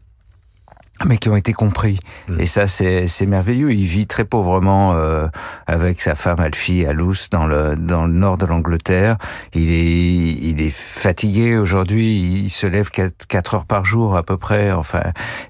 mais 1.06 1.18
qui 1.18 1.28
ont 1.28 1.36
été 1.36 1.52
compris. 1.52 1.98
Et 2.38 2.46
ça, 2.46 2.66
c'est 2.66 3.06
c'est 3.08 3.26
merveilleux. 3.26 3.72
Il 3.72 3.84
vit 3.84 4.06
très 4.06 4.24
pauvrement 4.24 4.92
euh, 4.94 5.28
avec 5.66 6.00
sa 6.00 6.14
femme 6.14 6.40
Alfie 6.40 6.84
à 6.86 6.92
Luce 6.92 7.30
dans 7.30 7.46
le 7.46 7.76
dans 7.76 8.06
le 8.06 8.12
nord 8.12 8.38
de 8.38 8.46
l'Angleterre. 8.46 9.16
Il 9.54 9.70
est 9.72 10.32
il 10.50 10.60
est 10.62 10.74
fatigué 10.74 11.56
aujourd'hui. 11.56 12.42
Il 12.44 12.48
se 12.50 12.66
lève 12.66 12.90
quatre, 12.90 13.26
quatre 13.26 13.54
heures 13.54 13.66
par 13.66 13.84
jour 13.84 14.16
à 14.16 14.22
peu 14.22 14.36
près. 14.36 14.70
Enfin, 14.72 15.02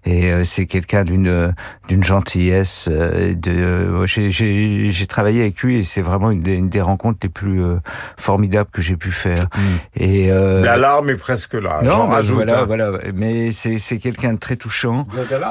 et 0.05 0.33
euh, 0.33 0.45
c'est 0.45 0.67
quelqu'un 0.67 1.05
d'une 1.05 1.55
d'une 1.89 2.03
gentillesse. 2.05 2.89
euh, 2.91 3.35
de 3.35 3.51
euh, 3.51 4.07
j'ai 4.07 4.31
j'ai 4.31 4.89
j'ai 4.89 5.07
travaillé 5.07 5.43
avec 5.43 5.61
lui 5.63 5.79
et 5.79 5.83
c'est 5.83 6.03
vraiment 6.03 6.31
une 6.31 6.41
des, 6.41 6.55
une 6.55 6.69
des 6.69 6.81
rencontres 6.81 7.19
les 7.23 7.29
plus 7.29 7.63
euh, 7.63 7.79
formidables 8.17 8.71
que 8.73 8.83
j'ai 8.83 8.97
pu 8.97 9.11
faire. 9.11 9.49
Et 9.97 10.31
euh, 10.31 10.63
La 10.65 10.77
larme 10.77 11.11
est 11.11 11.17
presque 11.17 11.55
là. 11.55 11.81
non, 11.83 12.07
voilà, 12.07 12.61
hein. 12.61 12.65
voilà. 12.67 12.91
Mais 13.15 13.51
c'est 13.51 13.79
c'est 13.79 13.99
quelqu'un 13.99 14.35
de 14.35 14.39
très 14.39 14.57
touchant. 14.57 15.07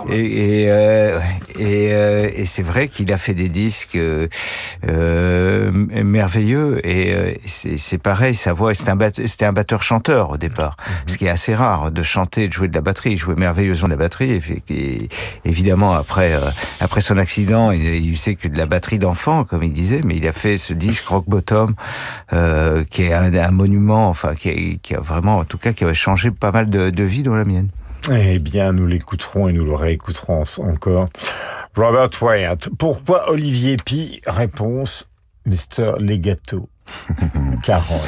Et 0.10 0.62
et 0.64 0.72
euh, 0.72 1.20
et, 1.60 1.94
euh, 1.94 2.30
et 2.34 2.46
c'est 2.46 2.64
vrai 2.64 2.88
qu'il 2.88 3.12
a 3.14 3.18
fait 3.18 3.34
des 3.34 3.50
disques 3.50 3.96
euh, 3.96 4.28
euh, 4.88 5.72
merveilleux. 5.72 6.86
Et 6.88 7.14
euh, 7.14 7.34
c'est 7.46 7.98
pareil, 7.98 8.34
sa 8.34 8.54
voix. 8.54 8.74
C'était 8.74 8.92
un 8.92 8.98
c'était 9.26 9.46
un 9.46 9.54
batteur 9.54 9.84
chanteur 9.84 10.32
au 10.32 10.38
départ, 10.38 10.78
ce 11.08 11.18
qui 11.18 11.26
est 11.26 11.30
assez 11.30 11.54
rare 11.56 11.92
de 11.92 12.04
chanter, 12.04 12.48
de 12.48 12.54
jouer 12.54 12.68
de 12.68 12.76
la 12.76 12.82
batterie. 12.82 13.12
Il 13.12 13.18
jouait 13.18 13.36
merveilleusement 13.36 13.88
de 13.88 13.94
la 13.94 13.98
batterie. 13.98 14.42
Et, 14.70 15.10
évidemment 15.46 15.94
après 15.94 16.34
euh, 16.34 16.50
après 16.80 17.02
son 17.02 17.18
accident, 17.18 17.72
il, 17.72 17.84
il 17.84 18.18
sait 18.18 18.36
que 18.36 18.48
de 18.48 18.58
la 18.58 18.66
batterie 18.66 19.00
d'enfant, 19.00 19.44
comme 19.44 19.64
il 19.64 19.74
disait. 19.74 20.02
Mais 20.06 20.18
il 20.18 20.28
a 20.28 20.32
fait 20.32 20.58
ce 20.58 20.74
disque 20.74 21.06
Rock 21.08 21.26
Bottom, 21.28 21.76
euh, 22.34 22.84
qui 22.90 23.04
est 23.04 23.14
un, 23.14 23.34
un 23.34 23.52
monument, 23.52 24.10
enfin 24.10 24.36
qui 24.36 24.50
a, 24.50 24.54
qui 24.82 24.96
a 24.96 25.00
vraiment, 25.00 25.38
en 25.40 25.44
tout 25.44 25.58
cas, 25.58 25.74
qui 25.74 25.84
a 25.84 25.94
changé 25.94 26.32
pas 26.32 26.52
mal 26.52 26.70
de, 26.70 26.90
de 26.90 27.04
vie 27.04 27.24
dans 27.24 27.36
la 27.36 27.46
mienne. 27.46 27.70
Eh 28.12 28.40
bien, 28.40 28.72
nous 28.74 28.88
l'écouterons 28.88 29.48
et 29.50 29.54
nous 29.54 29.66
le 29.66 29.76
réécouterons 29.76 30.44
en- 30.44 30.70
encore. 30.70 31.10
Robert 31.76 32.10
Wyatt. 32.22 32.70
Pourquoi 32.78 33.30
Olivier 33.30 33.78
Pi 33.78 34.22
Réponse, 34.26 35.08
Mr. 35.46 35.94
Legato? 36.00 36.68
Carole. 37.64 38.00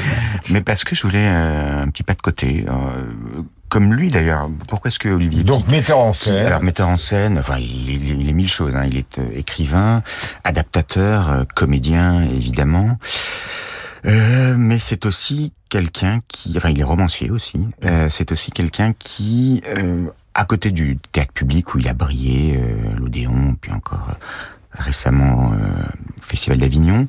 Mais 0.50 0.60
parce 0.60 0.84
que 0.84 0.94
je 0.94 1.02
voulais 1.02 1.26
euh, 1.26 1.82
un 1.82 1.88
petit 1.88 2.02
pas 2.02 2.14
de 2.14 2.20
côté. 2.20 2.66
euh, 2.68 3.42
comme 3.70 3.94
lui 3.94 4.10
d'ailleurs. 4.10 4.48
Pourquoi 4.68 4.88
est-ce 4.88 4.98
que 4.98 5.08
Olivier 5.08 5.42
Donc, 5.42 5.66
metteur 5.68 5.98
en 5.98 6.10
qui- 6.12 6.18
scène. 6.18 6.46
Alors 6.46 6.62
metteur 6.62 6.88
en 6.88 6.96
scène. 6.96 7.38
Enfin, 7.38 7.56
il, 7.58 7.90
il- 7.90 8.20
il 8.20 8.28
est 8.28 8.32
mille 8.32 8.48
choses. 8.50 8.76
hein. 8.76 8.84
Il 8.86 8.96
est 8.98 9.18
euh, 9.18 9.22
écrivain, 9.34 10.02
adaptateur, 10.44 11.30
euh, 11.30 11.44
comédien 11.54 12.22
évidemment. 12.24 12.98
Euh, 14.06 14.56
mais 14.58 14.78
c'est 14.78 15.06
aussi 15.06 15.52
quelqu'un 15.68 16.20
qui, 16.28 16.52
enfin, 16.56 16.70
il 16.70 16.80
est 16.80 16.84
romancier 16.84 17.30
aussi. 17.30 17.66
Euh, 17.84 18.08
c'est 18.10 18.32
aussi 18.32 18.50
quelqu'un 18.50 18.92
qui, 18.92 19.62
euh, 19.76 20.06
à 20.34 20.44
côté 20.44 20.70
du 20.70 20.98
théâtre 21.12 21.32
public 21.32 21.74
où 21.74 21.78
il 21.78 21.88
a 21.88 21.94
brillé, 21.94 22.58
euh, 22.58 22.96
l'Odéon, 22.96 23.56
puis 23.60 23.72
encore 23.72 24.08
euh, 24.10 24.14
récemment 24.72 25.52
euh, 25.52 25.56
au 26.18 26.22
Festival 26.22 26.58
d'Avignon, 26.58 27.06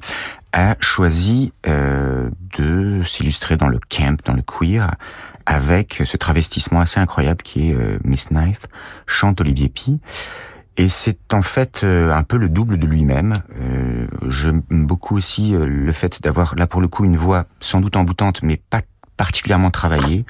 a 0.53 0.77
choisi 0.79 1.51
de 1.65 3.03
s'illustrer 3.03 3.57
dans 3.57 3.67
le 3.67 3.77
camp, 3.89 4.17
dans 4.23 4.33
le 4.33 4.41
queer, 4.41 4.89
avec 5.45 6.01
ce 6.05 6.15
travestissement 6.15 6.79
assez 6.79 6.97
incroyable 6.97 7.43
qui 7.43 7.71
est 7.71 7.75
Miss 8.05 8.31
Knife, 8.31 8.61
chante 9.05 9.41
Olivier 9.41 9.67
Py. 9.67 9.99
Et 10.77 10.89
c'est 10.89 11.33
en 11.33 11.41
fait 11.41 11.83
euh, 11.83 12.13
un 12.13 12.23
peu 12.23 12.37
le 12.37 12.49
double 12.49 12.77
de 12.77 12.85
lui-même. 12.85 13.35
Euh, 13.61 14.07
J'aime 14.29 14.61
beaucoup 14.69 15.15
aussi 15.15 15.55
euh, 15.55 15.65
le 15.65 15.91
fait 15.91 16.21
d'avoir 16.21 16.55
là 16.55 16.67
pour 16.67 16.81
le 16.81 16.87
coup 16.87 17.05
une 17.05 17.15
voix 17.17 17.45
sans 17.59 17.79
doute 17.79 17.95
envoûtante, 17.95 18.43
mais 18.43 18.57
pas 18.57 18.81
particulièrement 19.17 19.71
travaillée, 19.71 20.25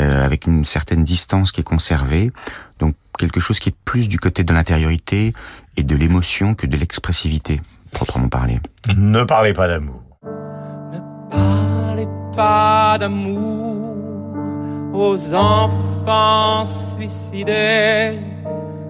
euh, 0.00 0.24
avec 0.24 0.46
une 0.46 0.64
certaine 0.64 1.04
distance 1.04 1.52
qui 1.52 1.60
est 1.60 1.64
conservée. 1.64 2.32
Donc 2.78 2.94
quelque 3.18 3.40
chose 3.40 3.58
qui 3.58 3.68
est 3.68 3.76
plus 3.84 4.08
du 4.08 4.18
côté 4.18 4.44
de 4.44 4.52
l'intériorité 4.54 5.34
et 5.76 5.82
de 5.82 5.96
l'émotion 5.96 6.54
que 6.54 6.66
de 6.66 6.76
l'expressivité, 6.76 7.60
proprement 7.92 8.28
parlé. 8.28 8.60
Ne 8.96 9.24
parlez 9.24 9.52
pas 9.52 9.68
d'amour. 9.68 10.02
Parlez 11.30 12.08
pas 12.34 12.96
d'amour 12.98 13.94
aux 14.94 15.34
enfants 15.34 16.64
suicidés 16.64 18.18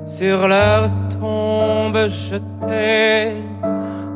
sur 0.06 0.46
leur 0.46 0.88
tombe 1.20 2.08
jetée 2.08 3.34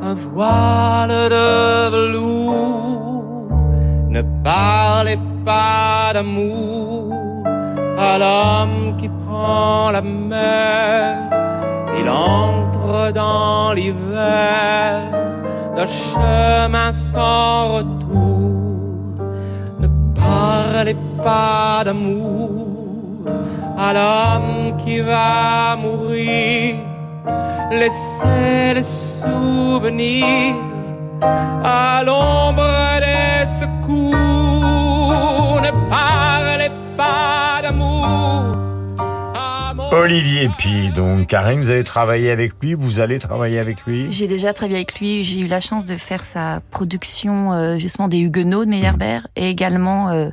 un 0.03 0.15
voile 0.15 1.29
de 1.29 1.91
velours. 1.91 3.49
Ne 4.09 4.23
parlez 4.45 5.19
pas 5.45 6.13
d'amour 6.15 7.13
à 7.99 8.19
l'homme 8.19 8.97
qui 8.97 9.09
prend 9.09 9.91
la 9.91 10.01
mer. 10.01 11.17
Il 11.99 12.09
entre 12.09 13.13
dans 13.13 13.73
l'hiver 13.73 15.03
d'un 15.77 15.87
chemin 15.87 16.93
sans 16.93 17.75
retour. 17.75 18.55
Ne 19.81 19.89
parlez 20.15 20.97
pas 21.23 21.83
d'amour 21.85 22.70
à 23.81 23.95
l'homme 23.95 24.77
qui 24.77 25.01
va 25.01 25.75
mourir. 25.77 26.77
Laissez 27.71 28.75
les 28.75 28.83
souvenirs 28.83 30.57
à 31.65 32.03
l'ombre 32.05 33.01
des 33.01 33.47
secours. 33.59 34.13
Ne 35.63 35.71
parlez 35.89 36.71
pas 36.97 37.63
d'amour. 37.63 38.57
Olivier 39.93 40.49
Pi, 40.57 40.91
donc 40.95 41.27
Karine, 41.27 41.61
vous 41.61 41.71
avez 41.71 41.83
travaillé 41.83 42.31
avec 42.31 42.53
lui, 42.63 42.75
vous 42.75 43.01
allez 43.01 43.19
travailler 43.19 43.59
avec 43.59 43.85
lui? 43.87 44.13
J'ai 44.13 44.29
déjà 44.29 44.53
travaillé 44.53 44.77
avec 44.77 45.01
lui. 45.01 45.25
J'ai 45.25 45.41
eu 45.41 45.47
la 45.47 45.61
chance 45.61 45.85
de 45.85 45.97
faire 45.97 46.23
sa 46.23 46.61
production 46.71 47.53
euh, 47.53 47.77
justement 47.77 48.07
des 48.09 48.19
Huguenots 48.19 48.65
de 48.65 48.71
Meyerbeer 48.71 49.27
et 49.37 49.49
également 49.49 50.11
euh, 50.11 50.31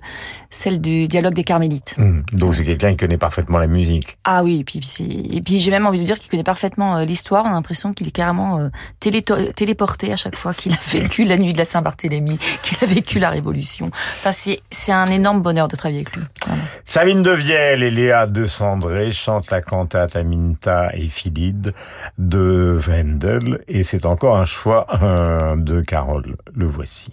celle 0.49 0.79
du 0.81 1.07
dialogue 1.07 1.33
des 1.33 1.43
Carmélites. 1.43 1.95
Hum, 1.97 2.23
Donc 2.33 2.55
c'est 2.55 2.63
quelqu'un 2.63 2.91
qui 2.91 2.97
connaît 2.97 3.17
parfaitement 3.17 3.57
la 3.57 3.67
musique. 3.67 4.17
Ah 4.23 4.43
oui, 4.43 4.59
et 4.59 4.63
puis, 4.63 4.79
et 5.31 5.41
puis 5.41 5.59
j'ai 5.59 5.71
même 5.71 5.85
envie 5.85 5.99
de 5.99 6.03
dire 6.05 6.17
qu'il 6.19 6.29
connaît 6.29 6.43
parfaitement 6.43 6.97
euh, 6.97 7.05
l'histoire. 7.05 7.45
On 7.45 7.49
a 7.49 7.53
l'impression 7.53 7.93
qu'il 7.93 8.07
est 8.07 8.11
carrément 8.11 8.59
euh, 8.59 8.69
télé- 8.99 9.23
téléporté 9.55 10.11
à 10.11 10.15
chaque 10.15 10.35
fois 10.35 10.53
qu'il 10.53 10.73
a 10.73 10.77
vécu 10.91 11.23
la 11.25 11.37
nuit 11.37 11.53
de 11.53 11.57
la 11.57 11.65
Saint-Barthélemy, 11.65 12.37
qu'il 12.63 12.77
a 12.81 12.85
vécu 12.85 13.19
la 13.19 13.29
Révolution. 13.29 13.89
Enfin, 14.19 14.31
c'est 14.31 14.91
un 14.91 15.07
énorme 15.07 15.41
bonheur 15.41 15.67
de 15.67 15.75
travailler 15.75 15.99
avec 15.99 16.15
lui. 16.15 16.23
vraiment. 16.45 16.61
Sabine 16.85 17.21
de 17.23 17.31
Vielle 17.31 17.83
et 17.83 17.91
Léa 17.91 18.25
de 18.27 18.45
Sandré 18.45 19.11
chantent 19.11 19.51
la 19.51 19.61
cantate 19.61 20.15
Aminta 20.15 20.89
et 20.93 21.07
Philide 21.07 21.73
de 22.17 22.77
Wendel 22.87 23.59
et 23.67 23.83
c'est 23.83 24.05
encore 24.05 24.37
un 24.37 24.45
choix 24.45 24.87
euh, 25.03 25.55
de 25.55 25.81
Carole. 25.81 26.35
Le 26.55 26.65
voici. 26.67 27.11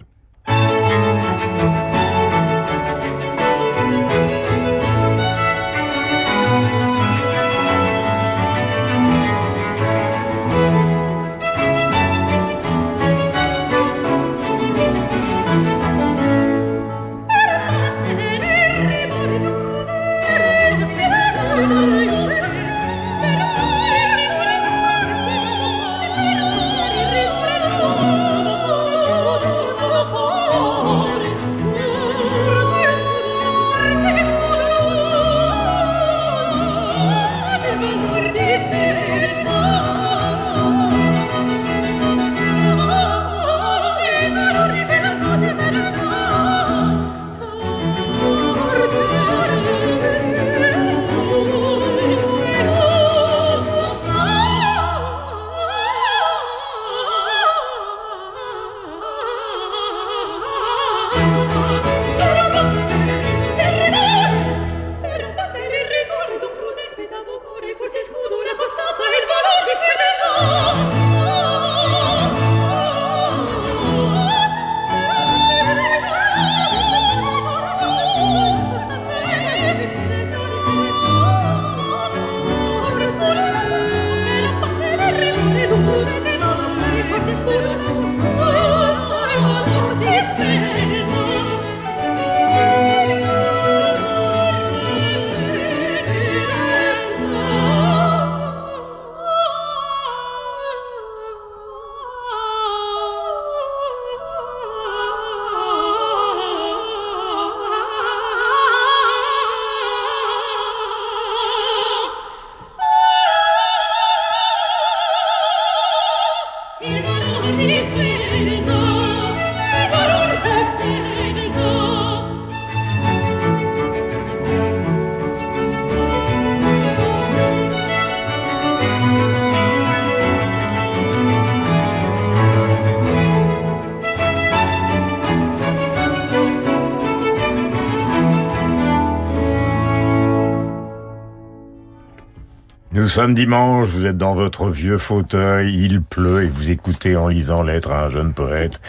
Nous 143.05 143.09
sommes 143.09 143.35
dimanche, 143.35 143.89
vous 143.89 144.07
êtes 144.07 144.17
dans 144.17 144.33
votre 144.33 144.67
vieux 144.67 144.97
fauteuil, 144.97 145.75
il 145.85 146.01
pleut 146.01 146.41
et 146.45 146.47
vous 146.47 146.71
écoutez 146.71 147.15
en 147.15 147.27
lisant 147.27 147.61
Lettre 147.61 147.91
à 147.91 148.05
un 148.05 148.09
jeune 148.09 148.33
poète, 148.33 148.81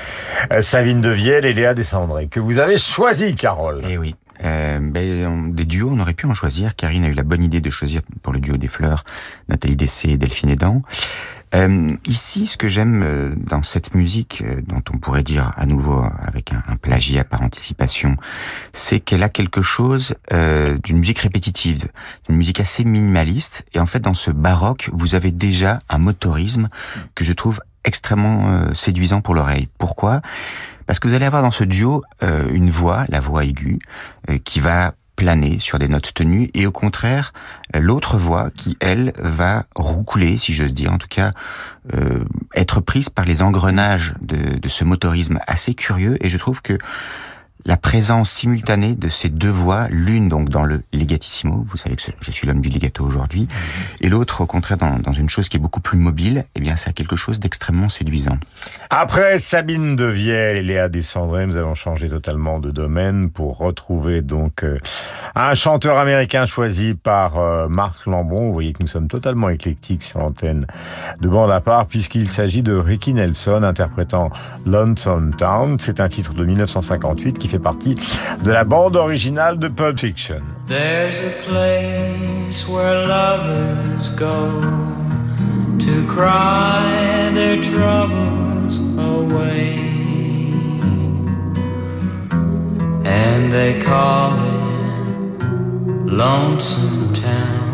euh, 0.54 0.62
Savine 0.62 1.02
de 1.02 1.10
Vielle 1.10 1.44
et 1.44 1.52
Léa 1.52 1.74
Descendré, 1.74 2.26
que 2.26 2.40
vous 2.40 2.58
avez 2.58 2.78
choisi, 2.78 3.34
Carole. 3.34 3.82
Eh 3.86 3.98
oui. 3.98 4.14
Euh, 4.42 4.78
ben, 4.80 5.26
on- 5.26 5.48
des 5.48 5.66
duos, 5.66 5.90
on 5.92 6.00
aurait 6.00 6.14
pu 6.14 6.24
en 6.24 6.32
choisir. 6.32 6.74
Karine 6.76 7.04
a 7.04 7.08
eu 7.08 7.12
la 7.12 7.24
bonne 7.24 7.42
idée 7.44 7.60
de 7.60 7.68
choisir 7.68 8.00
pour 8.22 8.32
le 8.32 8.38
duo 8.40 8.56
des 8.56 8.68
fleurs 8.68 9.04
Nathalie 9.50 9.76
Dessé 9.76 10.08
et 10.08 10.16
Delphine 10.16 10.48
Edan. 10.48 10.80
Euh, 11.56 11.88
ici, 12.04 12.46
ce 12.46 12.56
que 12.58 12.68
j'aime 12.68 13.02
euh, 13.02 13.34
dans 13.36 13.62
cette 13.62 13.94
musique, 13.94 14.42
euh, 14.44 14.60
dont 14.66 14.82
on 14.92 14.98
pourrait 14.98 15.22
dire 15.22 15.52
à 15.56 15.64
nouveau 15.64 16.04
avec 16.22 16.52
un, 16.52 16.76
plagiat 16.76 17.24
par 17.24 17.40
anticipation, 17.42 18.16
c'est 18.72 19.00
qu'elle 19.00 19.22
a 19.22 19.30
quelque 19.30 19.62
chose 19.62 20.14
euh, 20.32 20.76
d'une 20.84 20.98
musique 20.98 21.18
répétitive, 21.18 21.88
d'une 22.28 22.36
musique 22.36 22.60
assez 22.60 22.84
minimaliste. 22.84 23.64
Et 23.72 23.80
en 23.80 23.86
fait, 23.86 24.00
dans 24.00 24.14
ce 24.14 24.30
baroque, 24.30 24.90
vous 24.92 25.14
avez 25.14 25.30
déjà 25.30 25.78
un 25.88 25.98
motorisme 25.98 26.68
que 27.14 27.24
je 27.24 27.32
trouve 27.32 27.60
extrêmement 27.84 28.48
euh, 28.48 28.74
séduisant 28.74 29.22
pour 29.22 29.34
l'oreille. 29.34 29.68
Pourquoi? 29.78 30.20
Parce 30.86 30.98
que 30.98 31.08
vous 31.08 31.14
allez 31.14 31.26
avoir 31.26 31.42
dans 31.42 31.50
ce 31.50 31.64
duo 31.64 32.02
euh, 32.22 32.48
une 32.52 32.70
voix, 32.70 33.06
la 33.08 33.20
voix 33.20 33.44
aiguë, 33.44 33.78
qui 34.44 34.60
va 34.60 34.94
planer 35.16 35.58
sur 35.58 35.78
des 35.78 35.88
notes 35.88 36.12
tenues, 36.14 36.50
et 36.54 36.66
au 36.66 36.72
contraire, 36.72 37.32
l'autre 37.74 38.18
voix 38.18 38.50
qui, 38.54 38.76
elle, 38.80 39.12
va 39.18 39.64
roucouler, 39.74 40.38
si 40.38 40.52
j'ose 40.52 40.74
dire, 40.74 40.92
en 40.92 40.98
tout 40.98 41.08
cas, 41.08 41.32
euh, 41.94 42.24
être 42.54 42.80
prise 42.80 43.08
par 43.08 43.24
les 43.24 43.42
engrenages 43.42 44.14
de, 44.20 44.58
de 44.58 44.68
ce 44.68 44.84
motorisme 44.84 45.40
assez 45.46 45.74
curieux, 45.74 46.16
et 46.24 46.28
je 46.28 46.36
trouve 46.36 46.62
que 46.62 46.78
la 47.66 47.76
présence 47.76 48.30
simultanée 48.30 48.94
de 48.94 49.08
ces 49.08 49.28
deux 49.28 49.50
voix, 49.50 49.88
l'une 49.90 50.28
donc 50.28 50.48
dans 50.48 50.62
le 50.62 50.82
legatissimo, 50.92 51.64
vous 51.66 51.76
savez 51.76 51.96
que 51.96 52.02
je 52.20 52.30
suis 52.30 52.46
l'homme 52.46 52.60
du 52.60 52.68
legato 52.68 53.04
aujourd'hui, 53.04 53.48
et 54.00 54.08
l'autre 54.08 54.42
au 54.42 54.46
contraire 54.46 54.78
dans, 54.78 55.00
dans, 55.00 55.12
une 55.12 55.28
chose 55.28 55.48
qui 55.48 55.56
est 55.56 55.60
beaucoup 55.60 55.80
plus 55.80 55.98
mobile, 55.98 56.44
eh 56.54 56.60
bien 56.60 56.76
ça 56.76 56.90
a 56.90 56.92
quelque 56.92 57.16
chose 57.16 57.40
d'extrêmement 57.40 57.88
séduisant. 57.88 58.38
Après 58.88 59.40
Sabine 59.40 59.96
Devielle 59.96 60.56
et 60.58 60.62
Léa 60.62 60.88
Descendré, 60.88 61.46
nous 61.46 61.56
allons 61.56 61.74
changer 61.74 62.08
totalement 62.08 62.60
de 62.60 62.70
domaine 62.70 63.30
pour 63.30 63.58
retrouver 63.58 64.22
donc 64.22 64.62
euh, 64.62 64.78
un 65.34 65.54
chanteur 65.54 65.98
américain 65.98 66.46
choisi 66.46 66.94
par 66.94 67.38
euh, 67.38 67.66
Marc 67.68 68.06
Lambon. 68.06 68.46
Vous 68.46 68.52
voyez 68.52 68.72
que 68.74 68.82
nous 68.82 68.88
sommes 68.88 69.08
totalement 69.08 69.48
éclectiques 69.48 70.04
sur 70.04 70.20
l'antenne 70.20 70.66
de 71.20 71.28
bande 71.28 71.50
à 71.50 71.60
part 71.60 71.86
puisqu'il 71.86 72.28
s'agit 72.30 72.62
de 72.62 72.74
Ricky 72.74 73.12
Nelson 73.12 73.64
interprétant 73.64 74.30
Lonesome 74.66 75.34
Town. 75.34 75.78
C'est 75.80 75.98
un 75.98 76.08
titre 76.08 76.32
de 76.32 76.44
1958 76.44 77.38
qui 77.38 77.48
fait 77.56 77.62
partie 77.62 77.94
de 78.44 78.50
la 78.50 78.64
bande 78.64 78.96
originale 78.96 79.58
de 79.58 79.68
Pulp 79.68 79.98
Fiction. 79.98 80.42
There's 80.66 81.20
a 81.20 81.30
place 81.44 82.68
where 82.68 83.06
lovers 83.06 84.10
go 84.10 84.60
to 85.78 86.06
cry 86.06 87.30
their 87.34 87.60
troubles 87.60 88.78
away. 88.98 89.74
And 93.04 93.50
they 93.50 93.78
call 93.80 94.32
it 94.32 95.42
Lonesome 96.10 97.12
Town, 97.14 97.72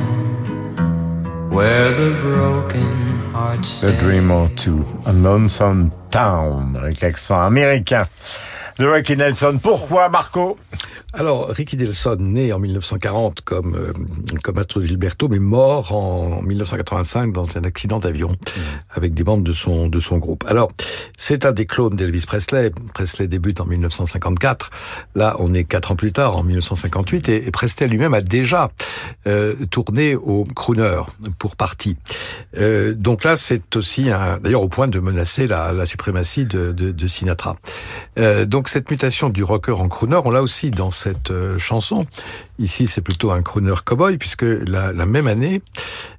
where 1.50 1.92
the 1.92 2.10
broken 2.20 3.32
hearts 3.32 3.82
A 3.82 3.92
Dream 3.98 4.30
or 4.30 4.48
Two, 4.56 4.84
A 5.06 5.12
Lonesome 5.12 5.90
Town, 6.10 6.76
avec 6.76 7.00
l'accent 7.00 7.40
américain 7.40 8.04
de 8.78 8.86
Ricky 8.86 9.16
Nelson. 9.16 9.58
Pourquoi, 9.62 10.08
Marco? 10.08 10.58
Alors, 11.14 11.48
Ricky 11.50 11.76
Nelson, 11.76 12.16
né 12.20 12.52
en 12.52 12.58
1940 12.58 13.42
comme, 13.42 13.74
euh, 13.76 13.92
comme 14.42 14.56
Astro 14.58 14.80
Gilberto, 14.80 15.28
mais 15.28 15.38
mort 15.38 15.92
en 15.92 16.40
1985 16.40 17.32
dans 17.32 17.58
un 17.58 17.64
accident 17.64 17.98
d'avion 17.98 18.30
mmh. 18.30 18.60
avec 18.96 19.12
des 19.12 19.22
membres 19.22 19.44
de 19.44 19.52
son, 19.52 19.88
de 19.88 20.00
son 20.00 20.16
groupe. 20.16 20.44
Alors, 20.48 20.72
c'est 21.18 21.44
un 21.44 21.52
des 21.52 21.66
clones 21.66 21.96
d'Elvis 21.96 22.24
Presley. 22.26 22.72
Presley 22.94 23.26
débute 23.26 23.60
en 23.60 23.66
1954. 23.66 24.70
Là, 25.14 25.36
on 25.38 25.52
est 25.52 25.64
quatre 25.64 25.92
ans 25.92 25.96
plus 25.96 26.12
tard, 26.12 26.36
en 26.36 26.42
1958, 26.42 27.28
et, 27.28 27.46
et 27.46 27.50
Presley 27.50 27.88
lui-même 27.88 28.14
a 28.14 28.22
déjà 28.22 28.70
euh, 29.26 29.54
tourné 29.70 30.14
au 30.14 30.44
crooner 30.44 31.02
pour 31.38 31.56
partie. 31.56 31.96
Euh, 32.56 32.94
donc 32.94 33.24
là, 33.24 33.36
c'est 33.36 33.76
aussi, 33.76 34.08
d'ailleurs, 34.42 34.62
au 34.62 34.68
point 34.68 34.88
de 34.88 34.98
menacer 34.98 35.46
la, 35.46 35.72
la 35.72 35.84
suprématie 35.84 36.46
de, 36.46 36.72
de, 36.72 36.90
de 36.90 37.06
Sinatra. 37.06 37.56
Euh, 38.18 38.44
donc 38.46 38.61
cette 38.68 38.90
mutation 38.90 39.28
du 39.28 39.42
rocker 39.42 39.72
en 39.80 39.88
crooner, 39.88 40.20
on 40.24 40.30
l'a 40.30 40.42
aussi 40.42 40.70
dans 40.70 40.90
cette 40.90 41.30
euh, 41.30 41.58
chanson. 41.58 42.06
Ici, 42.58 42.86
c'est 42.86 43.00
plutôt 43.02 43.30
un 43.30 43.42
crooner 43.42 43.74
cowboy, 43.84 44.18
puisque 44.18 44.42
la, 44.42 44.92
la 44.92 45.06
même 45.06 45.26
année, 45.26 45.62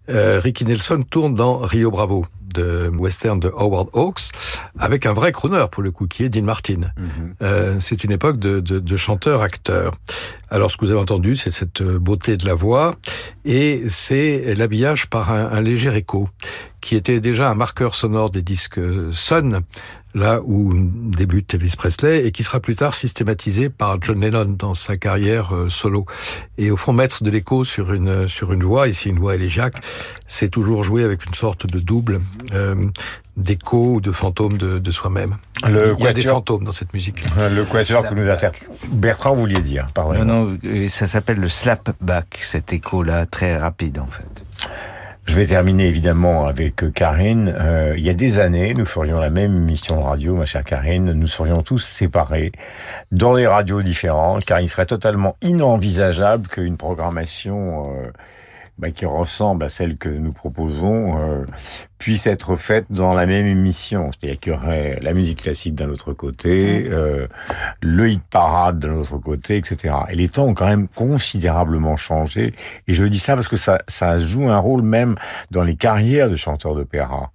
euh, 0.09 0.39
Ricky 0.39 0.65
Nelson 0.65 1.03
tourne 1.09 1.33
dans 1.33 1.57
Rio 1.57 1.91
Bravo 1.91 2.25
de 2.53 2.91
western 2.95 3.39
de 3.39 3.51
Howard 3.57 3.89
Hawks 3.93 4.29
avec 4.77 5.07
un 5.07 5.13
vrai 5.13 5.31
crooner 5.31 5.65
pour 5.71 5.81
le 5.81 5.91
coup 5.91 6.05
qui 6.07 6.23
est 6.23 6.29
Dean 6.29 6.43
Martin. 6.43 6.75
Mm 6.75 6.83
-hmm. 6.83 7.33
euh, 7.41 7.79
c'est 7.79 8.03
une 8.03 8.11
époque 8.11 8.37
de, 8.37 8.59
de, 8.59 8.79
de 8.79 8.95
chanteur-acteur. 8.97 9.95
Alors 10.49 10.69
ce 10.69 10.77
que 10.77 10.85
vous 10.85 10.91
avez 10.91 10.99
entendu, 11.01 11.35
c'est 11.35 11.49
cette 11.49 11.81
beauté 11.81 12.37
de 12.37 12.45
la 12.45 12.53
voix 12.53 12.95
et 13.43 13.81
c'est 13.89 14.53
l'habillage 14.55 15.07
par 15.07 15.31
un, 15.31 15.45
un 15.57 15.61
léger 15.61 15.95
écho 15.95 16.29
qui 16.79 16.95
était 16.95 17.19
déjà 17.19 17.49
un 17.49 17.55
marqueur 17.55 17.95
sonore 17.95 18.29
des 18.29 18.43
disques 18.43 18.79
Sun 19.11 19.61
là 20.13 20.39
où 20.43 20.73
débute 20.75 21.53
Elvis 21.53 21.75
Presley 21.77 22.25
et 22.25 22.31
qui 22.31 22.43
sera 22.43 22.59
plus 22.59 22.75
tard 22.75 22.93
systématisé 22.93 23.69
par 23.69 23.99
John 24.01 24.21
Lennon 24.21 24.45
dans 24.57 24.73
sa 24.73 24.97
carrière 24.97 25.55
euh, 25.55 25.69
solo. 25.69 26.05
Et 26.57 26.71
au 26.71 26.77
fond, 26.77 26.93
mettre 26.93 27.23
de 27.23 27.29
l'écho 27.29 27.63
sur 27.63 27.93
une 27.93 28.27
sur 28.27 28.53
une 28.53 28.63
voix, 28.63 28.87
ici 28.87 29.09
une 29.09 29.19
voix 29.19 29.35
élégiaque, 29.35 29.75
c'est 30.27 30.49
toujours 30.49 30.83
jouer 30.83 31.03
avec 31.03 31.25
une 31.25 31.33
sorte 31.33 31.65
de 31.65 31.79
double 31.79 32.21
euh, 32.53 32.75
d'écho 33.37 33.95
ou 33.95 34.01
de 34.01 34.11
fantôme 34.11 34.57
de, 34.57 34.77
de 34.79 34.91
soi-même. 34.91 35.37
Il 35.65 35.73
y 35.73 35.77
a 35.77 35.95
quatuor, 35.95 36.13
des 36.13 36.21
fantômes 36.21 36.63
dans 36.63 36.71
cette 36.71 36.93
musique. 36.93 37.23
Le 37.37 37.63
quatuor 37.63 38.07
que 38.07 38.13
nous 38.13 38.29
interprète. 38.29 38.69
Bertrand, 38.89 39.33
vous 39.33 39.41
vouliez 39.41 39.61
dire, 39.61 39.87
pardon. 39.93 40.23
Non, 40.23 40.45
non, 40.45 40.87
ça 40.89 41.07
s'appelle 41.07 41.37
le 41.37 41.49
slapback, 41.49 42.39
cet 42.41 42.73
écho-là, 42.73 43.25
très 43.25 43.57
rapide 43.57 43.99
en 43.99 44.07
fait. 44.07 44.42
Je 45.25 45.35
vais 45.35 45.45
terminer 45.45 45.87
évidemment 45.87 46.45
avec 46.45 46.91
Karine. 46.93 47.55
Euh, 47.57 47.95
il 47.97 48.03
y 48.03 48.09
a 48.09 48.13
des 48.13 48.39
années, 48.39 48.73
nous 48.73 48.85
ferions 48.85 49.19
la 49.19 49.29
même 49.29 49.55
émission 49.55 49.97
de 49.97 50.03
radio, 50.03 50.35
ma 50.35 50.45
chère 50.45 50.63
Karine. 50.63 51.13
Nous 51.13 51.27
serions 51.27 51.63
tous 51.63 51.79
séparés 51.79 52.51
dans 53.11 53.35
des 53.35 53.47
radios 53.47 53.81
différentes, 53.81 54.43
car 54.43 54.59
il 54.59 54.69
serait 54.69 54.85
totalement 54.85 55.37
inenvisageable 55.41 56.47
qu'une 56.47 56.75
programmation 56.75 57.95
euh, 57.95 58.11
bah, 58.77 58.91
qui 58.91 59.05
ressemble 59.05 59.63
à 59.63 59.69
celle 59.69 59.97
que 59.97 60.09
nous 60.09 60.31
proposons 60.31 61.19
euh, 61.19 61.45
puisse 61.99 62.25
être 62.27 62.55
faite 62.55 62.85
dans 62.89 63.13
la 63.13 63.25
même 63.25 63.45
émission. 63.45 64.09
C'est-à-dire 64.11 64.39
qu'il 64.39 64.53
y 64.53 64.55
aurait 64.55 64.99
la 65.01 65.13
musique 65.13 65.43
classique 65.43 65.75
d'un 65.75 65.89
autre 65.89 66.13
côté, 66.13 66.87
euh, 66.89 67.27
le 67.81 68.09
hit 68.09 68.23
parade 68.29 68.79
de 68.79 68.87
l'autre 68.87 69.17
côté, 69.17 69.57
etc. 69.57 69.95
Et 70.09 70.15
les 70.15 70.29
temps 70.29 70.45
ont 70.45 70.53
quand 70.53 70.67
même 70.67 70.87
considérablement 70.87 71.95
changé. 71.95 72.53
Et 72.87 72.93
je 72.93 73.05
dis 73.05 73.19
ça 73.19 73.35
parce 73.35 73.47
que 73.47 73.57
ça, 73.57 73.79
ça 73.87 74.17
joue 74.17 74.49
un 74.49 74.59
rôle 74.59 74.81
même 74.81 75.15
dans 75.51 75.63
les 75.63 75.75
carrières 75.75 76.29
de 76.29 76.35
chanteurs 76.35 76.75
d'opéra. 76.75 77.32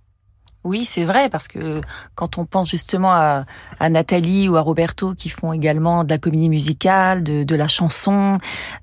Oui, 0.68 0.84
c'est 0.84 1.04
vrai, 1.04 1.30
parce 1.30 1.48
que 1.48 1.80
quand 2.14 2.36
on 2.36 2.44
pense 2.44 2.68
justement 2.68 3.10
à, 3.10 3.46
à, 3.80 3.88
Nathalie 3.88 4.50
ou 4.50 4.56
à 4.56 4.60
Roberto 4.60 5.14
qui 5.14 5.30
font 5.30 5.54
également 5.54 6.04
de 6.04 6.10
la 6.10 6.18
comédie 6.18 6.50
musicale, 6.50 7.22
de, 7.22 7.42
de 7.42 7.56
la 7.56 7.68
chanson, 7.68 8.36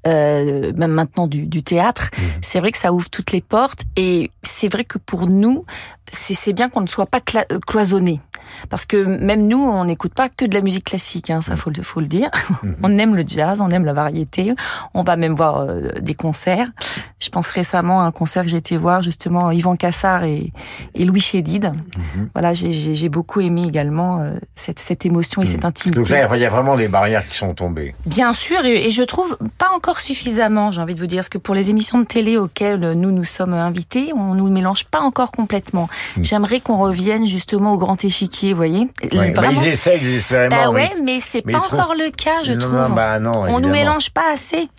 euh, 0.07 0.71
même 0.75 0.91
maintenant 0.91 1.27
du, 1.27 1.45
du 1.45 1.61
théâtre, 1.61 2.09
mmh. 2.11 2.21
c'est 2.41 2.59
vrai 2.59 2.71
que 2.71 2.79
ça 2.79 2.91
ouvre 2.91 3.07
toutes 3.11 3.31
les 3.31 3.41
portes 3.41 3.83
et 3.95 4.31
c'est 4.41 4.67
vrai 4.67 4.83
que 4.83 4.97
pour 4.97 5.27
nous, 5.27 5.63
c'est 6.07 6.53
bien 6.53 6.69
qu'on 6.69 6.81
ne 6.81 6.87
soit 6.87 7.05
pas 7.05 7.21
cloisonné. 7.21 8.19
Parce 8.69 8.85
que 8.85 8.97
même 8.97 9.47
nous, 9.47 9.59
on 9.59 9.85
n'écoute 9.85 10.13
pas 10.13 10.29
que 10.29 10.45
de 10.45 10.53
la 10.53 10.61
musique 10.61 10.85
classique, 10.85 11.29
hein, 11.29 11.41
ça 11.41 11.55
faut, 11.55 11.71
faut 11.81 11.99
le 11.99 12.07
dire. 12.07 12.29
on 12.83 12.97
aime 12.97 13.15
le 13.15 13.23
jazz, 13.27 13.61
on 13.61 13.69
aime 13.69 13.85
la 13.85 13.93
variété, 13.93 14.53
on 14.93 15.03
va 15.03 15.15
même 15.15 15.33
voir 15.33 15.57
euh, 15.57 15.89
des 15.99 16.13
concerts. 16.13 16.69
Je 17.19 17.29
pense 17.29 17.49
récemment 17.49 18.01
à 18.01 18.05
un 18.05 18.11
concert 18.11 18.43
que 18.43 18.49
j'ai 18.49 18.57
été 18.57 18.77
voir, 18.77 19.01
justement, 19.01 19.51
Yvan 19.51 19.75
Cassard 19.75 20.23
et, 20.23 20.51
et 20.93 21.05
Louis 21.05 21.21
Chédid. 21.21 21.65
Mm-hmm. 21.65 22.27
Voilà, 22.33 22.53
j'ai 22.53 23.09
beaucoup 23.09 23.41
aimé 23.41 23.63
également 23.67 24.19
euh, 24.19 24.37
cette, 24.55 24.79
cette 24.79 25.05
émotion 25.05 25.41
et 25.41 25.45
mm. 25.45 25.47
cette 25.47 25.65
intimité. 25.65 25.99
Donc 25.99 26.09
là, 26.09 26.27
il 26.35 26.41
y 26.41 26.45
a 26.45 26.49
vraiment 26.49 26.75
des 26.75 26.87
barrières 26.87 27.25
qui 27.25 27.35
sont 27.35 27.53
tombées. 27.53 27.95
Bien 28.05 28.33
sûr, 28.33 28.65
et, 28.65 28.87
et 28.87 28.91
je 28.91 29.03
trouve 29.03 29.37
pas 29.57 29.69
encore 29.75 29.99
suffisamment, 29.99 30.71
j'ai 30.71 30.81
envie 30.81 30.95
de 30.95 30.99
vous 30.99 31.07
dire, 31.07 31.19
parce 31.19 31.29
que 31.29 31.37
pour 31.37 31.55
les 31.55 31.69
émissions 31.69 31.99
de 31.99 32.05
télé 32.05 32.37
auxquelles 32.37 32.93
nous 32.93 33.11
nous 33.11 33.23
sommes 33.23 33.53
invités, 33.53 34.11
on 34.15 34.35
nous 34.35 34.49
mélange 34.49 34.85
pas 34.85 35.01
encore 35.01 35.31
complètement. 35.31 35.89
Mm. 36.17 36.23
J'aimerais 36.23 36.59
qu'on 36.59 36.77
revienne 36.77 37.25
justement 37.25 37.73
au 37.73 37.77
grand 37.77 38.03
échiquier, 38.03 38.25
vous 38.43 38.55
voyez. 38.55 38.87
Ouais, 39.11 39.31
bah, 39.31 39.43
ils 39.51 39.67
essayent 39.67 39.99
désespérément. 39.99 40.55
Bah 40.55 40.69
ouais, 40.69 40.91
mais 41.03 41.19
c'est 41.19 41.41
pas 41.41 41.57
encore 41.57 41.93
le 41.97 42.11
cas, 42.11 42.43
je 42.43 42.53
non, 42.53 42.59
trouve. 42.59 42.75
Non, 42.75 42.89
bah 42.89 43.19
non, 43.19 43.45
on 43.47 43.59
nous 43.59 43.69
mélange 43.69 44.09
pas 44.11 44.33
assez. 44.33 44.69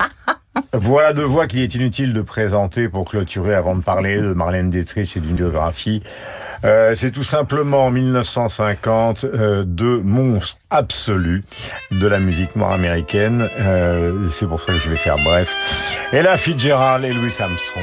voilà 0.72 1.12
deux 1.12 1.24
voix 1.24 1.46
qu'il 1.46 1.60
est 1.60 1.74
inutile 1.74 2.12
de 2.12 2.22
présenter 2.22 2.88
pour 2.88 3.04
clôturer 3.04 3.54
avant 3.54 3.74
de 3.74 3.82
parler 3.82 4.20
de 4.20 4.32
Marlène 4.32 4.70
Dietrich 4.70 5.16
et 5.16 5.20
d'une 5.20 5.36
biographie. 5.36 6.02
Euh, 6.64 6.94
c'est 6.94 7.10
tout 7.10 7.24
simplement 7.24 7.86
en 7.86 7.90
1950 7.90 9.24
euh, 9.24 9.64
deux 9.64 10.00
monstres 10.00 10.58
absolus 10.70 11.44
de 11.90 12.06
la 12.06 12.18
musique 12.18 12.54
noire 12.54 12.72
américaine. 12.72 13.48
Euh, 13.58 14.28
c'est 14.30 14.46
pour 14.46 14.60
ça 14.60 14.72
que 14.72 14.78
je 14.78 14.88
vais 14.88 14.96
faire 14.96 15.16
bref. 15.24 15.54
Ella 16.12 16.36
Fitzgerald 16.36 17.04
et 17.04 17.12
Louis 17.12 17.34
Armstrong. 17.40 17.82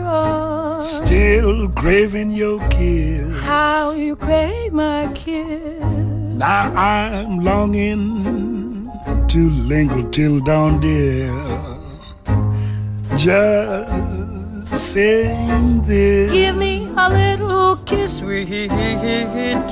Still 0.81 1.69
craving 1.69 2.31
your 2.31 2.59
kiss. 2.69 3.39
How 3.43 3.91
you 3.91 4.15
crave 4.15 4.73
my 4.73 5.07
kiss. 5.13 5.83
Now 6.37 6.73
I'm 6.75 7.39
longing 7.39 8.89
to 9.27 9.49
linger 9.67 10.09
till 10.09 10.39
dawn, 10.39 10.79
dear. 10.79 11.31
Just 13.15 14.67
saying 14.73 15.83
this. 15.83 16.31
Give 16.31 16.57
me 16.57 16.87
a 16.97 17.09
little 17.09 17.77
kiss, 17.85 18.17
sweet 18.17 18.69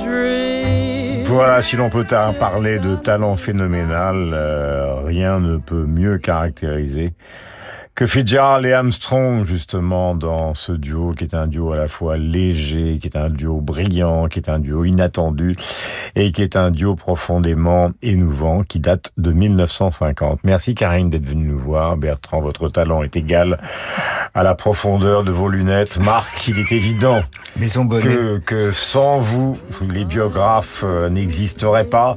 dream. 0.04 1.24
Voilà, 1.24 1.60
si 1.62 1.76
l'on 1.76 1.90
peut 1.90 2.04
parler 2.04 2.78
de 2.78 2.96
talent 2.96 3.36
phénoménal, 3.36 4.32
euh, 4.32 5.02
rien 5.04 5.40
ne 5.40 5.58
peut 5.58 5.86
mieux 5.86 6.18
caractériser 6.18 7.12
que 8.00 8.06
Fitzgerald 8.06 8.64
et 8.64 8.72
Armstrong, 8.72 9.44
justement, 9.44 10.14
dans 10.14 10.54
ce 10.54 10.72
duo 10.72 11.10
qui 11.10 11.24
est 11.24 11.34
un 11.34 11.46
duo 11.46 11.72
à 11.72 11.76
la 11.76 11.86
fois 11.86 12.16
léger, 12.16 12.98
qui 12.98 13.08
est 13.08 13.16
un 13.18 13.28
duo 13.28 13.60
brillant, 13.60 14.26
qui 14.28 14.38
est 14.38 14.48
un 14.48 14.58
duo 14.58 14.86
inattendu 14.86 15.54
et 16.16 16.32
qui 16.32 16.40
est 16.40 16.56
un 16.56 16.70
duo 16.70 16.94
profondément 16.94 17.90
émouvant 18.00 18.62
qui 18.62 18.80
date 18.80 19.12
de 19.18 19.32
1950. 19.32 20.40
Merci 20.44 20.74
Karine 20.74 21.10
d'être 21.10 21.26
venue 21.26 21.48
nous 21.48 21.58
voir. 21.58 21.98
Bertrand, 21.98 22.40
votre 22.40 22.70
talent 22.70 23.02
est 23.02 23.16
égal 23.16 23.60
à 24.32 24.42
la 24.44 24.54
profondeur 24.54 25.22
de 25.22 25.30
vos 25.30 25.50
lunettes. 25.50 25.98
Marc, 25.98 26.48
il 26.48 26.58
est 26.58 26.72
évident 26.72 27.20
que, 27.58 28.38
que 28.38 28.72
sans 28.72 29.18
vous, 29.18 29.58
les 29.92 30.04
biographes 30.04 30.84
euh, 30.84 31.10
n'existeraient 31.10 31.84
pas. 31.84 32.16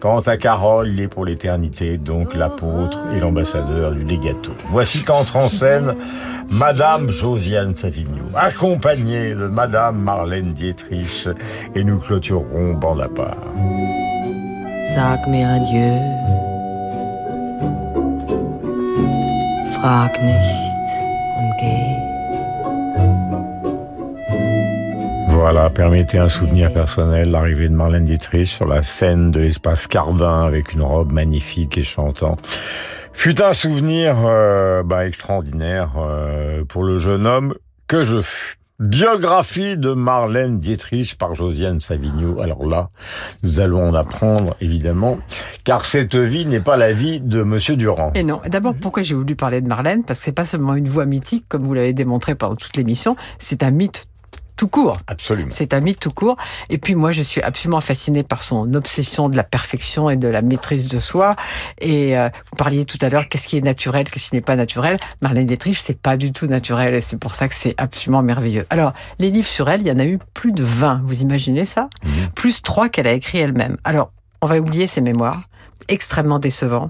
Quant 0.00 0.20
à 0.20 0.36
Carole, 0.36 0.88
il 0.88 1.00
est 1.00 1.08
pour 1.08 1.24
l'éternité, 1.24 1.96
donc 1.96 2.34
l'apôtre 2.34 2.98
et 3.16 3.20
l'ambassadeur 3.20 3.92
du 3.92 4.04
legato. 4.04 4.52
Voici 4.68 5.02
en 5.34 5.48
scène 5.48 5.94
Madame 6.50 7.10
Josiane 7.10 7.76
Savigno, 7.76 8.22
accompagnée 8.34 9.34
de 9.34 9.46
Madame 9.46 9.98
Marlène 9.98 10.52
Dietrich, 10.52 11.28
et 11.74 11.84
nous 11.84 11.98
clôturerons 11.98 12.74
bande 12.74 13.00
à 13.00 13.08
part. 13.08 13.36
Sag 14.94 15.26
mir 15.28 15.48
adieu. 15.48 15.98
Frag 19.72 20.12
nicht 20.22 20.74
und 21.38 21.52
geh. 21.58 22.14
Voilà, 25.30 25.68
permettez 25.70 26.18
un 26.18 26.28
souvenir 26.28 26.72
personnel, 26.72 27.30
l'arrivée 27.30 27.68
de 27.68 27.74
Marlène 27.74 28.04
Dietrich 28.04 28.48
sur 28.48 28.66
la 28.66 28.82
scène 28.82 29.30
de 29.30 29.40
l'espace 29.40 29.86
Cardin 29.86 30.44
avec 30.44 30.72
une 30.74 30.82
robe 30.82 31.12
magnifique 31.12 31.76
et 31.78 31.84
chantant. 31.84 32.36
Fut 33.14 33.40
un 33.40 33.54
souvenir 33.54 34.16
euh, 34.26 34.82
bah, 34.82 35.06
extraordinaire 35.06 35.92
euh, 35.96 36.64
pour 36.64 36.84
le 36.84 36.98
jeune 36.98 37.26
homme 37.26 37.54
que 37.86 38.04
je 38.04 38.20
fus. 38.20 38.58
Biographie 38.80 39.76
de 39.76 39.94
Marlène 39.94 40.58
Dietrich 40.58 41.16
par 41.16 41.34
Josiane 41.34 41.78
Savigno. 41.78 42.40
Alors 42.40 42.66
là, 42.66 42.90
nous 43.44 43.60
allons 43.60 43.88
en 43.88 43.94
apprendre, 43.94 44.56
évidemment, 44.60 45.20
car 45.62 45.86
cette 45.86 46.16
vie 46.16 46.44
n'est 46.44 46.60
pas 46.60 46.76
la 46.76 46.92
vie 46.92 47.20
de 47.20 47.44
Monsieur 47.44 47.76
Durand. 47.76 48.10
Et 48.16 48.24
non. 48.24 48.40
D'abord, 48.48 48.74
pourquoi 48.74 49.04
j'ai 49.04 49.14
voulu 49.14 49.36
parler 49.36 49.60
de 49.60 49.68
Marlène? 49.68 50.02
Parce 50.04 50.18
que 50.18 50.24
c'est 50.24 50.32
pas 50.32 50.44
seulement 50.44 50.74
une 50.74 50.88
voix 50.88 51.06
mythique, 51.06 51.46
comme 51.48 51.62
vous 51.62 51.72
l'avez 51.72 51.92
démontré 51.92 52.34
pendant 52.34 52.56
toute 52.56 52.76
l'émission, 52.76 53.16
c'est 53.38 53.62
un 53.62 53.70
mythe 53.70 54.06
tout 54.56 54.68
court. 54.68 54.98
Absolument. 55.06 55.50
C'est 55.50 55.74
un 55.74 55.80
mythe 55.80 56.00
tout 56.00 56.10
court. 56.10 56.36
Et 56.70 56.78
puis 56.78 56.94
moi, 56.94 57.12
je 57.12 57.22
suis 57.22 57.42
absolument 57.42 57.80
fascinée 57.80 58.22
par 58.22 58.42
son 58.42 58.74
obsession 58.74 59.28
de 59.28 59.36
la 59.36 59.44
perfection 59.44 60.10
et 60.10 60.16
de 60.16 60.28
la 60.28 60.42
maîtrise 60.42 60.88
de 60.88 60.98
soi. 60.98 61.34
Et 61.80 62.16
euh, 62.16 62.28
vous 62.50 62.56
parliez 62.56 62.84
tout 62.84 62.98
à 63.00 63.08
l'heure, 63.08 63.28
qu'est-ce 63.28 63.48
qui 63.48 63.56
est 63.56 63.64
naturel, 63.64 64.08
qu'est-ce 64.10 64.30
qui 64.30 64.36
n'est 64.36 64.40
pas 64.40 64.56
naturel? 64.56 64.96
Marlène 65.22 65.46
Dietrich, 65.46 65.78
c'est 65.78 65.98
pas 65.98 66.16
du 66.16 66.32
tout 66.32 66.46
naturel 66.46 66.94
et 66.94 67.00
c'est 67.00 67.16
pour 67.16 67.34
ça 67.34 67.48
que 67.48 67.54
c'est 67.54 67.74
absolument 67.78 68.22
merveilleux. 68.22 68.66
Alors, 68.70 68.92
les 69.18 69.30
livres 69.30 69.48
sur 69.48 69.68
elle, 69.68 69.80
il 69.80 69.88
y 69.88 69.92
en 69.92 69.98
a 69.98 70.04
eu 70.04 70.18
plus 70.34 70.52
de 70.52 70.62
20. 70.62 71.02
Vous 71.04 71.22
imaginez 71.22 71.64
ça? 71.64 71.88
Plus 72.34 72.62
trois 72.62 72.88
qu'elle 72.88 73.06
a 73.06 73.12
écrit 73.12 73.38
elle-même. 73.38 73.76
Alors, 73.84 74.12
on 74.40 74.46
va 74.46 74.58
oublier 74.58 74.86
ses 74.86 75.00
mémoires, 75.00 75.48
extrêmement 75.88 76.38
décevants, 76.38 76.88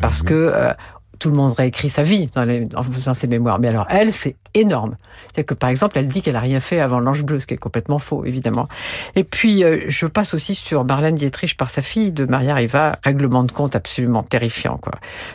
parce 0.00 0.22
que 0.22 0.34
euh, 0.34 0.72
tout 1.18 1.30
le 1.30 1.36
monde 1.36 1.52
réécrit 1.52 1.90
sa 1.90 2.02
vie 2.02 2.28
dans 2.34 2.44
les- 2.44 2.68
en 2.74 2.82
faisant 2.82 3.14
ses 3.14 3.26
mémoires. 3.26 3.58
Mais 3.58 3.68
alors, 3.68 3.86
elle, 3.90 4.12
c'est 4.12 4.36
énorme. 4.54 4.96
C'est 5.34 5.44
que, 5.44 5.54
par 5.54 5.70
exemple, 5.70 5.98
elle 5.98 6.08
dit 6.08 6.22
qu'elle 6.22 6.36
a 6.36 6.40
rien 6.40 6.60
fait 6.60 6.80
avant 6.80 7.00
l'Ange 7.00 7.22
Bleu, 7.24 7.38
ce 7.40 7.46
qui 7.46 7.54
est 7.54 7.58
complètement 7.58 7.98
faux, 7.98 8.24
évidemment. 8.24 8.68
Et 9.16 9.24
puis, 9.24 9.64
euh, 9.64 9.84
je 9.88 10.06
passe 10.06 10.34
aussi 10.34 10.54
sur 10.54 10.84
Marlène 10.84 11.14
Dietrich 11.16 11.56
par 11.56 11.70
sa 11.70 11.82
fille 11.82 12.12
de 12.12 12.24
Maria 12.24 12.54
Riva, 12.54 12.98
règlement 13.04 13.42
de 13.42 13.52
compte 13.52 13.74
absolument 13.76 14.22
terrifiant, 14.22 14.78
quoi. 14.78 14.92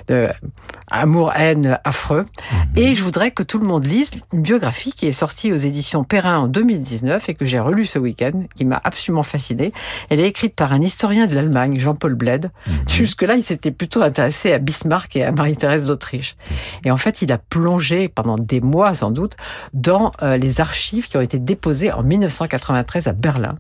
De 0.08 0.28
amour-haine 0.92 1.80
affreux. 1.84 2.26
Et 2.76 2.96
je 2.96 3.04
voudrais 3.04 3.32
que 3.32 3.42
tout 3.44 3.58
le 3.60 3.66
monde 3.66 3.86
lise 3.86 4.12
une 4.32 4.42
biographie 4.42 4.92
qui 4.92 5.08
est 5.08 5.12
sortie 5.14 5.52
aux 5.52 5.58
éditions 5.58 6.04
Perrin 6.04 6.38
en 6.40 6.48
2019 6.48 7.30
et 7.30 7.34
que 7.34 7.46
j'ai 7.46 7.60
relue 7.60 7.86
ce 7.86 7.98
week-end, 8.00 8.44
qui 8.56 8.66
m'a 8.66 8.80
absolument 8.84 9.24
fascinée. 9.24 9.72
Elle 10.10 10.20
est 10.20 10.28
écrite 10.28 10.56
par 10.56 10.72
un 10.74 10.82
historien 10.82 11.26
de 11.26 11.34
l'Allemagne, 11.34 11.80
Jean-Paul 11.80 12.14
Bled. 12.16 12.52
Jusque-là, 12.88 13.36
il 13.36 13.44
s'était 13.44 13.72
plutôt 13.72 14.02
intéressé 14.02 14.52
à 14.54 14.60
Bismarck 14.60 15.16
et 15.16 15.24
à 15.24 15.32
Marie-Thérèse 15.32 15.73
d'Autriche. 15.82 16.36
Et 16.86 16.92
en 16.92 16.98
fait, 16.98 17.22
il 17.22 17.32
a 17.32 17.38
plongé 17.38 18.08
pendant 18.08 18.36
des 18.36 18.62
mois, 18.62 18.94
sans 18.94 19.12
doute, 19.12 19.36
dans 19.74 20.12
euh, 20.22 20.38
les 20.38 20.62
archives 20.62 21.08
qui 21.08 21.18
ont 21.18 21.22
été 21.22 21.40
déposées 21.40 21.92
en 21.92 22.04
1993 22.04 23.08
à 23.08 23.14
Berlin. 23.14 23.58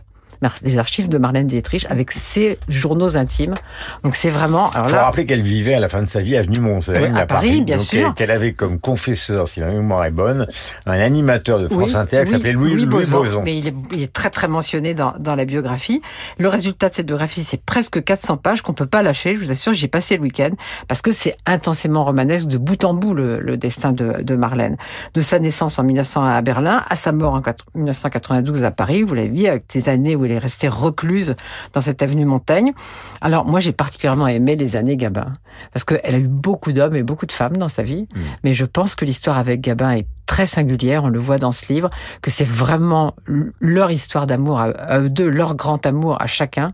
Les 0.64 0.78
archives 0.78 1.10
de 1.10 1.18
Marlène 1.18 1.48
Dietrich 1.48 1.86
avec 1.90 2.12
ses 2.12 2.60
journaux 2.70 3.18
intimes. 3.18 3.56
Donc 4.04 4.16
c'est 4.16 4.30
vraiment. 4.30 4.70
Alors 4.72 4.88
Il 4.88 4.90
faut 4.90 4.96
là, 4.96 5.06
rappeler 5.06 5.26
qu'elle 5.26 5.42
vivait 5.42 5.74
à 5.76 5.80
la 5.80 5.90
fin 5.90 6.02
de 6.02 6.10
sa 6.10 6.22
vie 6.22 6.36
avenue 6.38 6.60
Montaigne 6.60 7.12
Oui, 7.14 7.20
à 7.20 7.26
Paris, 7.26 7.62
bien 7.62 7.78
Donc, 7.78 7.86
sûr. 7.86 8.14
Qu'elle 8.16 8.32
avait 8.32 8.54
comme 8.54 8.80
confesseur, 8.80 9.48
si 9.48 9.60
ma 9.62 9.72
mémoire 9.72 10.06
est 10.06 10.12
bonne, 10.12 10.48
un 10.86 11.00
animateur 11.00 11.60
de 11.60 11.68
France 11.68 11.92
Oui, 11.92 11.96
Inter 11.96 12.18
qui 12.18 12.24
oui, 12.24 12.30
s'appelait 12.38 12.52
Louis, 12.54 12.74
Louis 12.74 12.86
Boson. 12.86 13.42
Mais 13.44 13.58
il 13.58 13.68
est, 13.68 13.74
il 13.94 14.02
est 14.04 14.14
très 14.14 14.30
très 14.30 14.48
mentionné 14.48 14.94
dans, 14.94 15.14
dans 15.20 15.36
la 15.36 15.46
biographie. 15.46 16.02
Le 16.38 16.48
résultat 16.48 16.90
de 16.90 16.96
cette 16.96 17.08
biographie, 17.08 17.44
c'est 17.44 17.62
presque 17.64 18.04
400 18.04 18.38
pages 18.38 18.62
qu'on 18.62 18.74
peut 18.74 18.86
pas 18.86 19.04
lâcher. 19.04 19.36
Je 19.36 19.44
vous 19.44 19.52
assure, 19.52 19.74
j'y 19.74 19.86
ai 19.86 19.88
passé 19.88 20.18
le 20.18 20.24
week-end 20.24 20.52
parce 20.88 21.02
que 21.02 21.12
c'est 21.12 21.36
intensément 21.46 22.04
romanesque 22.04 22.48
de 22.48 22.58
bout 22.58 22.84
en 22.84 22.94
bout 22.94 23.14
le, 23.14 23.40
le 23.40 23.58
destin 23.58 23.92
de, 23.92 24.22
de 24.22 24.36
Marlène. 24.36 24.78
De 25.14 25.22
sa 25.22 25.40
naissance 25.40 25.80
en 25.80 25.84
1901 25.84 26.36
à 26.36 26.42
Berlin 26.42 26.82
à 26.90 26.96
sa 26.96 27.12
mort 27.12 27.34
en 27.34 27.42
4 27.42 27.66
1992 27.76 28.64
à 28.64 28.72
Paris. 28.72 29.04
Vous 29.04 29.14
l'avez 29.16 29.30
vu 29.30 29.46
avec 29.46 29.64
des 29.74 29.90
années 29.90 30.16
où 30.16 30.26
elle 30.26 30.32
est 30.34 30.40
restée 30.40 30.68
recluse 30.68 31.36
dans 31.74 31.82
cette 31.82 32.02
avenue 32.02 32.26
Montaigne. 32.26 32.74
Alors 33.22 33.46
moi, 33.46 33.60
j'ai 33.60 33.72
particulièrement 33.72 34.28
aimé 34.28 34.56
les 34.56 34.76
années 34.76 34.98
Gabin 34.98 35.34
parce 35.74 35.84
qu'elle 35.84 36.16
a 36.16 36.20
eu 36.20 36.28
beaucoup 36.28 36.72
d'hommes 36.72 36.96
et 36.96 37.04
beaucoup 37.04 37.26
de 37.26 37.32
femmes 37.32 37.58
dans 37.58 37.70
sa 37.70 37.84
vie. 37.84 38.08
Mais 38.44 38.54
je 38.54 38.66
pense 38.66 38.96
que 38.96 39.06
l'histoire 39.06 39.38
avec 39.38 39.62
Gabin 39.62 39.92
est 39.92 40.08
très 40.26 40.46
singulière, 40.46 41.04
on 41.04 41.10
le 41.10 41.20
voit 41.20 41.38
dans 41.38 41.52
ce 41.52 41.72
livre, 41.72 41.90
que 42.22 42.32
c'est 42.32 42.48
vraiment 42.48 43.14
leur 43.60 43.92
histoire 43.92 44.26
d'amour 44.26 44.60
à, 44.60 45.00
eux 45.00 45.10
deux, 45.10 45.30
leur 45.30 45.56
grand 45.56 45.86
amour 45.86 46.18
à 46.22 46.28
chacun, 46.28 46.72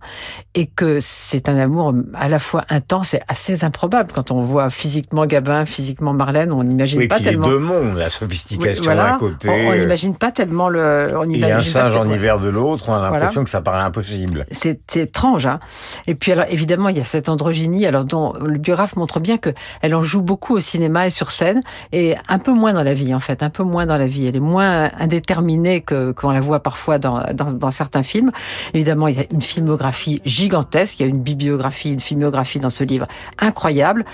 et 0.55 0.67
que 0.67 0.99
c'est 1.01 1.49
un 1.49 1.57
amour 1.57 1.93
à 2.13 2.27
la 2.27 2.39
fois 2.39 2.63
intense 2.69 3.15
et 3.15 3.19
assez 3.27 3.63
improbable. 3.63 4.11
Quand 4.13 4.31
on 4.31 4.41
voit 4.41 4.69
physiquement 4.69 5.25
Gabin, 5.25 5.65
physiquement 5.65 6.13
Marlène, 6.13 6.51
on 6.51 6.63
n'imagine 6.63 6.99
Oui, 6.99 7.07
pas 7.07 7.15
puis 7.15 7.25
tellement... 7.25 7.47
les 7.47 7.53
deux 7.53 7.59
mondes, 7.59 7.97
la 7.97 8.05
Oui, 8.05 8.11
sophistication 8.11 8.83
voilà. 8.83 9.11
d'un 9.11 9.17
côté, 9.17 9.49
on 9.49 9.75
n'imagine 9.75 10.15
pas 10.15 10.31
tellement 10.31 10.69
le... 10.69 11.07
On 11.17 11.29
et 11.29 11.33
imagine 11.33 11.53
un 11.53 11.57
pas 11.57 11.63
singe 11.63 11.95
en 11.95 12.09
hiver 12.09 12.39
de 12.39 12.49
l'autre, 12.49 12.87
on 12.87 12.93
a 12.93 13.01
l'impression 13.01 13.38
Voilà. 13.38 13.38
Que 13.43 13.49
ça 13.49 13.61
paraît 13.61 13.83
impossible. 13.83 14.45
c'est 14.51 14.79
étrange, 14.95 15.45
hein. 15.45 15.59
Et 16.07 16.15
puis 16.15 16.31
alors 16.31 16.45
évidemment 16.49 16.89
il 16.89 16.97
y 16.97 17.01
a 17.01 17.03
cette 17.03 17.29
androgynie, 17.29 17.85
alors 17.85 18.05
dont 18.05 18.33
le 18.33 18.57
biographe 18.57 18.95
montre 18.95 19.19
bien 19.19 19.37
que 19.37 19.51
elle 19.81 19.95
en 19.95 20.01
joue 20.01 20.21
beaucoup 20.21 20.55
au 20.55 20.59
cinéma 20.59 21.07
et 21.07 21.09
sur 21.09 21.31
scène, 21.31 21.61
et 21.91 22.15
un 22.27 22.39
peu 22.39 22.53
moins 22.53 22.73
dans 22.73 22.83
la 22.83 22.93
vie 22.93 23.13
en 23.13 23.19
fait, 23.19 23.43
un 23.43 23.49
peu 23.49 23.63
moins 23.63 23.85
dans 23.85 23.97
la 23.97 24.07
vie. 24.07 24.27
Elle 24.27 24.35
est 24.35 24.41
moins 24.41 24.89
indéterminée 24.99 25.81
que 25.81 26.11
qu'on 26.11 26.31
la 26.31 26.41
voit 26.41 26.61
parfois 26.61 26.97
dans, 26.99 27.21
dans 27.33 27.51
dans 27.53 27.71
certains 27.71 28.03
films. 28.03 28.31
Évidemment 28.73 29.07
il 29.07 29.17
y 29.17 29.21
a 29.21 29.25
une 29.31 29.41
filmographie 29.41 30.21
gigantesque, 30.25 30.99
il 30.99 31.03
y 31.03 31.05
a 31.05 31.09
une 31.09 31.21
bibliographie, 31.21 31.91
une 31.91 31.99
filmographie 31.99 32.59
dans 32.59 32.69
ce 32.69 32.83
livre 32.83 33.07
incroyable. 33.39 34.05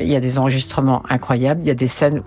Il 0.00 0.08
y 0.08 0.16
a 0.16 0.20
des 0.20 0.38
enregistrements 0.38 1.02
incroyables, 1.08 1.60
il 1.62 1.66
y 1.66 1.70
a 1.70 1.74
des 1.74 1.86
scènes 1.86 2.22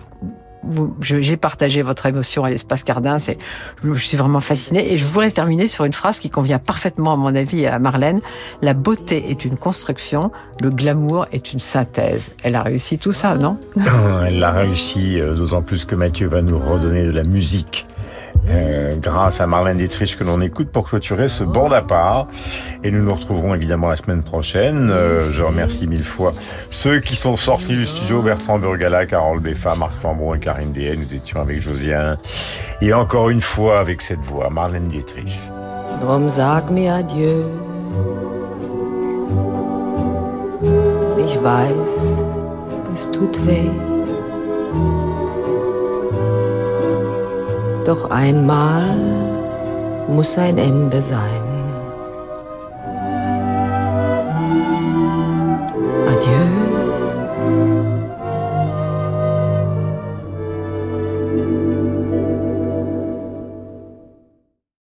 j'ai 1.00 1.36
partagé 1.36 1.82
votre 1.82 2.06
émotion 2.06 2.44
à 2.44 2.50
l'espace 2.50 2.82
Cardin. 2.82 3.18
C'est, 3.18 3.38
je 3.82 3.92
suis 3.94 4.16
vraiment 4.16 4.40
fascinée. 4.40 4.92
Et 4.92 4.98
je 4.98 5.04
voudrais 5.04 5.30
terminer 5.30 5.66
sur 5.66 5.84
une 5.84 5.92
phrase 5.92 6.18
qui 6.18 6.30
convient 6.30 6.58
parfaitement, 6.58 7.12
à 7.12 7.16
mon 7.16 7.34
avis, 7.34 7.66
à 7.66 7.78
Marlène. 7.78 8.20
La 8.62 8.74
beauté 8.74 9.30
est 9.30 9.44
une 9.44 9.56
construction, 9.56 10.30
le 10.62 10.70
glamour 10.70 11.26
est 11.32 11.52
une 11.52 11.58
synthèse. 11.58 12.30
Elle 12.42 12.54
a 12.54 12.62
réussi 12.62 12.98
tout 12.98 13.12
ça, 13.12 13.34
non? 13.34 13.58
Elle 14.26 14.38
l'a 14.38 14.52
réussi, 14.52 15.20
euh, 15.20 15.34
d'autant 15.34 15.62
plus 15.62 15.84
que 15.84 15.94
Mathieu 15.94 16.28
va 16.28 16.42
nous 16.42 16.58
redonner 16.58 17.04
de 17.04 17.12
la 17.12 17.22
musique 17.22 17.86
euh, 18.48 18.96
grâce 19.00 19.40
à 19.40 19.46
Marlène 19.46 19.78
Dietrich 19.78 20.16
que 20.16 20.24
l'on 20.24 20.40
écoute 20.40 20.70
pour 20.70 20.88
clôturer 20.88 21.28
ce 21.28 21.44
bande 21.44 21.72
à 21.72 21.82
part. 21.82 22.26
Et 22.84 22.90
nous 22.90 23.02
nous 23.02 23.14
retrouverons 23.14 23.54
évidemment 23.54 23.88
la 23.88 23.96
semaine 23.96 24.22
prochaine. 24.22 24.90
Euh, 24.90 25.30
je 25.30 25.42
remercie 25.42 25.86
mille 25.86 26.04
fois 26.04 26.34
ceux 26.70 27.00
qui 27.00 27.16
sont 27.16 27.36
sortis 27.36 27.74
du 27.74 27.86
studio, 27.86 28.22
Bertrand 28.22 28.58
Burgala, 28.58 29.06
Carole 29.06 29.40
Beffa, 29.40 29.74
Marc 29.76 30.00
Chambon 30.00 30.34
et 30.34 30.38
Karine 30.38 30.72
Deshaies. 30.72 30.96
Nous 30.96 31.14
étions 31.14 31.40
avec 31.40 31.62
Josiane. 31.62 32.18
Et 32.80 32.92
encore 32.92 33.30
une 33.30 33.40
fois 33.40 33.80
avec 33.80 34.02
cette 34.02 34.20
voix, 34.20 34.50
Marlène 34.50 34.88
Dietrich. 34.88 35.40
Adieu. 36.88 37.44
Doch 47.86 48.10
einmal 48.10 48.96
muss 50.08 50.36
ein 50.36 50.58
Ende 50.58 51.00
sein. 51.02 51.45